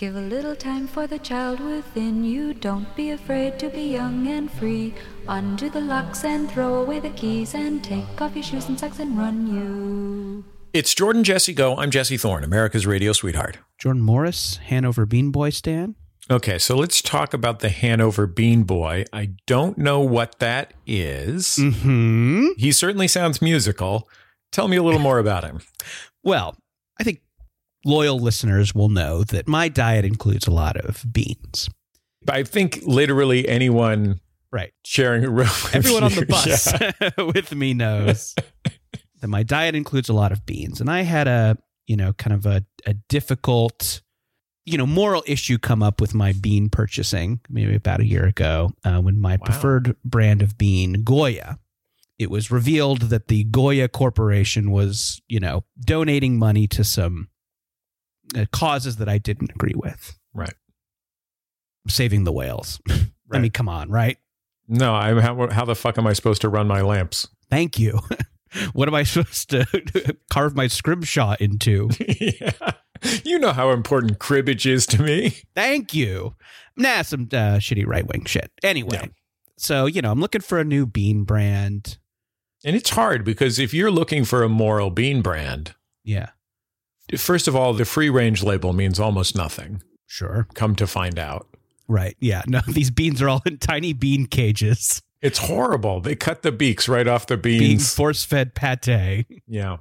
Give 0.00 0.16
a 0.16 0.20
little 0.22 0.56
time 0.56 0.88
for 0.88 1.06
the 1.06 1.18
child 1.18 1.60
within 1.60 2.24
you. 2.24 2.54
Don't 2.54 2.96
be 2.96 3.10
afraid 3.10 3.58
to 3.58 3.68
be 3.68 3.82
young 3.82 4.26
and 4.28 4.50
free. 4.50 4.94
Undo 5.28 5.68
the 5.68 5.82
locks 5.82 6.24
and 6.24 6.50
throw 6.50 6.76
away 6.76 7.00
the 7.00 7.10
keys 7.10 7.54
and 7.54 7.84
take 7.84 8.18
off 8.18 8.34
your 8.34 8.42
shoes 8.42 8.66
and 8.70 8.80
socks 8.80 8.98
and 8.98 9.18
run 9.18 9.46
you. 9.46 10.42
It's 10.72 10.94
Jordan 10.94 11.22
Jesse 11.22 11.52
Go. 11.52 11.76
I'm 11.76 11.90
Jesse 11.90 12.16
Thorne, 12.16 12.44
America's 12.44 12.86
radio 12.86 13.12
sweetheart. 13.12 13.58
Jordan 13.76 14.00
Morris, 14.00 14.56
Hanover 14.68 15.04
Bean 15.04 15.30
Boy 15.30 15.50
Stan. 15.50 15.96
Okay, 16.30 16.56
so 16.56 16.76
let's 16.76 17.02
talk 17.02 17.34
about 17.34 17.58
the 17.58 17.68
Hanover 17.68 18.26
Bean 18.26 18.62
Boy. 18.62 19.04
I 19.12 19.32
don't 19.46 19.76
know 19.76 20.00
what 20.00 20.38
that 20.38 20.72
is. 20.86 21.56
Hmm. 21.56 22.46
He 22.56 22.72
certainly 22.72 23.06
sounds 23.06 23.42
musical. 23.42 24.08
Tell 24.50 24.66
me 24.66 24.78
a 24.78 24.82
little 24.82 24.98
more 24.98 25.18
about 25.18 25.44
him. 25.44 25.60
Well, 26.22 26.54
I 26.98 27.02
think 27.02 27.22
loyal 27.84 28.18
listeners 28.18 28.74
will 28.74 28.88
know 28.88 29.24
that 29.24 29.48
my 29.48 29.68
diet 29.68 30.04
includes 30.04 30.46
a 30.46 30.50
lot 30.50 30.76
of 30.76 31.04
beans. 31.12 31.68
I 32.28 32.42
think 32.42 32.80
literally 32.84 33.48
anyone 33.48 34.20
Right. 34.52 34.72
sharing 34.84 35.24
a 35.24 35.30
room 35.30 35.48
Everyone 35.72 36.02
on 36.04 36.14
the 36.14 36.26
bus 36.26 36.72
Yeah. 37.00 37.10
with 37.34 37.54
me 37.54 37.72
knows 37.72 38.34
that 39.20 39.28
my 39.28 39.42
diet 39.42 39.74
includes 39.74 40.08
a 40.08 40.12
lot 40.12 40.32
of 40.32 40.44
beans. 40.44 40.80
And 40.80 40.90
I 40.90 41.02
had 41.02 41.28
a, 41.28 41.56
you 41.86 41.96
know, 41.96 42.12
kind 42.14 42.34
of 42.34 42.46
a, 42.46 42.64
a 42.84 42.94
difficult, 43.08 44.02
you 44.66 44.76
know, 44.76 44.86
moral 44.86 45.22
issue 45.26 45.56
come 45.56 45.82
up 45.82 46.00
with 46.00 46.14
my 46.14 46.32
bean 46.32 46.68
purchasing 46.68 47.40
maybe 47.48 47.74
about 47.74 48.00
a 48.00 48.06
year 48.06 48.24
ago 48.26 48.72
uh, 48.84 49.00
when 49.00 49.18
my 49.20 49.36
Wow. 49.36 49.44
preferred 49.44 49.96
brand 50.04 50.42
of 50.42 50.58
bean, 50.58 51.02
Goya, 51.04 51.58
it 52.18 52.28
was 52.30 52.50
revealed 52.50 53.02
that 53.02 53.28
the 53.28 53.44
Goya 53.44 53.88
Corporation 53.88 54.70
was, 54.72 55.22
you 55.28 55.40
know, 55.40 55.64
donating 55.80 56.38
money 56.38 56.66
to 56.68 56.84
some 56.84 57.28
causes 58.52 58.96
that 58.96 59.08
I 59.08 59.18
didn't 59.18 59.50
agree 59.50 59.74
with. 59.74 60.18
Right. 60.34 60.54
Saving 61.88 62.24
the 62.24 62.32
whales. 62.32 62.80
I 63.32 63.38
mean, 63.38 63.50
come 63.50 63.68
on, 63.68 63.90
right? 63.90 64.18
No, 64.68 64.94
I'm 64.94 65.18
how, 65.18 65.48
how 65.50 65.64
the 65.64 65.74
fuck 65.74 65.98
am 65.98 66.06
I 66.06 66.12
supposed 66.12 66.42
to 66.42 66.48
run 66.48 66.66
my 66.68 66.80
lamps? 66.80 67.28
Thank 67.48 67.78
you. 67.78 68.00
what 68.72 68.88
am 68.88 68.94
I 68.94 69.02
supposed 69.04 69.50
to 69.50 70.16
carve 70.30 70.54
my 70.54 70.66
scrimshaw 70.66 71.36
into? 71.40 71.90
yeah. 72.20 72.52
You 73.24 73.38
know 73.38 73.52
how 73.52 73.70
important 73.70 74.18
cribbage 74.18 74.66
is 74.66 74.86
to 74.88 75.02
me. 75.02 75.34
Thank 75.54 75.94
you. 75.94 76.34
Nah, 76.76 77.02
some 77.02 77.22
uh, 77.32 77.56
shitty 77.58 77.86
right 77.86 78.06
wing 78.06 78.24
shit. 78.26 78.50
Anyway, 78.62 78.90
Yeah. 79.00 79.06
so, 79.56 79.86
you 79.86 80.02
know, 80.02 80.12
I'm 80.12 80.20
looking 80.20 80.42
for 80.42 80.58
a 80.58 80.64
new 80.64 80.86
bean 80.86 81.24
brand. 81.24 81.98
And 82.64 82.76
it's 82.76 82.90
hard 82.90 83.24
because 83.24 83.58
if 83.58 83.72
you're 83.72 83.90
looking 83.90 84.24
for 84.26 84.42
a 84.42 84.48
moral 84.50 84.90
bean 84.90 85.22
brand, 85.22 85.74
Yeah, 86.04 86.28
first 87.16 87.48
of 87.48 87.56
all, 87.56 87.72
the 87.72 87.84
free 87.84 88.10
range 88.10 88.42
label 88.42 88.72
means 88.72 88.98
almost 89.00 89.36
nothing. 89.36 89.82
sure. 90.06 90.46
Come 90.54 90.74
to 90.76 90.86
find 90.86 91.18
out. 91.18 91.46
Right. 91.88 92.16
Yeah. 92.20 92.42
No, 92.46 92.60
these 92.68 92.90
beans 92.90 93.20
are 93.22 93.28
all 93.28 93.42
in 93.46 93.58
tiny 93.58 93.92
bean 93.92 94.26
cages. 94.26 95.02
It's 95.22 95.38
horrible. 95.38 96.00
They 96.00 96.14
cut 96.16 96.42
the 96.42 96.52
beaks 96.52 96.88
right 96.88 97.06
off 97.06 97.26
the 97.26 97.36
Bean 97.36 97.58
beans. 97.58 97.94
force 97.94 98.24
fed 98.24 98.54
pate. 98.54 99.26
yeah. 99.46 99.78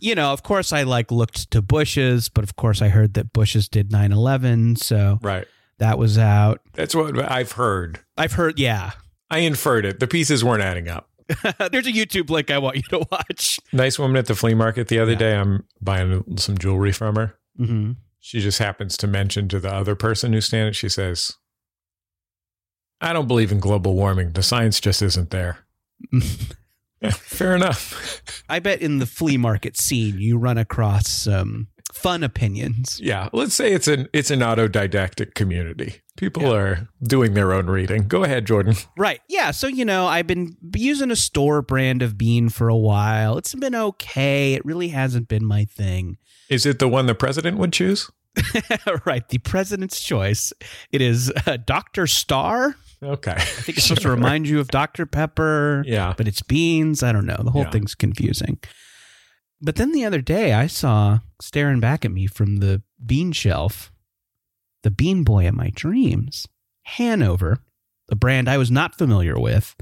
You 0.00 0.14
know, 0.14 0.32
of 0.32 0.42
course, 0.44 0.72
I 0.72 0.82
like 0.84 1.10
looked 1.10 1.50
to 1.52 1.60
Bush's, 1.62 2.28
but 2.28 2.44
of 2.44 2.54
course, 2.54 2.80
I 2.82 2.88
heard 2.88 3.14
that 3.14 3.32
Bush's 3.32 3.68
did 3.68 3.90
9 3.90 4.12
11. 4.12 4.76
So 4.76 5.18
Right. 5.22 5.46
that 5.78 5.98
was 5.98 6.18
out. 6.18 6.60
That's 6.74 6.94
what 6.94 7.18
I've 7.30 7.52
heard. 7.52 8.00
I've 8.16 8.32
heard, 8.34 8.58
yeah. 8.58 8.92
I 9.30 9.38
inferred 9.40 9.84
it. 9.86 9.98
The 10.00 10.06
pieces 10.06 10.44
weren't 10.44 10.62
adding 10.62 10.88
up. 10.88 11.07
There's 11.70 11.86
a 11.86 11.92
YouTube 11.92 12.30
link 12.30 12.50
I 12.50 12.58
want 12.58 12.76
you 12.76 12.82
to 12.90 13.06
watch. 13.10 13.60
Nice 13.72 13.98
woman 13.98 14.16
at 14.16 14.26
the 14.26 14.34
flea 14.34 14.54
market 14.54 14.88
the 14.88 14.98
other 14.98 15.12
Yeah. 15.12 15.18
day. 15.18 15.36
I'm 15.36 15.64
buying 15.80 16.36
some 16.38 16.56
jewelry 16.58 16.92
from 16.92 17.16
her. 17.16 17.34
Mm-hmm. 17.58 17.92
She 18.20 18.40
just 18.40 18.58
happens 18.58 18.96
to 18.98 19.06
mention 19.06 19.48
to 19.48 19.60
the 19.60 19.72
other 19.72 19.94
person 19.94 20.32
who's 20.32 20.46
standing, 20.46 20.72
she 20.72 20.88
says, 20.88 21.32
I 23.00 23.12
don't 23.12 23.28
believe 23.28 23.52
in 23.52 23.60
global 23.60 23.94
warming. 23.94 24.32
The 24.32 24.42
science 24.42 24.80
just 24.80 25.02
isn't 25.02 25.30
there. 25.30 25.58
Yeah, 27.00 27.10
fair 27.10 27.54
enough. 27.54 28.22
I 28.48 28.58
bet 28.58 28.80
in 28.82 28.98
the 28.98 29.06
flea 29.06 29.36
market 29.36 29.76
scene 29.76 30.18
you 30.18 30.36
run 30.38 30.58
across 30.58 31.08
some 31.08 31.68
fun 31.92 32.22
opinions. 32.22 33.00
yeah. 33.02 33.28
Let's 33.32 33.54
say 33.54 33.72
it's 33.72 33.88
an 33.88 34.08
it's 34.12 34.30
an 34.30 34.40
autodidactic 34.40 35.34
community. 35.34 36.00
People 36.16 36.42
Yeah. 36.44 36.52
are 36.52 36.88
doing 37.02 37.34
their 37.34 37.52
own 37.52 37.66
reading. 37.66 38.08
Go 38.08 38.24
ahead, 38.24 38.44
Jordan. 38.46 38.74
Right. 38.96 39.20
Yeah. 39.28 39.52
So, 39.52 39.66
you 39.68 39.84
know, 39.84 40.06
I've 40.06 40.26
been 40.26 40.56
using 40.74 41.10
a 41.10 41.16
store 41.16 41.62
brand 41.62 42.02
of 42.02 42.18
bean 42.18 42.48
for 42.48 42.68
a 42.68 42.76
while. 42.76 43.38
It's 43.38 43.54
been 43.54 43.74
okay. 43.74 44.54
It 44.54 44.64
really 44.64 44.88
hasn't 44.88 45.28
been 45.28 45.44
my 45.44 45.64
thing. 45.64 46.16
Is 46.48 46.66
it 46.66 46.78
the 46.80 46.88
one 46.88 47.06
the 47.06 47.14
president 47.14 47.58
would 47.58 47.72
choose? 47.72 48.10
right. 49.06 49.28
The 49.28 49.38
president's 49.38 50.02
choice. 50.02 50.52
It 50.92 51.00
is 51.00 51.32
uh, 51.46 51.56
Dr. 51.64 52.06
Star. 52.06 52.76
Okay. 53.02 53.32
I 53.32 53.38
think 53.40 53.78
it's 53.78 53.86
supposed 53.88 54.02
to 54.02 54.10
remind 54.10 54.48
you 54.48 54.58
of 54.58 54.68
Dr. 54.68 55.06
Pepper, 55.06 55.84
Yeah. 55.86 56.14
but 56.16 56.26
it's 56.26 56.42
beans. 56.42 57.02
I 57.04 57.12
don't 57.12 57.26
know. 57.26 57.40
The 57.44 57.50
whole 57.52 57.62
Yeah. 57.62 57.70
thing's 57.70 57.94
confusing. 57.94 58.58
But 59.60 59.76
then 59.76 59.92
the 59.92 60.04
other 60.04 60.20
day, 60.20 60.52
I 60.52 60.66
saw 60.66 61.18
staring 61.40 61.80
back 61.80 62.04
at 62.04 62.10
me 62.10 62.26
from 62.26 62.56
the 62.56 62.82
bean 63.04 63.32
shelf 63.32 63.92
the 64.84 64.90
bean 64.92 65.24
boy 65.24 65.48
of 65.48 65.54
my 65.54 65.70
dreams, 65.74 66.46
Hanover, 66.82 67.58
a 68.08 68.14
brand 68.14 68.48
I 68.48 68.56
was 68.56 68.70
not 68.70 68.96
familiar 68.96 69.38
with. 69.38 69.74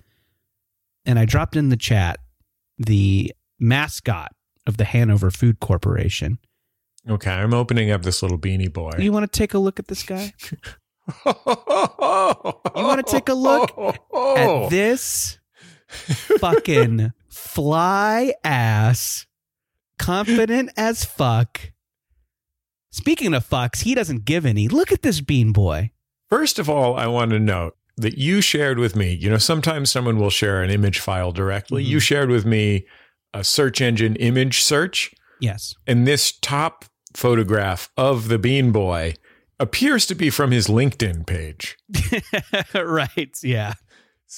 And 1.05 1.19
I 1.19 1.27
dropped 1.27 1.55
in 1.55 1.69
the 1.69 1.77
chat 1.77 2.19
the 2.79 3.33
mascot 3.61 4.33
of 4.67 4.79
the 4.79 4.85
Hanover 4.85 5.31
Food 5.31 5.61
Corporation. 5.61 6.39
Okay. 7.09 7.31
I'm 7.31 7.55
opening 7.55 7.91
up 7.91 8.03
this 8.03 8.23
little 8.23 8.39
beanie 8.39 8.73
boy. 8.73 8.93
You 8.99 9.13
want 9.13 9.31
to 9.31 9.39
take 9.39 9.55
a 9.55 9.59
look 9.59 9.79
at 9.79 9.89
this 9.89 10.03
guy? 10.03 10.33
You 11.25 12.83
wanna 12.83 13.05
take 13.05 13.29
a 13.29 13.35
look 13.35 13.71
At 14.13 14.71
this 14.71 15.39
fucking 16.41 17.13
fly 17.29 18.35
ass, 18.43 19.27
confident 19.99 20.71
as 20.77 21.05
fuck. 21.05 21.73
Speaking 22.91 23.35
of 23.35 23.49
fucks, 23.49 23.83
he 23.83 23.95
doesn't 23.95 24.25
give 24.25 24.47
any. 24.47 24.69
Look 24.69 24.91
at 24.93 25.03
this 25.03 25.21
bean 25.21 25.53
boy. 25.53 25.91
First 26.31 26.59
of 26.59 26.69
all, 26.71 26.97
I 26.97 27.07
want 27.07 27.31
to 27.33 27.39
note 27.39 27.77
that 27.97 28.19
you 28.19 28.41
shared 28.41 28.79
with 28.79 28.95
me, 28.97 29.13
you 29.15 29.31
know, 29.31 29.39
sometimes 29.39 29.91
someone 29.91 30.19
will 30.19 30.31
share 30.31 30.63
an 30.63 30.71
image 30.71 30.99
file 30.99 31.33
directly. 31.33 31.85
Mhm. 31.85 31.89
You 31.89 32.01
shared 32.01 32.31
with 32.31 32.45
me 32.45 32.87
a 33.33 33.43
search 33.45 33.81
engine 33.81 34.17
image 34.17 34.63
search, 34.63 35.15
Yes. 35.41 35.75
and 35.87 36.07
this 36.07 36.33
top 36.33 36.85
photograph 37.15 37.91
of 37.97 38.29
the 38.29 38.39
Bean 38.39 38.71
Boy 38.73 39.15
appears 39.59 40.05
to 40.07 40.15
be 40.15 40.29
from 40.29 40.51
his 40.51 40.67
LinkedIn 40.67 41.27
page. 41.27 41.77
right. 42.75 43.35
Yeah. 43.43 43.75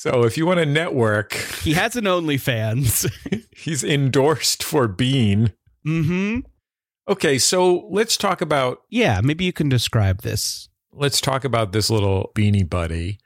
So 0.01 0.25
if 0.25 0.37
you 0.39 0.47
want 0.47 0.59
to 0.61 0.67
network, 0.67 1.33
He 1.63 1.73
has 1.75 1.97
an 1.97 2.05
OnlyFans. 2.05 3.11
he's 3.57 3.83
endorsed 3.83 4.63
for 4.63 4.87
Bean. 4.87 5.53
mm-hmm. 5.85 6.41
Okay, 7.09 7.37
so 7.39 7.89
let's 7.91 8.17
talk 8.17 8.41
about 8.41 8.83
Yeah. 8.91 9.21
Maybe 9.25 9.45
you 9.45 9.53
can 9.53 9.69
describe 9.69 10.23
this. 10.23 10.69
let's 10.93 11.21
talk 11.21 11.45
about 11.45 11.73
this 11.73 11.91
little 11.91 12.31
beanie 12.37 12.69
buddy. 12.69 13.19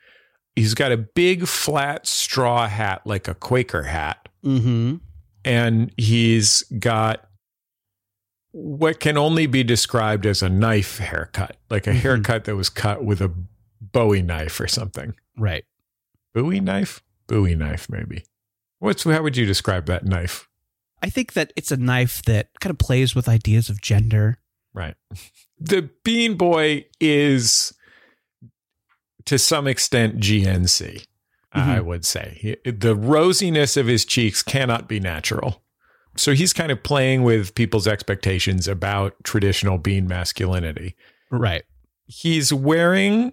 He's 0.56 0.72
got 0.75 0.93
a 0.93 0.97
big 0.97 1.47
flat 1.47 2.06
straw 2.06 2.66
hat 2.69 3.03
like 3.06 3.28
a 3.28 3.34
Quaker 3.34 3.83
hat. 3.84 4.28
Mm-hmm. 4.44 4.97
and 5.44 5.93
he's 5.99 6.62
got 6.78 7.28
what 8.53 8.99
can 8.99 9.16
only 9.19 9.47
be 9.47 9.62
described 9.62 10.25
as 10.27 10.43
a 10.43 10.49
knife 10.49 10.99
haircut, 10.99 11.56
like 11.71 11.87
a 11.87 11.91
Mhm. 11.91 11.97
haircut 12.00 12.44
that 12.44 12.56
was 12.56 12.69
cut 12.69 13.04
with 13.04 13.21
a 13.21 13.31
Bowie 13.81 14.22
knife 14.22 14.59
or 14.60 14.66
something. 14.69 15.15
Right. 15.37 15.65
Bowie 16.34 16.60
knife? 16.60 17.03
Bowie 17.26 17.54
knife, 17.54 17.88
maybe. 17.91 18.25
What's 18.78 19.04
how 19.04 19.22
would 19.22 19.37
you 19.37 19.47
describe 19.47 19.87
that 19.87 20.04
knife? 20.04 20.48
I 21.03 21.10
think 21.10 21.32
that 21.34 21.53
it's 21.56 21.70
a 21.72 21.76
knife 21.76 22.22
that 22.25 22.48
kind 22.60 22.70
of 22.70 22.78
plays 22.78 23.15
with 23.15 23.28
ideas 23.28 23.69
of 23.69 23.81
gender. 23.81 24.38
Right. 24.75 24.94
The 25.59 25.91
Bean 26.04 26.37
Boy 26.37 26.87
is 27.00 27.72
to 29.24 29.39
some 29.39 29.66
extent 29.66 30.18
GNC, 30.18 31.04
I 31.53 31.78
Mhm. 31.78 31.84
would 31.84 32.04
say. 32.04 32.56
The 32.65 32.95
rosiness 32.97 33.77
of 33.77 33.86
his 33.86 34.04
cheeks 34.04 34.42
cannot 34.42 34.89
be 34.89 34.98
natural. 35.01 35.62
So 36.16 36.34
he's 36.34 36.53
kind 36.53 36.71
of 36.72 36.83
playing 36.83 37.22
with 37.22 37.54
people's 37.54 37.86
expectations 37.86 38.66
about 38.68 39.15
traditional 39.24 39.78
bean 39.78 40.06
masculinity. 40.06 40.95
Right. 41.30 41.62
He's 42.06 42.53
wearing 42.53 43.33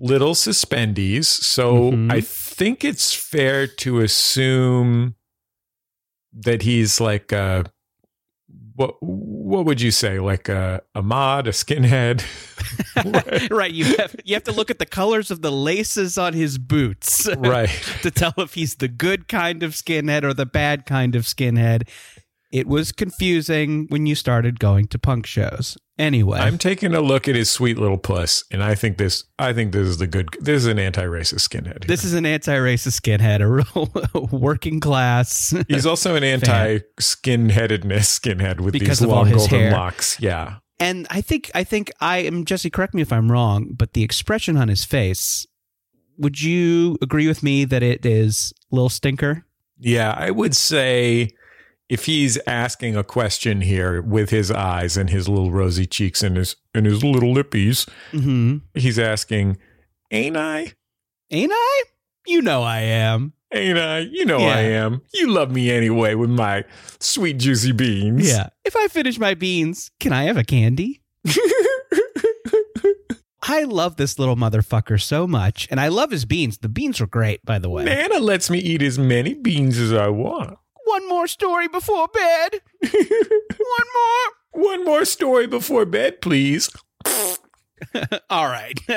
little 0.00 0.34
suspendies, 0.34 1.26
so 1.26 1.92
Mhm. 1.92 2.10
I 2.12 2.20
think 2.22 2.84
it's 2.84 3.12
fair 3.14 3.66
to 3.66 4.00
assume 4.00 5.14
that 6.32 6.62
he's 6.62 7.00
like 7.00 7.32
a 7.32 7.64
what 8.76 8.94
what 9.02 9.66
would 9.66 9.80
you 9.80 9.90
say 9.90 10.18
like 10.20 10.48
a 10.48 10.80
a 10.94 11.02
mod 11.02 11.46
a 11.46 11.50
skinhead 11.50 12.24
right. 13.04 13.50
right. 13.50 13.72
You 13.72 13.84
have 13.96 14.16
you 14.24 14.34
have 14.34 14.44
to 14.44 14.52
look 14.52 14.70
at 14.70 14.78
the 14.78 14.86
colors 14.86 15.30
of 15.30 15.42
the 15.42 15.52
laces 15.52 16.16
on 16.16 16.32
his 16.32 16.56
boots. 16.56 17.28
right 17.36 17.68
to 18.02 18.10
tell 18.10 18.32
if 18.38 18.54
he's 18.54 18.76
the 18.76 18.88
good 18.88 19.28
kind 19.28 19.62
of 19.62 19.72
skinhead 19.72 20.22
or 20.24 20.32
the 20.32 20.46
bad 20.46 20.86
kind 20.86 21.14
of 21.14 21.24
skinhead. 21.24 21.88
It 22.50 22.66
was 22.66 22.90
confusing 22.90 23.86
when 23.90 24.06
you 24.06 24.14
started 24.16 24.58
going 24.58 24.88
to 24.88 24.98
punk 24.98 25.24
shows. 25.26 25.78
Anyway, 25.98 26.38
I'm 26.40 26.58
taking 26.58 26.94
a 26.94 27.00
look 27.00 27.28
at 27.28 27.34
his 27.36 27.50
sweet 27.50 27.78
little 27.78 27.98
puss, 27.98 28.42
and 28.50 28.62
I 28.62 28.74
think 28.74 28.96
this. 28.96 29.24
I 29.38 29.52
think 29.52 29.72
this 29.72 29.86
is 29.86 29.98
the 29.98 30.06
good. 30.06 30.30
This 30.40 30.56
is 30.62 30.66
an 30.66 30.78
anti-racist 30.78 31.46
skinhead. 31.48 31.86
this 31.86 32.04
is 32.04 32.14
an 32.14 32.24
anti-racist 32.26 32.98
skinhead, 33.00 33.40
a 33.40 33.46
real 33.46 34.28
working 34.40 34.80
class. 34.80 35.54
He's 35.68 35.84
also 35.86 36.16
an 36.16 36.24
anti-skinheadedness 36.24 38.18
skinhead 38.20 38.60
with 38.60 38.72
Because 38.72 38.98
these 39.00 39.08
long 39.08 39.30
golden 39.30 39.48
hair. 39.60 39.72
locks. 39.72 40.18
Yeah, 40.20 40.56
and 40.78 41.06
I 41.10 41.20
think 41.20 41.50
I 41.54 41.64
think 41.64 41.92
I 42.00 42.18
am 42.18 42.44
Jesse. 42.44 42.70
Correct 42.70 42.94
me 42.94 43.02
if 43.02 43.12
I'm 43.12 43.30
wrong, 43.30 43.74
but 43.76 43.92
the 43.92 44.02
expression 44.02 44.56
on 44.56 44.68
his 44.68 44.84
face. 44.84 45.46
Would 46.18 46.42
you 46.42 46.98
agree 47.00 47.26
with 47.28 47.42
me 47.42 47.64
that 47.64 47.82
it 47.82 48.04
is 48.04 48.52
Lil 48.70 48.88
Stinker? 48.90 49.44
yeah. 49.78 50.12
I 50.16 50.30
would 50.30 50.54
say 50.54 51.30
if 51.90 52.06
he's 52.06 52.38
asking 52.46 52.96
a 52.96 53.04
question 53.04 53.60
here 53.60 54.00
with 54.00 54.30
his 54.30 54.50
eyes 54.50 54.96
and 54.96 55.10
his 55.10 55.28
little 55.28 55.50
rosy 55.50 55.84
cheeks 55.86 56.22
and 56.22 56.36
his 56.38 56.56
and 56.74 56.86
his 56.86 57.04
little 57.04 57.34
lippies, 57.34 57.86
Mm-hmm. 58.12 58.58
he's 58.74 58.98
asking, 58.98 59.58
"Ain't 60.10 60.36
I? 60.38 60.72
Ain't 61.30 61.52
I? 61.54 61.82
You 62.26 62.40
know 62.42 62.62
I 62.62 62.80
am. 62.80 63.32
Ain't 63.52 63.78
I? 63.78 63.98
You 64.00 64.24
know 64.24 64.38
Yeah. 64.38 64.54
I 64.54 64.60
am. 64.60 65.02
You 65.12 65.28
love 65.30 65.50
me 65.50 65.70
anyway 65.70 66.14
with 66.14 66.30
my 66.30 66.64
sweet 67.00 67.38
juicy 67.38 67.72
beans." 67.72 68.26
Yeah. 68.30 68.48
If 68.64 68.76
I 68.76 68.86
finish 68.88 69.18
my 69.18 69.34
beans, 69.34 69.90
can 70.00 70.12
I 70.12 70.22
have 70.24 70.36
a 70.36 70.44
candy? 70.44 71.02
I 73.42 73.64
love 73.64 73.96
this 73.96 74.18
little 74.18 74.36
motherfucker 74.36 75.00
so 75.00 75.26
much, 75.26 75.66
and 75.70 75.80
I 75.80 75.88
love 75.88 76.10
his 76.12 76.24
beans. 76.24 76.58
The 76.58 76.68
beans 76.68 77.00
are 77.00 77.06
great, 77.06 77.44
by 77.44 77.58
the 77.58 77.68
way. 77.70 77.84
Nana 77.84 78.20
lets 78.20 78.48
me 78.48 78.58
eat 78.58 78.80
as 78.82 78.96
many 78.98 79.34
beans 79.34 79.76
as 79.78 79.92
I 79.92 80.08
want. 80.08 80.56
One 80.90 81.08
more 81.08 81.28
story 81.28 81.68
before 81.68 82.08
bed. 82.08 82.60
One 82.90 83.88
more. 83.94 84.64
One 84.64 84.84
more 84.84 85.04
story 85.04 85.46
before 85.46 85.84
bed, 85.86 86.20
please. 86.20 86.68
All 88.30 88.46
right. 88.46 88.78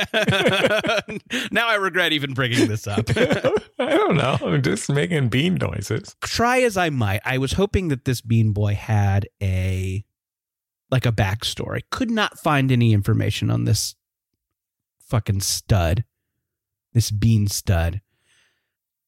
now 1.51 1.67
I 1.67 1.75
regret 1.75 2.11
even 2.11 2.33
bringing 2.33 2.67
this 2.67 2.87
up. 2.87 3.09
I 3.15 3.91
don't 3.95 4.17
know. 4.17 4.37
I'm 4.41 4.63
just 4.63 4.89
making 4.89 5.29
bean 5.29 5.55
noises. 5.55 6.15
Try 6.21 6.61
as 6.61 6.77
I 6.77 6.89
might, 6.89 7.21
I 7.25 7.37
was 7.37 7.53
hoping 7.53 7.89
that 7.89 8.05
this 8.05 8.21
Bean 8.21 8.53
Boy 8.53 8.73
had 8.73 9.27
a 9.41 10.03
like 10.89 11.05
a 11.05 11.11
backstory. 11.11 11.81
Could 11.91 12.11
not 12.11 12.39
find 12.39 12.71
any 12.71 12.91
information 12.93 13.49
on 13.49 13.65
this 13.65 13.95
fucking 14.99 15.41
stud, 15.41 16.05
this 16.93 17.11
bean 17.11 17.47
stud, 17.47 18.01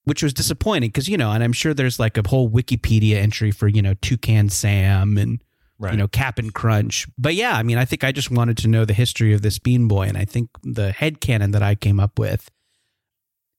which 0.05 0.23
was 0.23 0.33
disappointing 0.33 0.89
because 0.89 1.07
you 1.09 1.17
know, 1.17 1.31
and 1.31 1.43
I'm 1.43 1.53
sure 1.53 1.73
there's 1.73 1.99
like 1.99 2.17
a 2.17 2.27
whole 2.27 2.49
Wikipedia 2.49 3.15
entry 3.17 3.51
for 3.51 3.67
you 3.67 3.81
know 3.81 3.93
Toucan 4.01 4.49
Sam 4.49 5.17
and 5.17 5.41
Right. 5.77 5.91
you 5.91 5.97
know 5.97 6.07
Cap'n 6.07 6.51
Crunch. 6.51 7.05
But 7.17 7.35
yeah, 7.35 7.57
I 7.57 7.61
mean, 7.63 7.77
I 7.77 7.83
think 7.83 8.05
I 8.05 8.13
just 8.13 8.31
wanted 8.31 8.55
to 8.59 8.69
know 8.69 8.85
the 8.85 8.93
history 8.93 9.33
of 9.33 9.41
this 9.41 9.59
Bean 9.59 9.89
Boy, 9.89 10.03
and 10.07 10.17
I 10.17 10.23
think 10.23 10.49
the 10.63 10.93
head 10.93 11.19
headcanon 11.19 11.51
that 11.51 11.61
I 11.61 11.75
came 11.75 11.99
up 11.99 12.17
with 12.17 12.49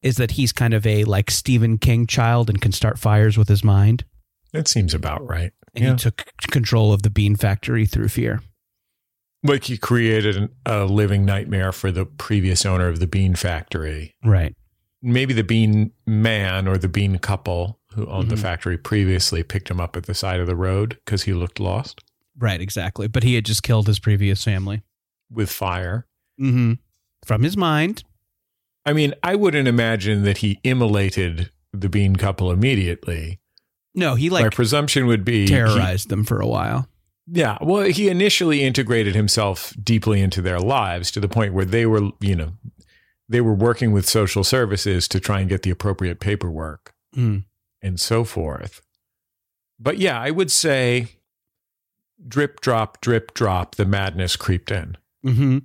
is 0.01 0.17
that 0.17 0.31
he's 0.33 0.51
kind 0.53 0.73
of 0.73 0.87
a 0.87 1.05
like 1.05 1.31
Stephen 1.31 1.77
King 1.77 2.07
child 2.07 2.49
and 2.49 2.59
can 2.61 2.73
start 2.73 2.99
fires 2.99 3.37
with 3.37 3.49
his 3.49 3.63
mind. 3.63 4.05
that 4.53 4.67
seems 4.69 4.95
about 4.95 5.27
right. 5.29 5.53
And 5.75 5.85
Yeah. 5.85 5.91
he 5.91 5.97
took 5.97 6.25
control 6.51 6.93
of 6.95 7.03
the 7.03 7.11
bean 7.11 7.37
factory 7.37 7.85
through 7.85 8.09
fear. 8.09 8.41
Like 9.43 9.65
he 9.65 9.77
created 9.77 10.37
an, 10.37 10.49
a 10.65 10.85
living 10.87 11.27
nightmare 11.27 11.71
for 11.73 11.93
the 11.93 12.07
previous 12.07 12.65
owner 12.65 12.89
of 12.89 12.99
the 12.99 13.07
bean 13.07 13.35
factory. 13.35 14.15
Right. 14.25 14.55
Maybe 15.07 15.33
the 15.33 15.45
bean 15.45 15.93
man 16.07 16.67
or 16.67 16.77
the 16.79 16.89
bean 16.89 17.19
couple 17.19 17.79
who 17.95 18.07
owned 18.07 18.29
the 18.31 18.35
Mhm. 18.35 18.41
factory 18.41 18.77
previously 18.77 19.43
picked 19.43 19.71
him 19.71 19.81
up 19.81 19.97
at 19.97 20.05
the 20.05 20.15
side 20.15 20.41
of 20.41 20.47
the 20.47 20.57
road 20.57 20.99
because 21.05 21.23
he 21.23 21.33
looked 21.33 21.61
lost 21.61 22.03
Right, 22.39 22.61
exactly. 22.61 23.07
But 23.09 23.23
he 23.23 23.35
had 23.35 23.47
just 23.47 23.63
killed 23.63 23.87
his 23.87 23.99
previous 23.99 24.45
family. 24.45 24.83
with 25.31 25.51
fire. 25.51 26.07
Mm-hmm. 26.41 26.75
From 27.25 27.43
his 27.43 27.57
mind. 27.57 28.05
I 28.85 28.93
mean, 28.93 29.13
I 29.25 29.35
wouldn't 29.35 29.67
imagine 29.67 30.23
that 30.25 30.39
he 30.39 30.61
immolated 30.63 31.51
the 31.73 31.89
bean 31.89 32.15
couple 32.17 32.53
immediately. 32.53 33.41
No, 33.95 34.15
he 34.17 34.29
like 34.31 34.45
My 34.45 34.51
presumption 34.51 35.07
would 35.07 35.25
be 35.25 35.41
he- 35.43 35.47
terrorized 35.49 36.09
them 36.11 36.25
for 36.25 36.41
a 36.41 36.47
while. 36.47 36.89
Yeah. 37.27 37.59
Well, 37.61 37.85
he 37.85 38.09
initially 38.09 38.63
integrated 38.63 39.15
himself 39.17 39.73
deeply 39.83 40.21
into 40.21 40.41
their 40.43 40.61
lives 40.61 41.11
to 41.13 41.21
the 41.21 41.29
point 41.29 41.55
where 41.55 41.65
they 41.65 41.87
were, 41.87 42.11
you 42.21 42.37
know, 42.37 42.53
they 43.29 43.41
were 43.41 43.55
working 43.55 43.93
with 43.93 44.09
social 44.09 44.45
services 44.45 45.09
to 45.09 45.21
try 45.21 45.41
and 45.41 45.49
get 45.49 45.63
the 45.63 45.71
appropriate 45.71 46.21
paperwork 46.21 46.93
Mm. 47.17 47.45
and 47.83 47.99
so 47.99 48.25
forth. 48.25 48.83
But 49.79 49.99
yeah, 49.99 50.21
I 50.21 50.31
would 50.31 50.51
say 50.51 51.09
drip, 52.27 52.61
drop, 52.61 53.01
drip, 53.01 53.35
drop, 53.35 53.75
the 53.77 53.85
madness 53.87 54.37
creeped 54.37 54.71
in 54.71 54.97
Mm-hmm. 55.25 55.59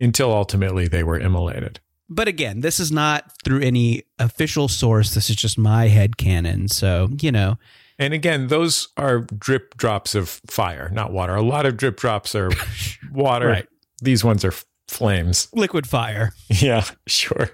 until 0.00 0.32
ultimately 0.32 0.86
they 0.88 1.02
were 1.02 1.18
immolated. 1.18 1.80
But 2.08 2.28
again, 2.28 2.60
this 2.60 2.78
is 2.78 2.92
not 2.92 3.32
through 3.44 3.60
any 3.62 4.02
official 4.18 4.68
source. 4.68 5.14
This 5.14 5.28
is 5.30 5.36
just 5.36 5.56
my 5.58 5.88
head 5.88 6.16
canon. 6.18 6.68
So, 6.68 7.08
you 7.20 7.32
know, 7.32 7.58
And 7.98 8.12
again, 8.14 8.48
those 8.48 8.88
are 8.96 9.20
drip 9.20 9.76
drops 9.76 10.14
of 10.14 10.28
fire, 10.46 10.88
not 10.92 11.12
water. 11.12 11.34
A 11.34 11.42
lot 11.42 11.66
of 11.66 11.76
drip 11.76 11.96
drops 11.98 12.34
are 12.34 12.50
water. 13.12 13.48
Right. 13.48 13.68
These 14.02 14.24
ones 14.24 14.44
are 14.44 14.52
flames. 14.92 15.48
liquid 15.52 15.86
fire. 15.86 16.32
Yeah, 16.48 16.84
sure. 17.06 17.50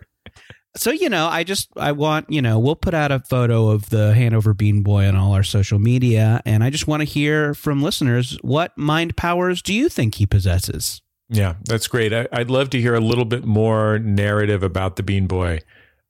So, 0.76 0.90
you 0.92 1.08
know, 1.08 1.26
I 1.26 1.42
just, 1.44 1.68
I 1.76 1.92
want, 1.92 2.30
you 2.30 2.40
know, 2.40 2.58
we'll 2.58 2.76
put 2.76 2.94
out 2.94 3.10
a 3.10 3.18
photo 3.20 3.68
of 3.68 3.90
the 3.90 4.14
Hanover 4.14 4.54
Bean 4.54 4.82
Boy 4.82 5.08
on 5.08 5.16
all 5.16 5.32
our 5.32 5.42
social 5.42 5.78
media. 5.80 6.40
And 6.44 6.62
I 6.62 6.70
just 6.70 6.86
want 6.86 7.00
to 7.00 7.04
hear 7.04 7.52
from 7.54 7.82
listeners 7.82 8.38
what 8.42 8.76
mind 8.78 9.16
powers 9.16 9.60
do 9.60 9.74
you 9.74 9.88
think 9.88 10.16
he 10.16 10.26
possesses? 10.26 11.02
Yeah, 11.30 11.54
that's 11.64 11.88
great. 11.88 12.12
I, 12.12 12.28
I'd 12.32 12.50
love 12.50 12.70
to 12.70 12.80
hear 12.80 12.94
a 12.94 13.00
little 13.00 13.24
bit 13.24 13.44
more 13.44 13.98
narrative 13.98 14.62
about 14.62 14.96
the 14.96 15.02
Bean 15.02 15.26
Boy 15.26 15.60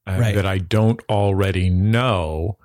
uh, 0.07 0.19
Right. 0.21 0.35
that 0.35 0.45
I 0.47 0.59
don't 0.59 1.01
already 1.09 1.71
know. 1.71 2.59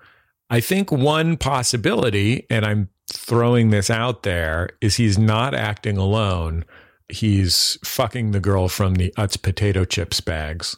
I 0.50 0.60
think 0.60 0.92
one 0.92 1.38
possibility, 1.38 2.46
and 2.50 2.66
I'm 2.66 2.90
throwing 3.12 3.70
this 3.70 3.90
out 3.90 4.24
there, 4.24 4.70
is 4.82 4.98
he's 4.98 5.18
not 5.18 5.54
acting 5.56 5.98
alone. 5.98 6.66
He's 7.10 7.78
fucking 7.84 8.32
the 8.32 8.40
girl 8.40 8.68
from 8.70 8.96
the 8.96 9.14
Utz 9.18 9.42
potato 9.42 9.86
chips 9.86 10.22
bags. 10.22 10.78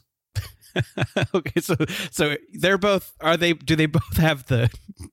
okay, 1.36 1.62
so 1.62 1.75
so 2.12 2.36
they're 2.54 2.77
both 2.77 3.13
are 3.22 3.38
they 3.38 3.54
do 3.54 3.75
they 3.75 3.86
both 3.86 4.18
have 4.18 4.45
the 4.48 4.69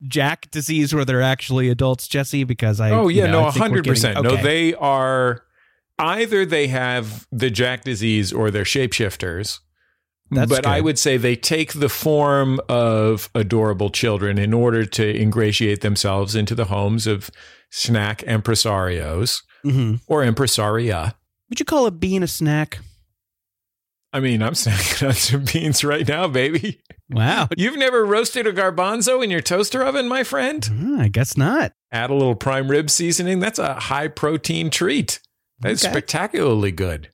Jack 0.08 0.50
disease 0.50 0.94
where 0.94 1.04
they're 1.04 1.22
actually 1.22 1.68
adults, 1.68 2.08
Jesse? 2.08 2.44
Because 2.44 2.80
I 2.80 2.90
oh 2.90 3.08
you 3.08 3.22
yeah, 3.22 3.26
know, 3.26 3.42
no, 3.44 3.50
hundred 3.50 3.86
percent. 3.86 4.16
getting- 4.16 4.36
No, 4.36 4.42
they 4.42 4.74
are 4.74 5.42
either 5.98 6.44
they 6.44 6.66
have 6.68 7.26
the 7.30 7.50
Jack 7.50 7.84
disease 7.84 8.32
or 8.32 8.50
they're 8.50 8.64
shapeshifters. 8.64 9.60
That's 10.30 10.48
but 10.50 10.66
I 10.66 10.80
would 10.80 10.98
say 10.98 11.18
they 11.18 11.36
take 11.36 11.74
the 11.74 11.90
form 11.90 12.58
of 12.68 13.28
adorable 13.34 13.90
children 13.90 14.38
in 14.38 14.54
order 14.54 14.86
to 14.86 15.20
ingratiate 15.20 15.82
themselves 15.82 16.34
into 16.34 16.54
the 16.54 16.64
homes 16.64 17.06
of 17.06 17.30
snack 17.70 18.18
impresarios 18.20 19.42
Mhm. 19.64 20.00
or 20.06 20.22
impresaria. 20.22 21.14
Would 21.48 21.60
you 21.60 21.66
call 21.66 21.86
a 21.86 21.90
bean 21.90 22.22
a 22.22 22.26
snack? 22.26 22.78
I 24.12 24.20
mean, 24.20 24.42
I'm 24.42 24.52
snacking 24.52 25.06
on 25.08 25.14
some 25.14 25.44
beans 25.44 25.84
right 25.84 26.06
now, 26.06 26.28
baby. 26.28 26.80
Wow, 27.10 27.48
You've 27.56 27.78
never 27.78 28.04
roasted 28.04 28.46
a 28.46 28.52
garbanzo 28.52 29.22
in 29.24 29.30
your 29.30 29.40
toaster 29.40 29.82
oven, 29.84 30.08
my 30.08 30.22
friend? 30.24 30.64
Hmm, 30.64 31.00
I 31.00 31.08
guess 31.08 31.36
not. 31.36 31.72
Add 31.90 32.10
a 32.10 32.14
little 32.14 32.34
prime 32.34 32.68
rib 32.68 32.90
seasoning. 32.90 33.40
That's 33.40 33.58
a 33.58 33.74
high 33.74 34.08
protein 34.08 34.70
treat. 34.70 35.20
That's 35.60 35.84
Okay. 35.84 35.92
spectacularly 35.92 36.72
good. 36.72 37.10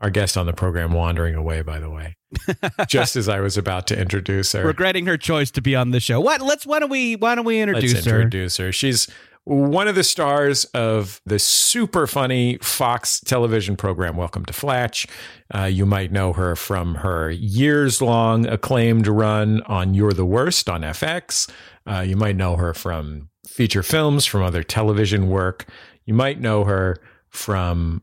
Our 0.00 0.08
guest 0.10 0.36
on 0.38 0.46
the 0.46 0.54
program 0.54 0.92
wandering 0.92 1.34
away, 1.34 1.60
by 1.60 1.78
the 1.78 1.90
way, 1.90 2.16
just 2.88 3.16
as 3.16 3.28
I 3.28 3.40
was 3.40 3.58
about 3.58 3.86
to 3.88 3.98
introduce 4.00 4.52
her. 4.52 4.64
Regretting 4.64 5.04
her 5.06 5.18
choice 5.18 5.50
to 5.52 5.60
be 5.60 5.76
on 5.76 5.90
the 5.90 6.00
show. 6.00 6.20
What? 6.20 6.40
Let's. 6.40 6.64
Why 6.64 6.78
don't 6.78 6.88
we? 6.88 7.16
Why 7.16 7.34
don't 7.34 7.44
we 7.44 7.60
introduce 7.60 7.92
Let's 7.94 8.06
her? 8.06 8.16
introduce 8.16 8.56
her. 8.56 8.72
She's 8.72 9.08
one 9.50 9.88
of 9.88 9.96
the 9.96 10.04
stars 10.04 10.64
of 10.66 11.20
the 11.26 11.40
super 11.40 12.06
funny 12.06 12.56
Fox 12.58 13.18
television 13.18 13.74
program, 13.74 14.16
Welcome 14.16 14.44
to 14.44 14.52
Flatch. 14.52 15.08
Uh, 15.52 15.64
you 15.64 15.84
might 15.84 16.12
know 16.12 16.32
her 16.32 16.54
from 16.54 16.94
her 16.96 17.32
years 17.32 18.00
long 18.00 18.46
acclaimed 18.46 19.08
run 19.08 19.60
on 19.62 19.92
You're 19.92 20.12
the 20.12 20.24
Worst 20.24 20.68
on 20.68 20.82
FX. 20.82 21.50
Uh, 21.84 21.98
you 21.98 22.14
might 22.14 22.36
know 22.36 22.54
her 22.54 22.72
from 22.72 23.28
feature 23.44 23.82
films, 23.82 24.24
from 24.24 24.44
other 24.44 24.62
television 24.62 25.28
work. 25.28 25.66
You 26.06 26.14
might 26.14 26.40
know 26.40 26.62
her 26.62 26.98
from 27.30 28.02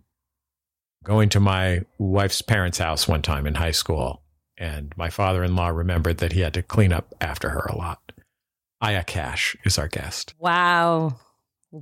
going 1.06 1.30
to 1.30 1.39
my 1.39 1.80
wife's 1.98 2.42
parents' 2.42 2.80
house 2.80 3.08
one 3.08 3.22
time 3.22 3.48
in 3.48 3.56
high 3.56 3.72
school. 3.72 4.22
And 4.58 4.92
my 4.98 5.10
father 5.10 5.46
in 5.46 5.56
law 5.56 5.70
remembered 5.70 6.18
that 6.18 6.34
he 6.34 6.42
had 6.42 6.56
to 6.56 6.62
clean 6.62 6.92
up 6.92 7.16
after 7.22 7.51
her 7.51 7.68
a 7.70 7.77
lot. 7.77 8.01
Aya 8.82 9.06
Cash 9.06 9.56
is 9.63 9.77
our 9.77 9.88
guest. 9.88 10.34
Wow. 10.39 11.16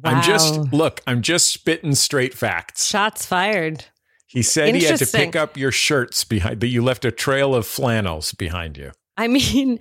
Wow. 0.03 0.11
I'm 0.11 0.23
just 0.23 0.73
look, 0.73 1.01
I'm 1.07 1.21
just 1.21 1.47
spitting 1.49 1.95
straight 1.95 2.33
facts. 2.33 2.87
shots 2.87 3.25
fired. 3.25 3.85
He 4.27 4.41
said 4.41 4.75
he 4.75 4.83
had 4.83 4.99
to 4.99 5.05
pick 5.05 5.35
up 5.35 5.55
your 5.55 5.71
shirts 5.71 6.25
behind, 6.25 6.59
but 6.59 6.67
you 6.67 6.83
left 6.83 7.05
a 7.05 7.11
trail 7.11 7.55
of 7.55 7.65
flannels 7.65 8.33
behind 8.33 8.75
you. 8.77 8.91
I 9.15 9.27
mean, 9.29 9.79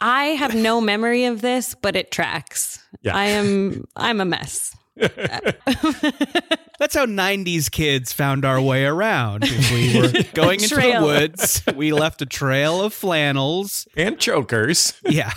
I 0.00 0.24
have 0.26 0.54
no 0.54 0.80
memory 0.82 1.24
of 1.24 1.40
this, 1.40 1.74
but 1.74 1.96
it 1.96 2.10
tracks. 2.10 2.84
Yeah. 3.00 3.16
I 3.16 3.24
am 3.26 3.84
I'm 3.96 4.20
a 4.20 4.24
mess. 4.26 4.76
That's 4.96 6.94
how 6.94 7.06
90s 7.06 7.70
kids 7.70 8.12
found 8.12 8.44
our 8.44 8.60
way 8.60 8.84
around. 8.84 9.44
If 9.44 9.72
we 9.72 10.00
were 10.00 10.12
going 10.34 10.60
into 10.62 10.76
the 10.76 11.00
woods, 11.02 11.62
we 11.74 11.92
left 11.92 12.20
a 12.22 12.26
trail 12.26 12.82
of 12.82 12.92
flannels. 12.92 13.88
and 13.96 14.18
chokers. 14.18 14.92
Yeah. 15.08 15.30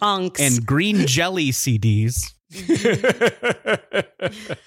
Unks. 0.00 0.40
and 0.40 0.64
green 0.64 1.06
jelly 1.06 1.50
CDs. 1.50 2.32
Mm-hmm. 2.52 4.42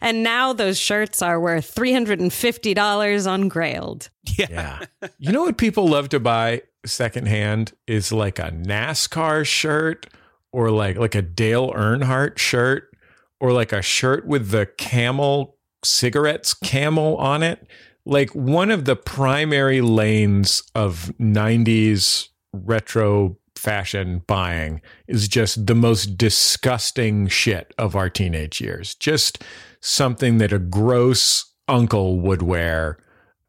And 0.00 0.22
now 0.22 0.52
those 0.52 0.78
shirts 0.78 1.20
are 1.20 1.38
worth 1.40 1.74
$350 1.74 3.30
on 3.30 3.50
Grailed. 3.50 4.08
yeah. 4.22 4.80
You 5.18 5.32
know 5.32 5.42
what 5.42 5.58
people 5.58 5.86
love 5.88 6.08
to 6.10 6.20
buy 6.20 6.62
secondhand 6.86 7.72
is 7.86 8.12
like 8.12 8.38
a 8.38 8.50
NASCAR 8.50 9.44
shirt 9.44 10.06
or 10.52 10.70
like 10.70 10.96
like 10.96 11.14
a 11.14 11.22
Dale 11.22 11.72
Earnhardt 11.72 12.38
shirt 12.38 12.96
or 13.40 13.52
like 13.52 13.72
a 13.72 13.82
shirt 13.82 14.26
with 14.26 14.50
the 14.50 14.66
camel 14.78 15.56
cigarettes 15.84 16.54
camel 16.54 17.16
on 17.16 17.42
it. 17.42 17.66
Like 18.06 18.30
one 18.30 18.70
of 18.70 18.86
the 18.86 18.96
primary 18.96 19.82
lanes 19.82 20.62
of 20.74 21.12
90s 21.20 22.28
retro 22.54 23.36
fashion 23.58 24.22
buying 24.26 24.80
is 25.06 25.28
just 25.28 25.66
the 25.66 25.74
most 25.74 26.16
disgusting 26.16 27.28
shit 27.28 27.74
of 27.76 27.96
our 27.96 28.08
teenage 28.08 28.60
years. 28.60 28.94
Just 28.94 29.42
something 29.80 30.38
that 30.38 30.52
a 30.52 30.58
gross 30.58 31.52
uncle 31.68 32.20
would 32.20 32.42
wear 32.42 32.98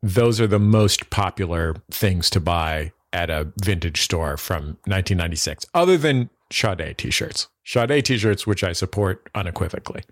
those 0.01 0.39
are 0.39 0.47
the 0.47 0.59
most 0.59 1.09
popular 1.09 1.75
things 1.91 2.29
to 2.29 2.39
buy 2.39 2.91
at 3.11 3.29
a 3.29 3.51
vintage 3.61 4.01
store 4.01 4.37
from 4.37 4.77
1996, 4.85 5.65
other 5.73 5.97
than 5.97 6.29
Sade 6.51 6.97
t 6.97 7.11
shirts. 7.11 7.47
Sade 7.65 8.05
t 8.05 8.17
shirts, 8.17 8.47
which 8.47 8.63
I 8.63 8.71
support 8.71 9.29
unequivocally. 9.35 10.03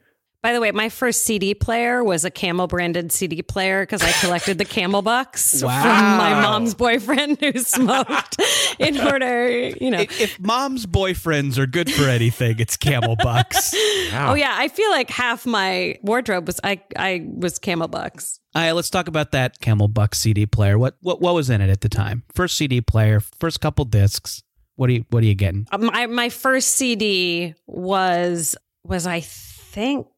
By 0.43 0.53
the 0.53 0.61
way, 0.61 0.71
my 0.71 0.89
first 0.89 1.23
CD 1.23 1.55
player 1.55 2.03
was 2.03 2.23
a 2.23 2.29
Camel 2.29 2.67
branded 2.67 3.11
CD 3.11 3.41
player 3.41 3.81
because 3.81 4.01
I 4.03 4.11
collected 4.13 4.59
the 4.59 4.65
Camel 4.65 5.01
bucks 5.01 5.61
Wow. 5.63 5.81
from 5.81 6.17
my 6.17 6.39
mom's 6.41 6.73
boyfriend 6.75 7.39
who 7.41 7.53
smoked 7.59 8.37
in 8.79 8.99
order, 9.01 9.49
you 9.69 9.89
know. 9.91 9.99
If, 9.99 10.21
if 10.21 10.39
mom's 10.39 10.85
boyfriends 10.85 11.57
are 11.57 11.65
good 11.65 11.91
for 11.91 12.03
anything, 12.07 12.59
it's 12.59 12.77
camel 12.77 13.15
bucks. 13.21 13.73
Wow. 14.07 14.31
Oh 14.31 14.35
yeah, 14.35 14.55
I 14.57 14.69
feel 14.69 14.89
like 14.91 15.09
half 15.09 15.45
my 15.45 15.97
wardrobe 16.01 16.47
was 16.47 16.61
I 16.63 16.81
I 16.97 17.27
was 17.27 17.59
Camel 17.59 17.89
bucks. 17.89 18.39
All 18.55 18.61
right, 18.61 18.71
let's 18.71 18.89
talk 18.89 19.09
about 19.09 19.33
that 19.33 19.59
camel 19.59 19.89
bucks 19.89 20.19
CD 20.19 20.45
player. 20.45 20.79
What 20.79 20.95
what 21.01 21.19
what 21.21 21.35
was 21.35 21.49
in 21.49 21.59
it 21.59 21.69
at 21.69 21.81
the 21.81 21.89
time? 21.89 22.23
First 22.33 22.55
CD 22.57 22.79
player, 22.79 23.19
first 23.39 23.59
couple 23.59 23.83
discs. 23.83 24.43
What 24.75 24.89
are 24.89 24.93
you 24.93 25.05
what 25.09 25.23
are 25.23 25.25
you 25.27 25.35
getting? 25.35 25.67
Uh, 25.73 25.77
My 25.79 26.05
my 26.05 26.29
first 26.29 26.69
CD 26.75 27.53
was 27.65 28.55
was 28.85 29.05
I 29.05 29.19
think 29.19 30.07
it 30.07 30.11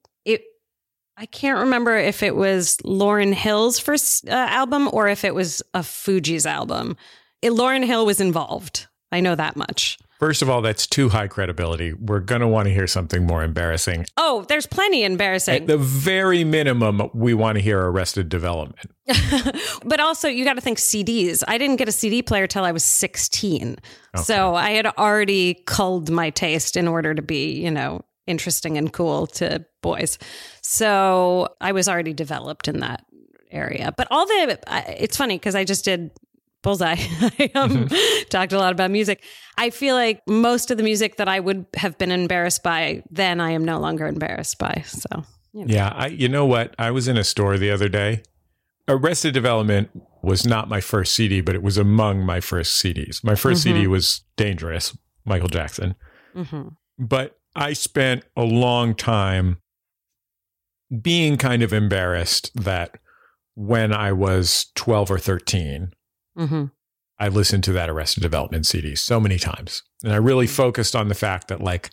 I 1.19 1.25
can't 1.25 1.59
remember 1.59 1.97
if 1.97 2.23
it 2.23 2.33
was 2.33 2.77
Lauryn 2.85 3.33
Hill's 3.33 3.77
first 3.77 4.25
uh, 4.29 4.31
album 4.31 4.89
or 4.93 5.09
if 5.09 5.25
it 5.25 5.35
was 5.35 5.61
a 5.73 5.79
Fugees 5.79 6.45
album. 6.45 6.95
It, 7.41 7.51
Lauryn 7.51 7.85
Hill 7.85 8.05
was 8.05 8.21
involved. 8.21 8.87
I 9.11 9.19
know 9.19 9.35
that 9.35 9.57
much. 9.57 9.97
First 10.17 10.41
of 10.41 10.49
all, 10.49 10.61
that's 10.61 10.87
too 10.87 11.09
high 11.09 11.27
credibility. 11.27 11.91
We're 11.91 12.21
going 12.21 12.39
to 12.39 12.47
want 12.47 12.67
to 12.67 12.73
hear 12.73 12.87
something 12.87 13.25
more 13.25 13.43
embarrassing. 13.43 14.05
Oh, 14.15 14.45
there's 14.47 14.65
plenty 14.65 15.03
embarrassing. 15.03 15.63
At 15.63 15.67
the 15.67 15.77
very 15.77 16.45
minimum, 16.45 17.09
we 17.13 17.33
want 17.33 17.57
to 17.57 17.61
hear 17.61 17.81
Arrested 17.81 18.29
Development. 18.29 18.89
but 19.85 19.99
also, 19.99 20.29
you 20.29 20.45
got 20.45 20.53
to 20.53 20.61
think 20.61 20.77
CDs. 20.77 21.43
I 21.49 21.57
didn't 21.57 21.77
get 21.77 21.89
a 21.89 21.93
CD 21.93 22.21
player 22.21 22.47
till 22.47 22.63
I 22.63 22.71
was 22.71 22.85
16. 22.85 23.77
So 24.23 24.55
I 24.55 24.71
had 24.71 24.85
already 24.85 25.63
culled 25.65 26.09
my 26.09 26.29
taste 26.29 26.77
in 26.77 26.87
order 26.87 27.13
to 27.13 27.21
be, 27.21 27.53
you 27.61 27.71
know, 27.71 28.01
interesting 28.29 28.77
and 28.77 28.93
cool 28.93 29.27
to 29.27 29.65
boys. 29.81 30.17
So 30.61 31.49
I 31.59 31.71
was 31.71 31.89
already 31.89 32.13
developed 32.13 32.67
in 32.67 32.79
that 32.79 33.05
area. 33.51 33.93
But 33.97 34.07
all 34.11 34.25
the, 34.25 34.59
I- 34.67 34.95
it's 34.99 35.17
funny 35.17 35.35
because 35.35 35.55
I 35.55 35.63
just 35.63 35.83
did 35.83 36.11
Bullseye. 36.61 36.95
I 37.21 37.51
um, 37.55 37.89
talked 38.29 38.53
a 38.53 38.57
lot 38.57 38.71
about 38.71 38.91
music. 38.91 39.23
I 39.57 39.69
feel 39.69 39.95
like 39.95 40.21
most 40.27 40.71
of 40.71 40.77
the 40.77 40.83
music 40.83 41.17
that 41.17 41.27
I 41.27 41.39
would 41.39 41.65
have 41.75 41.97
been 41.97 42.11
embarrassed 42.11 42.63
by, 42.63 43.03
then 43.09 43.39
I 43.39 43.51
am 43.51 43.65
no 43.65 43.79
longer 43.79 44.07
embarrassed 44.07 44.59
by. 44.59 44.83
So, 44.85 45.23
you 45.53 45.65
know. 45.65 45.73
Yeah, 45.73 45.91
I, 45.95 46.07
you 46.07 46.29
know 46.29 46.45
what? 46.45 46.75
I 46.77 46.91
was 46.91 47.07
in 47.07 47.17
a 47.17 47.23
store 47.23 47.57
the 47.57 47.71
other 47.71 47.89
day. 47.89 48.23
Arrested 48.87 49.33
Development 49.33 49.89
was 50.21 50.45
not 50.45 50.67
my 50.67 50.81
first 50.81 51.13
CD, 51.15 51.41
but 51.41 51.55
it 51.55 51.63
was 51.63 51.77
among 51.77 52.25
my 52.25 52.39
first 52.39 52.83
CDs. 52.83 53.23
My 53.23 53.33
1st 53.33 53.57
CD 53.57 53.87
was 53.87 54.21
Dangerous, 54.35 54.97
Michael 55.25 55.47
Jackson. 55.47 55.95
Mm-hmm. 56.35 56.69
But 56.97 57.38
I 57.55 57.73
spent 57.73 58.23
a 58.37 58.43
long 58.43 58.95
time 58.95 59.57
being 61.01 61.37
kind 61.37 61.61
of 61.61 61.73
embarrassed 61.73 62.51
that 62.55 62.99
when 63.55 63.93
I 63.93 64.11
was 64.11 64.67
12 64.75 65.11
or 65.11 65.19
13, 65.19 65.93
Mhm. 66.37 66.71
I 67.19 67.27
listened 67.27 67.63
to 67.65 67.73
that 67.73 67.89
Arrested 67.89 68.21
Development 68.23 68.65
CD 68.65 68.95
so 68.95 69.19
many 69.19 69.37
times. 69.37 69.83
And 70.03 70.13
I 70.13 70.17
really 70.17 70.47
focused 70.47 70.95
on 70.95 71.09
the 71.09 71.15
fact 71.15 71.49
that, 71.49 71.61
like, 71.61 71.91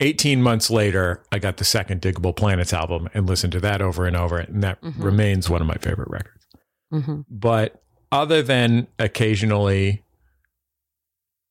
18 0.00 0.40
months 0.40 0.70
later, 0.70 1.24
I 1.32 1.40
got 1.40 1.56
the 1.56 1.64
second 1.64 2.00
Digable 2.00 2.36
Planets 2.36 2.72
album 2.72 3.08
and 3.12 3.26
listened 3.26 3.52
to 3.54 3.60
that 3.60 3.82
over 3.82 4.06
and 4.06 4.16
over. 4.16 4.38
And 4.38 4.62
that 4.62 4.80
Mhm. 4.80 4.94
remains 5.02 5.50
one 5.50 5.60
of 5.60 5.66
my 5.66 5.74
favorite 5.78 6.08
records. 6.08 6.46
Mhm. 6.92 7.24
But 7.28 7.82
other 8.12 8.40
than 8.42 8.86
occasionally 9.00 10.04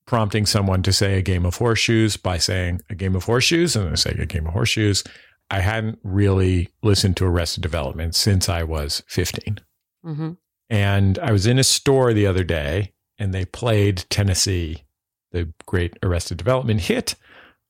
prompting 0.08 0.46
someone 0.46 0.82
to 0.82 0.92
say 0.94 1.18
a 1.18 1.22
game 1.22 1.46
of 1.46 1.58
horseshoes 1.58 2.18
by 2.18 2.38
saying 2.38 2.82
a 2.90 2.96
game 2.96 3.16
of 3.16 3.26
horseshoes 3.26 3.76
and 3.76 3.86
then 3.88 3.98
saying 3.98 4.20
a 4.20 4.26
game 4.26 4.48
of 4.48 4.54
horseshoes, 4.54 5.04
I 5.52 5.60
hadn't 5.60 6.00
really 6.04 6.70
listened 6.82 7.18
to 7.18 7.26
Arrested 7.26 7.62
Development 7.62 8.16
since 8.16 8.50
I 8.50 8.64
was 8.64 9.04
15. 9.08 9.60
Mhm. 10.06 10.38
And 10.70 11.20
I 11.20 11.32
was 11.32 11.46
in 11.46 11.60
a 11.60 11.64
store 11.64 12.14
the 12.14 12.26
other 12.26 12.44
day 12.44 12.94
and 13.20 13.34
they 13.34 13.46
played 13.46 14.06
Tennessee, 14.10 14.84
the 15.32 15.54
great 15.66 15.94
Arrested 16.02 16.38
Development 16.38 16.82
hit 16.82 17.16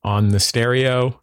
on 0.03 0.29
the 0.29 0.39
stereo. 0.39 1.19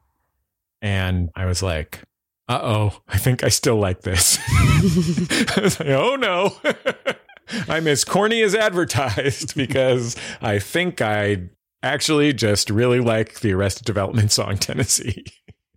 And 0.82 1.30
I 1.34 1.46
was 1.46 1.62
like, 1.62 2.00
uh 2.48 2.60
oh, 2.62 3.00
I 3.08 3.18
think 3.18 3.44
I 3.44 3.48
still 3.48 3.76
like 3.76 4.02
this. 4.02 4.38
I 4.50 5.60
was 5.62 5.78
like, 5.80 5.88
oh 5.90 6.16
no. 6.16 6.56
I'm 7.68 7.86
as 7.86 8.04
corny 8.04 8.42
as 8.42 8.54
advertised 8.54 9.54
because 9.56 10.16
I 10.40 10.58
think 10.58 11.00
I 11.00 11.48
actually 11.82 12.32
just 12.32 12.70
really 12.70 13.00
like 13.00 13.40
the 13.40 13.52
Arrested 13.52 13.84
Development 13.84 14.32
song 14.32 14.56
Tennessee. 14.56 15.24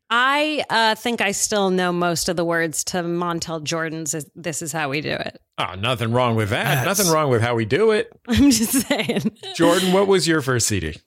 I 0.10 0.64
uh, 0.70 0.96
think 0.96 1.20
I 1.20 1.32
still 1.32 1.70
know 1.70 1.92
most 1.92 2.30
of 2.30 2.38
the 2.38 2.46
words 2.46 2.84
to 2.86 2.98
Montel 3.04 3.62
Jordan's 3.62 4.16
This 4.36 4.62
Is 4.62 4.72
How 4.72 4.90
We 4.90 5.02
Do 5.02 5.10
It. 5.10 5.42
Oh, 5.58 5.76
nothing 5.76 6.14
wrong 6.14 6.36
with 6.36 6.50
that. 6.52 6.64
That's- 6.64 6.98
Nothing 6.98 7.12
wrong 7.12 7.30
with 7.30 7.42
how 7.42 7.56
we 7.56 7.66
do 7.66 7.92
it. 7.92 8.10
I'm 8.28 8.50
just 8.50 8.88
saying. 8.88 9.36
Jordan, 9.56 9.92
what 9.92 10.08
was 10.08 10.26
your 10.28 10.42
first 10.42 10.68
CD? 10.68 10.98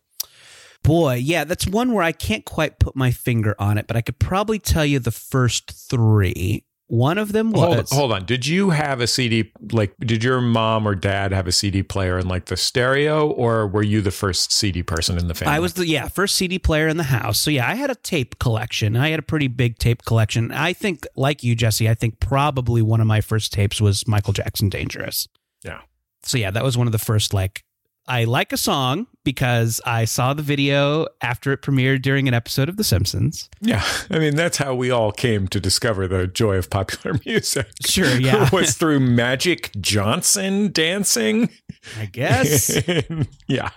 Boy, 0.82 1.14
yeah, 1.14 1.44
that's 1.44 1.66
one 1.66 1.92
where 1.92 2.02
I 2.02 2.12
can't 2.12 2.44
quite 2.44 2.78
put 2.78 2.96
my 2.96 3.10
finger 3.10 3.54
on 3.58 3.78
it, 3.78 3.86
but 3.86 3.96
I 3.96 4.00
could 4.02 4.18
probably 4.18 4.58
tell 4.58 4.84
you 4.84 4.98
the 4.98 5.10
first 5.10 5.70
three. 5.70 6.64
One 6.90 7.18
of 7.18 7.30
them 7.30 7.52
was 7.52 7.60
Hold, 7.60 7.88
hold 7.90 8.12
on. 8.12 8.24
Did 8.24 8.48
you 8.48 8.70
have 8.70 9.00
a 9.00 9.06
CD? 9.06 9.52
Like, 9.70 9.94
did 10.00 10.24
your 10.24 10.40
mom 10.40 10.88
or 10.88 10.96
dad 10.96 11.30
have 11.30 11.46
a 11.46 11.52
CD 11.52 11.84
player 11.84 12.18
in 12.18 12.26
like 12.26 12.46
the 12.46 12.56
stereo, 12.56 13.30
or 13.30 13.68
were 13.68 13.84
you 13.84 14.00
the 14.00 14.10
first 14.10 14.52
CD 14.52 14.82
person 14.82 15.16
in 15.16 15.28
the 15.28 15.34
family? 15.34 15.54
I 15.54 15.60
was 15.60 15.74
the 15.74 15.86
yeah 15.86 16.08
first 16.08 16.34
CD 16.34 16.58
player 16.58 16.88
in 16.88 16.96
the 16.96 17.04
house. 17.04 17.38
So 17.38 17.52
yeah, 17.52 17.68
I 17.68 17.76
had 17.76 17.90
a 17.90 17.94
tape 17.94 18.40
collection. 18.40 18.96
I 18.96 19.10
had 19.10 19.20
a 19.20 19.22
pretty 19.22 19.46
big 19.46 19.78
tape 19.78 20.04
collection. 20.04 20.50
I 20.50 20.72
think, 20.72 21.06
like 21.14 21.44
you, 21.44 21.54
Jesse, 21.54 21.88
I 21.88 21.94
think 21.94 22.18
probably 22.18 22.82
one 22.82 23.00
of 23.00 23.06
my 23.06 23.20
first 23.20 23.52
tapes 23.52 23.80
was 23.80 24.08
Michael 24.08 24.32
Jackson 24.32 24.68
"Dangerous." 24.68 25.28
Yeah. 25.62 25.82
So 26.24 26.38
yeah, 26.38 26.50
that 26.50 26.64
was 26.64 26.76
one 26.76 26.88
of 26.88 26.92
the 26.92 26.98
first 26.98 27.32
like 27.32 27.62
I 28.08 28.24
like 28.24 28.52
a 28.52 28.56
song 28.56 29.06
because 29.24 29.80
I 29.84 30.04
saw 30.04 30.34
the 30.34 30.42
video 30.42 31.06
after 31.20 31.52
it 31.52 31.62
premiered 31.62 32.02
during 32.02 32.28
an 32.28 32.34
episode 32.34 32.68
of 32.68 32.76
The 32.76 32.84
Simpsons. 32.84 33.48
Yeah, 33.60 33.84
I 34.10 34.18
mean 34.18 34.36
that's 34.36 34.58
how 34.58 34.74
we 34.74 34.90
all 34.90 35.12
came 35.12 35.48
to 35.48 35.60
discover 35.60 36.08
the 36.08 36.26
joy 36.26 36.56
of 36.56 36.70
popular 36.70 37.18
music. 37.26 37.68
Sure, 37.84 38.18
yeah. 38.18 38.48
was 38.52 38.74
through 38.74 39.00
Magic 39.00 39.70
Johnson 39.80 40.72
dancing. 40.72 41.50
I 41.98 42.06
guess. 42.06 42.70
yeah, 43.46 43.70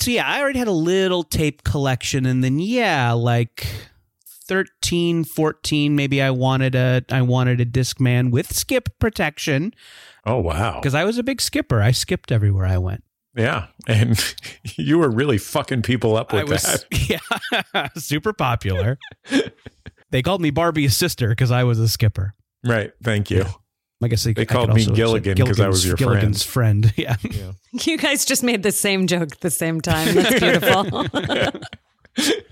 so 0.00 0.10
yeah, 0.10 0.26
I 0.26 0.40
already 0.40 0.58
had 0.58 0.68
a 0.68 0.72
little 0.72 1.22
tape 1.22 1.64
collection 1.64 2.26
and 2.26 2.42
then 2.42 2.58
yeah, 2.58 3.12
like 3.12 3.66
13, 4.46 5.24
14 5.24 5.96
maybe 5.96 6.20
I 6.20 6.30
wanted 6.30 6.74
a 6.74 7.02
I 7.10 7.22
wanted 7.22 7.60
a 7.60 7.64
disc 7.64 7.98
man 7.98 8.30
with 8.30 8.52
skip 8.54 8.90
protection 8.98 9.72
Oh 10.26 10.38
wow, 10.38 10.80
because 10.80 10.94
I 10.94 11.04
was 11.04 11.18
a 11.18 11.22
big 11.22 11.40
skipper. 11.40 11.82
I 11.82 11.90
skipped 11.90 12.32
everywhere 12.32 12.66
I 12.66 12.78
went. 12.78 13.04
Yeah, 13.36 13.66
and 13.86 14.34
you 14.76 14.98
were 14.98 15.10
really 15.10 15.38
fucking 15.38 15.82
people 15.82 16.16
up 16.16 16.32
with 16.32 16.42
I 16.42 16.44
was 16.44 16.62
that. 16.62 17.20
yeah, 17.74 17.88
super 17.96 18.32
popular. 18.32 18.98
they 20.10 20.22
called 20.22 20.40
me 20.40 20.50
Barbie's 20.50 20.96
sister 20.96 21.28
because 21.28 21.50
I 21.50 21.64
was 21.64 21.78
a 21.78 21.88
skipper. 21.88 22.34
Right. 22.64 22.92
Thank 23.02 23.30
you. 23.30 23.44
I 24.02 24.08
guess 24.08 24.24
they, 24.24 24.32
They 24.34 24.42
I 24.42 24.44
called 24.44 24.74
me 24.74 24.84
Gilligan 24.84 25.34
because 25.36 25.60
I 25.60 25.68
was 25.68 25.86
your 25.86 25.96
friend. 25.96 26.10
Gilligan's 26.10 26.42
friend. 26.42 26.92
Yeah. 26.96 27.16
You 27.72 27.96
guys 27.96 28.24
just 28.24 28.42
made 28.42 28.62
the 28.62 28.72
same 28.72 29.06
joke 29.06 29.32
at 29.32 29.40
the 29.40 29.50
same 29.50 29.80
time. 29.80 30.14
That's 30.14 30.40
beautiful. 30.40 31.06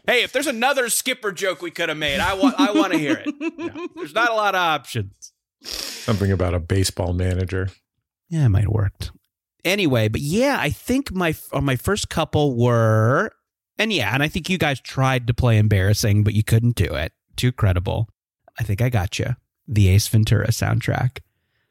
Hey, 0.07 0.25
if 0.25 0.33
there's 0.33 0.49
another 0.49 0.89
skipper 0.89 1.31
joke 1.31 1.63
we 1.63 1.71
could 1.71 1.89
have 1.89 1.99
made, 1.99 2.19
I 2.21 2.35
want 2.35 2.57
I 2.59 2.73
want 2.73 2.93
to 2.93 2.99
hear 2.99 3.23
it. 3.25 3.93
There's 3.95 4.15
not 4.15 4.31
a 4.31 4.35
lot 4.35 4.55
of 4.55 4.61
options. 4.61 5.33
Something 5.63 6.33
about 6.33 6.55
a 6.55 6.59
baseball 6.59 7.13
manager. 7.13 7.69
Yeah, 8.29 8.47
it 8.47 8.49
might 8.49 8.63
have 8.63 8.73
worked. 8.73 9.13
Anyway, 9.65 10.09
but 10.09 10.21
yeah, 10.21 10.57
I 10.61 10.71
think 10.71 11.13
my 11.13 11.35
uh, 11.53 11.61
my 11.61 11.77
first 11.77 12.09
couple 12.09 12.57
were, 12.57 13.31
and 13.79 13.93
yeah, 13.93 14.13
and 14.13 14.23
I 14.23 14.29
think 14.29 14.51
you 14.51 14.59
guys 14.59 14.81
tried 14.81 15.27
to 15.29 15.35
play 15.35 15.59
embarrassing, 15.59 16.25
but 16.25 16.35
you 16.35 16.43
couldn't 16.43 16.77
do 16.77 16.95
it. 16.95 17.13
Too 17.37 17.53
credible. 17.53 18.09
I 18.59 18.65
think 18.65 18.83
I 18.83 18.89
got 18.89 19.19
you. 19.19 19.37
The 19.69 19.89
Ace 19.89 20.09
Ventura 20.09 20.49
soundtrack. 20.49 21.19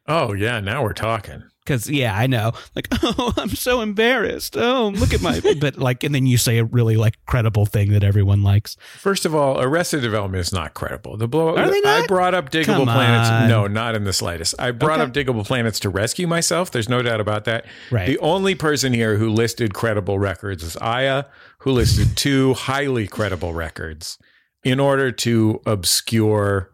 Oh 0.08 0.34
yeah, 0.34 0.60
now 0.62 0.84
we're 0.84 0.94
talking. 0.94 1.44
Because 1.64 1.88
yeah, 1.90 2.18
I 2.18 2.26
know. 2.26 2.54
Like, 2.76 2.88
oh, 3.04 3.34
I'm 3.38 3.50
so 3.50 3.82
embarrassed. 3.82 4.58
Oh, 4.58 4.90
look 4.96 5.14
at 5.14 5.22
my. 5.22 5.40
but 5.62 5.78
like, 5.78 6.04
and 6.04 6.14
then 6.16 6.26
you 6.26 6.38
say 6.38 6.58
a 6.58 6.66
really 6.66 6.98
like 6.98 7.24
credible 7.28 7.68
thing 7.68 7.92
that 7.92 8.04
everyone 8.04 8.42
likes. 8.42 8.78
First 8.98 9.26
of 9.26 9.36
all, 9.36 9.62
Arrested 9.62 10.02
Development 10.02 10.42
is 10.42 10.52
not 10.52 10.74
credible. 10.74 11.18
The 11.18 11.28
blow 11.28 11.56
Are 11.56 11.70
they 11.70 11.80
not? 11.82 12.04
I 12.04 12.08
brought 12.08 12.34
up 12.34 12.50
Digable 12.50 12.66
Come 12.66 12.84
Planets. 12.86 13.30
on. 13.30 13.48
No, 13.48 13.68
not 13.68 13.94
in 13.96 14.06
the 14.06 14.14
slightest. 14.14 14.56
I 14.58 14.72
brought 14.72 15.00
Okay. 15.00 15.08
up 15.10 15.14
Digable 15.36 15.46
Planets 15.46 15.80
to 15.82 15.90
rescue 15.90 16.26
myself. 16.26 16.72
There's 16.72 16.90
no 16.90 17.04
doubt 17.04 17.22
about 17.22 17.46
that. 17.46 17.66
Right. 17.92 18.08
The 18.08 18.18
only 18.20 18.56
person 18.56 18.92
here 18.94 19.18
who 19.18 19.30
listed 19.30 19.74
credible 19.76 20.18
records 20.18 20.64
is 20.64 20.76
Aya, 20.78 21.26
who 21.60 21.72
listed 21.74 22.18
two 22.18 22.56
highly 22.56 23.06
credible 23.08 23.54
records 23.54 24.18
in 24.64 24.80
order 24.80 25.12
to 25.12 25.62
obscure. 25.68 26.70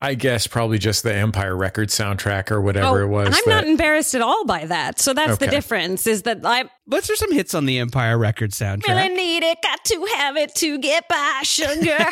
I 0.00 0.12
guess 0.14 0.46
probably 0.46 0.78
just 0.78 1.02
the 1.04 1.14
Empire 1.14 1.56
Records 1.56 1.96
soundtrack 1.98 2.50
or 2.50 2.60
whatever 2.60 3.00
oh, 3.00 3.04
it 3.04 3.08
was. 3.08 3.28
Oh, 3.28 3.32
I'm 3.32 3.42
that- 3.46 3.62
not 3.62 3.66
embarrassed 3.66 4.14
at 4.14 4.20
all 4.20 4.44
by 4.44 4.66
that. 4.66 4.98
So 5.00 5.14
that's 5.14 5.38
the 5.38 5.46
difference 5.46 6.06
is 6.06 6.22
that 6.22 6.40
I 6.44 6.64
But 6.86 7.04
there's 7.04 7.18
some 7.18 7.32
hits 7.32 7.54
on 7.54 7.64
the 7.64 7.78
Empire 7.78 8.18
Records 8.18 8.58
soundtrack. 8.58 8.88
really 8.88 9.08
need 9.16 9.42
it, 9.42 9.58
got 9.62 9.84
to 9.86 10.04
have 10.16 10.36
it 10.36 10.54
to 10.56 10.78
get 10.78 11.08
by 11.08 11.40
sugar. 11.44 11.96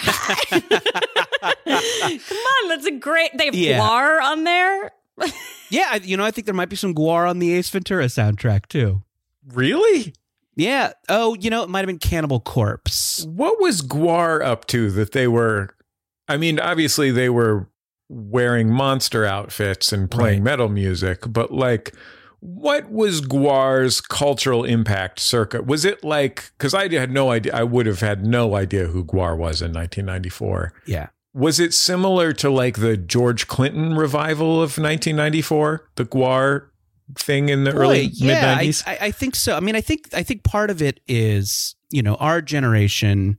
Come 1.65 2.37
on, 2.37 2.69
that's 2.69 2.87
a 2.87 2.93
great. 2.93 3.37
They 3.37 3.47
have 3.47 3.55
Yeah. 3.55 3.79
Gwar 3.81 4.23
on 4.23 4.45
there. 4.45 4.91
Yeah, 5.71 5.89
I- 5.91 6.01
you 6.05 6.17
know, 6.17 6.25
I 6.25 6.31
think 6.31 6.45
there 6.47 6.55
might 6.55 6.69
be 6.69 6.77
some 6.77 6.95
Gwar 6.95 7.29
on 7.29 7.39
the 7.41 7.53
Ace 7.55 7.69
Ventura 7.71 8.05
soundtrack 8.07 8.67
too. 8.69 9.03
really. 9.53 10.15
Yeah. 10.57 10.93
Oh, 11.09 11.35
you 11.35 11.51
know, 11.51 11.65
it 11.65 11.69
might 11.69 11.81
have 11.81 11.87
been 11.89 11.99
Cannibal 11.99 12.39
Corpse. 12.39 13.25
What 13.29 13.61
was 13.61 13.83
Gwar 13.83 14.41
up 14.45 14.67
to 14.69 14.91
that 14.93 15.11
they 15.13 15.27
were? 15.27 15.75
I 16.29 16.37
mean, 16.37 16.61
obviously 16.61 17.11
they 17.11 17.29
were 17.29 17.67
wearing 18.09 18.71
monster 18.71 19.25
outfits 19.25 19.93
and 19.93 20.11
playing 20.11 20.41
Right. 20.41 20.53
metal 20.53 20.69
music, 20.69 21.21
but 21.29 21.53
like, 21.53 21.95
what 22.41 22.91
was 22.91 23.23
Gwar's 23.23 24.01
cultural 24.03 24.65
impact 24.65 25.19
circa? 25.19 25.63
Was 25.63 25.85
it 25.87 26.05
like, 26.05 26.53
because 26.59 26.75
I 26.75 26.89
had 26.93 27.11
no 27.11 27.31
idea, 27.31 27.55
I 27.55 27.63
would 27.63 27.87
have 27.87 28.01
had 28.01 28.27
no 28.27 28.55
idea 28.55 28.89
who 28.89 29.03
Gwar 29.05 29.37
was 29.37 29.63
in 29.63 29.73
1994. 29.73 30.73
Yeah. 30.87 31.09
Was 31.33 31.59
it 31.59 31.73
similar 31.73 32.33
to 32.35 32.51
like 32.51 32.79
the 32.79 32.97
George 32.99 33.49
Clinton 33.49 33.95
revival 33.97 34.57
of 34.57 34.77
1994, 34.79 35.89
the 35.97 36.05
Gwar 36.05 36.67
thing 37.17 37.49
in 37.49 37.65
the 37.65 37.73
early 37.73 38.09
Boy, 38.09 38.13
mid 38.21 38.29
yeah, 38.29 38.57
I, 38.59 38.65
90s? 38.67 38.83
I, 38.87 38.99
I 39.07 39.11
think 39.11 39.35
so. 39.35 39.57
I 39.57 39.61
mean, 39.61 39.75
I 39.75 39.81
think 39.81 40.09
I 40.15 40.23
think 40.23 40.45
part 40.45 40.71
of 40.71 40.81
it 40.83 41.01
is 41.09 41.75
you 41.91 42.03
know 42.03 42.15
our 42.17 42.41
generation. 42.41 43.39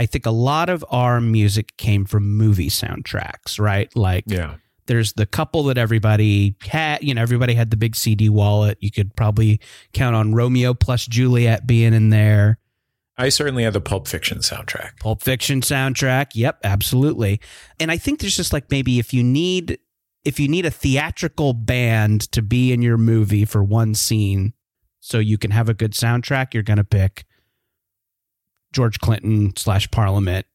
I 0.00 0.06
think 0.06 0.24
a 0.24 0.30
lot 0.30 0.70
of 0.70 0.82
our 0.90 1.20
music 1.20 1.76
came 1.76 2.06
from 2.06 2.36
movie 2.36 2.70
soundtracks, 2.70 3.60
right? 3.60 3.94
Like 3.94 4.24
Yeah. 4.26 4.54
there's 4.86 5.12
the 5.12 5.26
couple 5.26 5.62
that 5.64 5.76
everybody 5.76 6.56
had. 6.62 7.02
You 7.02 7.12
know, 7.14 7.20
everybody 7.20 7.52
had 7.54 7.70
the 7.70 7.76
big 7.76 7.94
CD 7.94 8.28
wallet. 8.30 8.78
You 8.80 8.90
could 8.90 9.14
probably 9.14 9.60
count 9.92 10.16
on 10.16 10.34
Romeo 10.34 10.72
plus 10.74 11.06
Juliet 11.06 11.66
being 11.66 11.92
in 11.92 12.08
there. 12.08 12.58
I 13.18 13.28
certainly 13.28 13.64
had 13.64 13.74
the 13.74 13.82
Pulp 13.82 14.08
Fiction 14.08 14.38
soundtrack. 14.38 14.98
Pulp 15.00 15.22
Fiction 15.22 15.60
soundtrack. 15.60 16.28
Yep, 16.34 16.60
absolutely. 16.64 17.38
And 17.78 17.90
I 17.90 17.98
think 17.98 18.20
there's 18.20 18.34
just 18.36 18.54
like 18.54 18.70
maybe 18.70 18.98
if 18.98 19.12
you 19.12 19.22
need 19.22 19.78
if 20.24 20.40
you 20.40 20.48
need 20.48 20.64
a 20.64 20.70
theatrical 20.70 21.52
band 21.52 22.22
to 22.32 22.40
be 22.40 22.72
in 22.72 22.80
your 22.80 22.96
movie 22.98 23.44
for 23.44 23.62
one 23.62 23.94
scene 23.94 24.54
so 25.00 25.18
you 25.18 25.36
can 25.36 25.50
have 25.50 25.68
a 25.68 25.74
good 25.74 25.92
soundtrack, 25.92 26.54
you're 26.54 26.62
gonna 26.62 26.84
pick 26.84 27.24
George 28.72 28.98
Clinton 29.00 29.54
slash 29.56 29.90
Parliament 29.90 30.46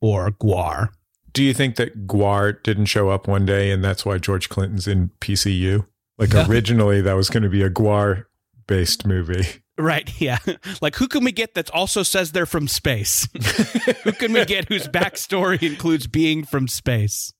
or 0.00 0.30
Gwar. 0.30 0.88
Do 1.32 1.42
you 1.42 1.52
think 1.54 1.76
that 1.76 2.06
Gwar 2.06 2.62
didn't 2.62 2.86
show 2.86 3.08
up 3.10 3.26
one 3.26 3.44
day 3.44 3.70
and 3.70 3.82
that's 3.84 4.06
why 4.06 4.18
George 4.18 4.48
Clinton's 4.48 4.86
in 4.86 5.10
PCU? 5.20 5.86
Like 6.18 6.32
No. 6.32 6.44
originally 6.46 7.00
that 7.00 7.14
was 7.14 7.28
going 7.30 7.42
to 7.42 7.48
be 7.48 7.62
a 7.62 7.70
Gwar 7.70 8.26
based 8.66 9.04
movie. 9.06 9.44
Right, 9.76 10.08
yeah. 10.20 10.38
Like 10.80 10.94
who 10.96 11.08
can 11.08 11.24
we 11.24 11.32
get 11.32 11.54
that 11.54 11.70
also 11.70 12.04
says 12.04 12.30
they're 12.32 12.46
from 12.46 12.68
space? 12.68 13.26
who 14.04 14.12
can 14.12 14.32
we 14.32 14.44
get 14.44 14.68
whose 14.68 14.86
backstory 14.86 15.60
includes 15.62 16.06
being 16.06 16.44
from 16.44 16.68
space? 16.68 17.32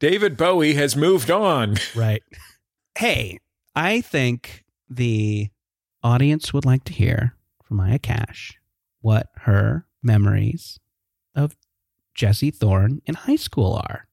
David 0.00 0.36
Bowie 0.36 0.74
has 0.74 0.96
moved 0.96 1.30
on. 1.30 1.76
Right. 1.94 2.22
Hey, 2.98 3.38
I 3.76 4.00
think 4.00 4.64
the 4.90 5.50
audience 6.02 6.52
would 6.52 6.64
like 6.64 6.82
to 6.84 6.92
hear 6.92 7.36
from 7.62 7.76
Maya 7.76 8.00
Cash 8.00 8.58
what 9.00 9.26
her 9.42 9.86
memories 10.02 10.78
of 11.34 11.56
Jesse 12.14 12.50
Thorne 12.50 13.00
in 13.06 13.14
high 13.14 13.36
school 13.36 13.74
are. 13.74 14.08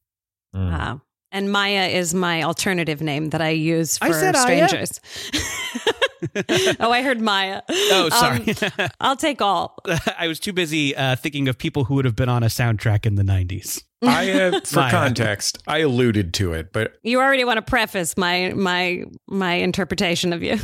Uh, 0.53 0.97
and 1.31 1.51
Maya 1.51 1.87
is 1.87 2.13
my 2.13 2.43
alternative 2.43 3.01
name 3.01 3.29
that 3.31 3.41
I 3.41 3.49
use 3.49 3.97
for 3.97 4.05
I 4.05 4.11
said 4.11 4.37
strangers. 4.37 5.01
oh, 6.79 6.91
I 6.91 7.01
heard 7.01 7.19
Maya. 7.19 7.61
Oh, 7.69 8.05
Um, 8.05 8.11
sorry. 8.11 8.55
I'll 9.01 9.17
take 9.17 9.41
all. 9.41 9.77
I 10.17 10.27
was 10.27 10.39
too 10.39 10.53
busy 10.53 10.95
uh, 10.95 11.15
thinking 11.17 11.47
of 11.49 11.57
people 11.57 11.83
who 11.85 11.95
would 11.95 12.05
have 12.05 12.15
been 12.15 12.29
on 12.29 12.41
a 12.43 12.47
soundtrack 12.47 13.05
in 13.05 13.15
the 13.15 13.23
90s. 13.23 13.83
I 14.01 14.31
uh, 14.31 14.59
for 14.61 14.79
Maya. 14.81 14.91
context, 14.91 15.57
I 15.67 15.79
alluded 15.79 16.33
to 16.35 16.53
it, 16.53 16.71
but 16.71 16.93
You 17.03 17.19
already 17.19 17.43
want 17.43 17.57
to 17.57 17.63
preface 17.63 18.15
my 18.17 18.53
my 18.55 19.03
my 19.27 19.53
interpretation 19.55 20.31
of 20.31 20.43
you. 20.43 20.57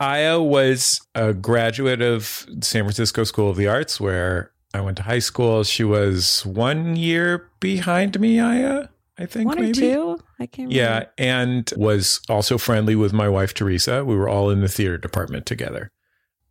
Aya 0.00 0.40
was 0.40 1.00
a 1.14 1.32
graduate 1.32 2.02
of 2.02 2.46
San 2.62 2.82
Francisco 2.84 3.24
School 3.24 3.50
of 3.50 3.56
the 3.56 3.66
Arts 3.68 4.00
where 4.00 4.50
I 4.72 4.80
went 4.80 4.96
to 4.98 5.04
high 5.04 5.20
school. 5.20 5.62
She 5.64 5.84
was 5.84 6.44
one 6.44 6.96
year 6.96 7.48
behind 7.60 8.18
me, 8.18 8.40
Aya, 8.40 8.88
I 9.18 9.26
think 9.26 9.46
One 9.48 9.60
maybe. 9.60 9.70
or 9.70 9.74
two? 10.16 10.18
I 10.40 10.46
can't 10.46 10.68
remember. 10.68 10.74
Yeah, 10.74 11.04
and 11.16 11.72
was 11.76 12.20
also 12.28 12.58
friendly 12.58 12.96
with 12.96 13.12
my 13.12 13.28
wife 13.28 13.54
Teresa. 13.54 14.04
We 14.04 14.16
were 14.16 14.28
all 14.28 14.50
in 14.50 14.60
the 14.60 14.68
theater 14.68 14.98
department 14.98 15.46
together. 15.46 15.92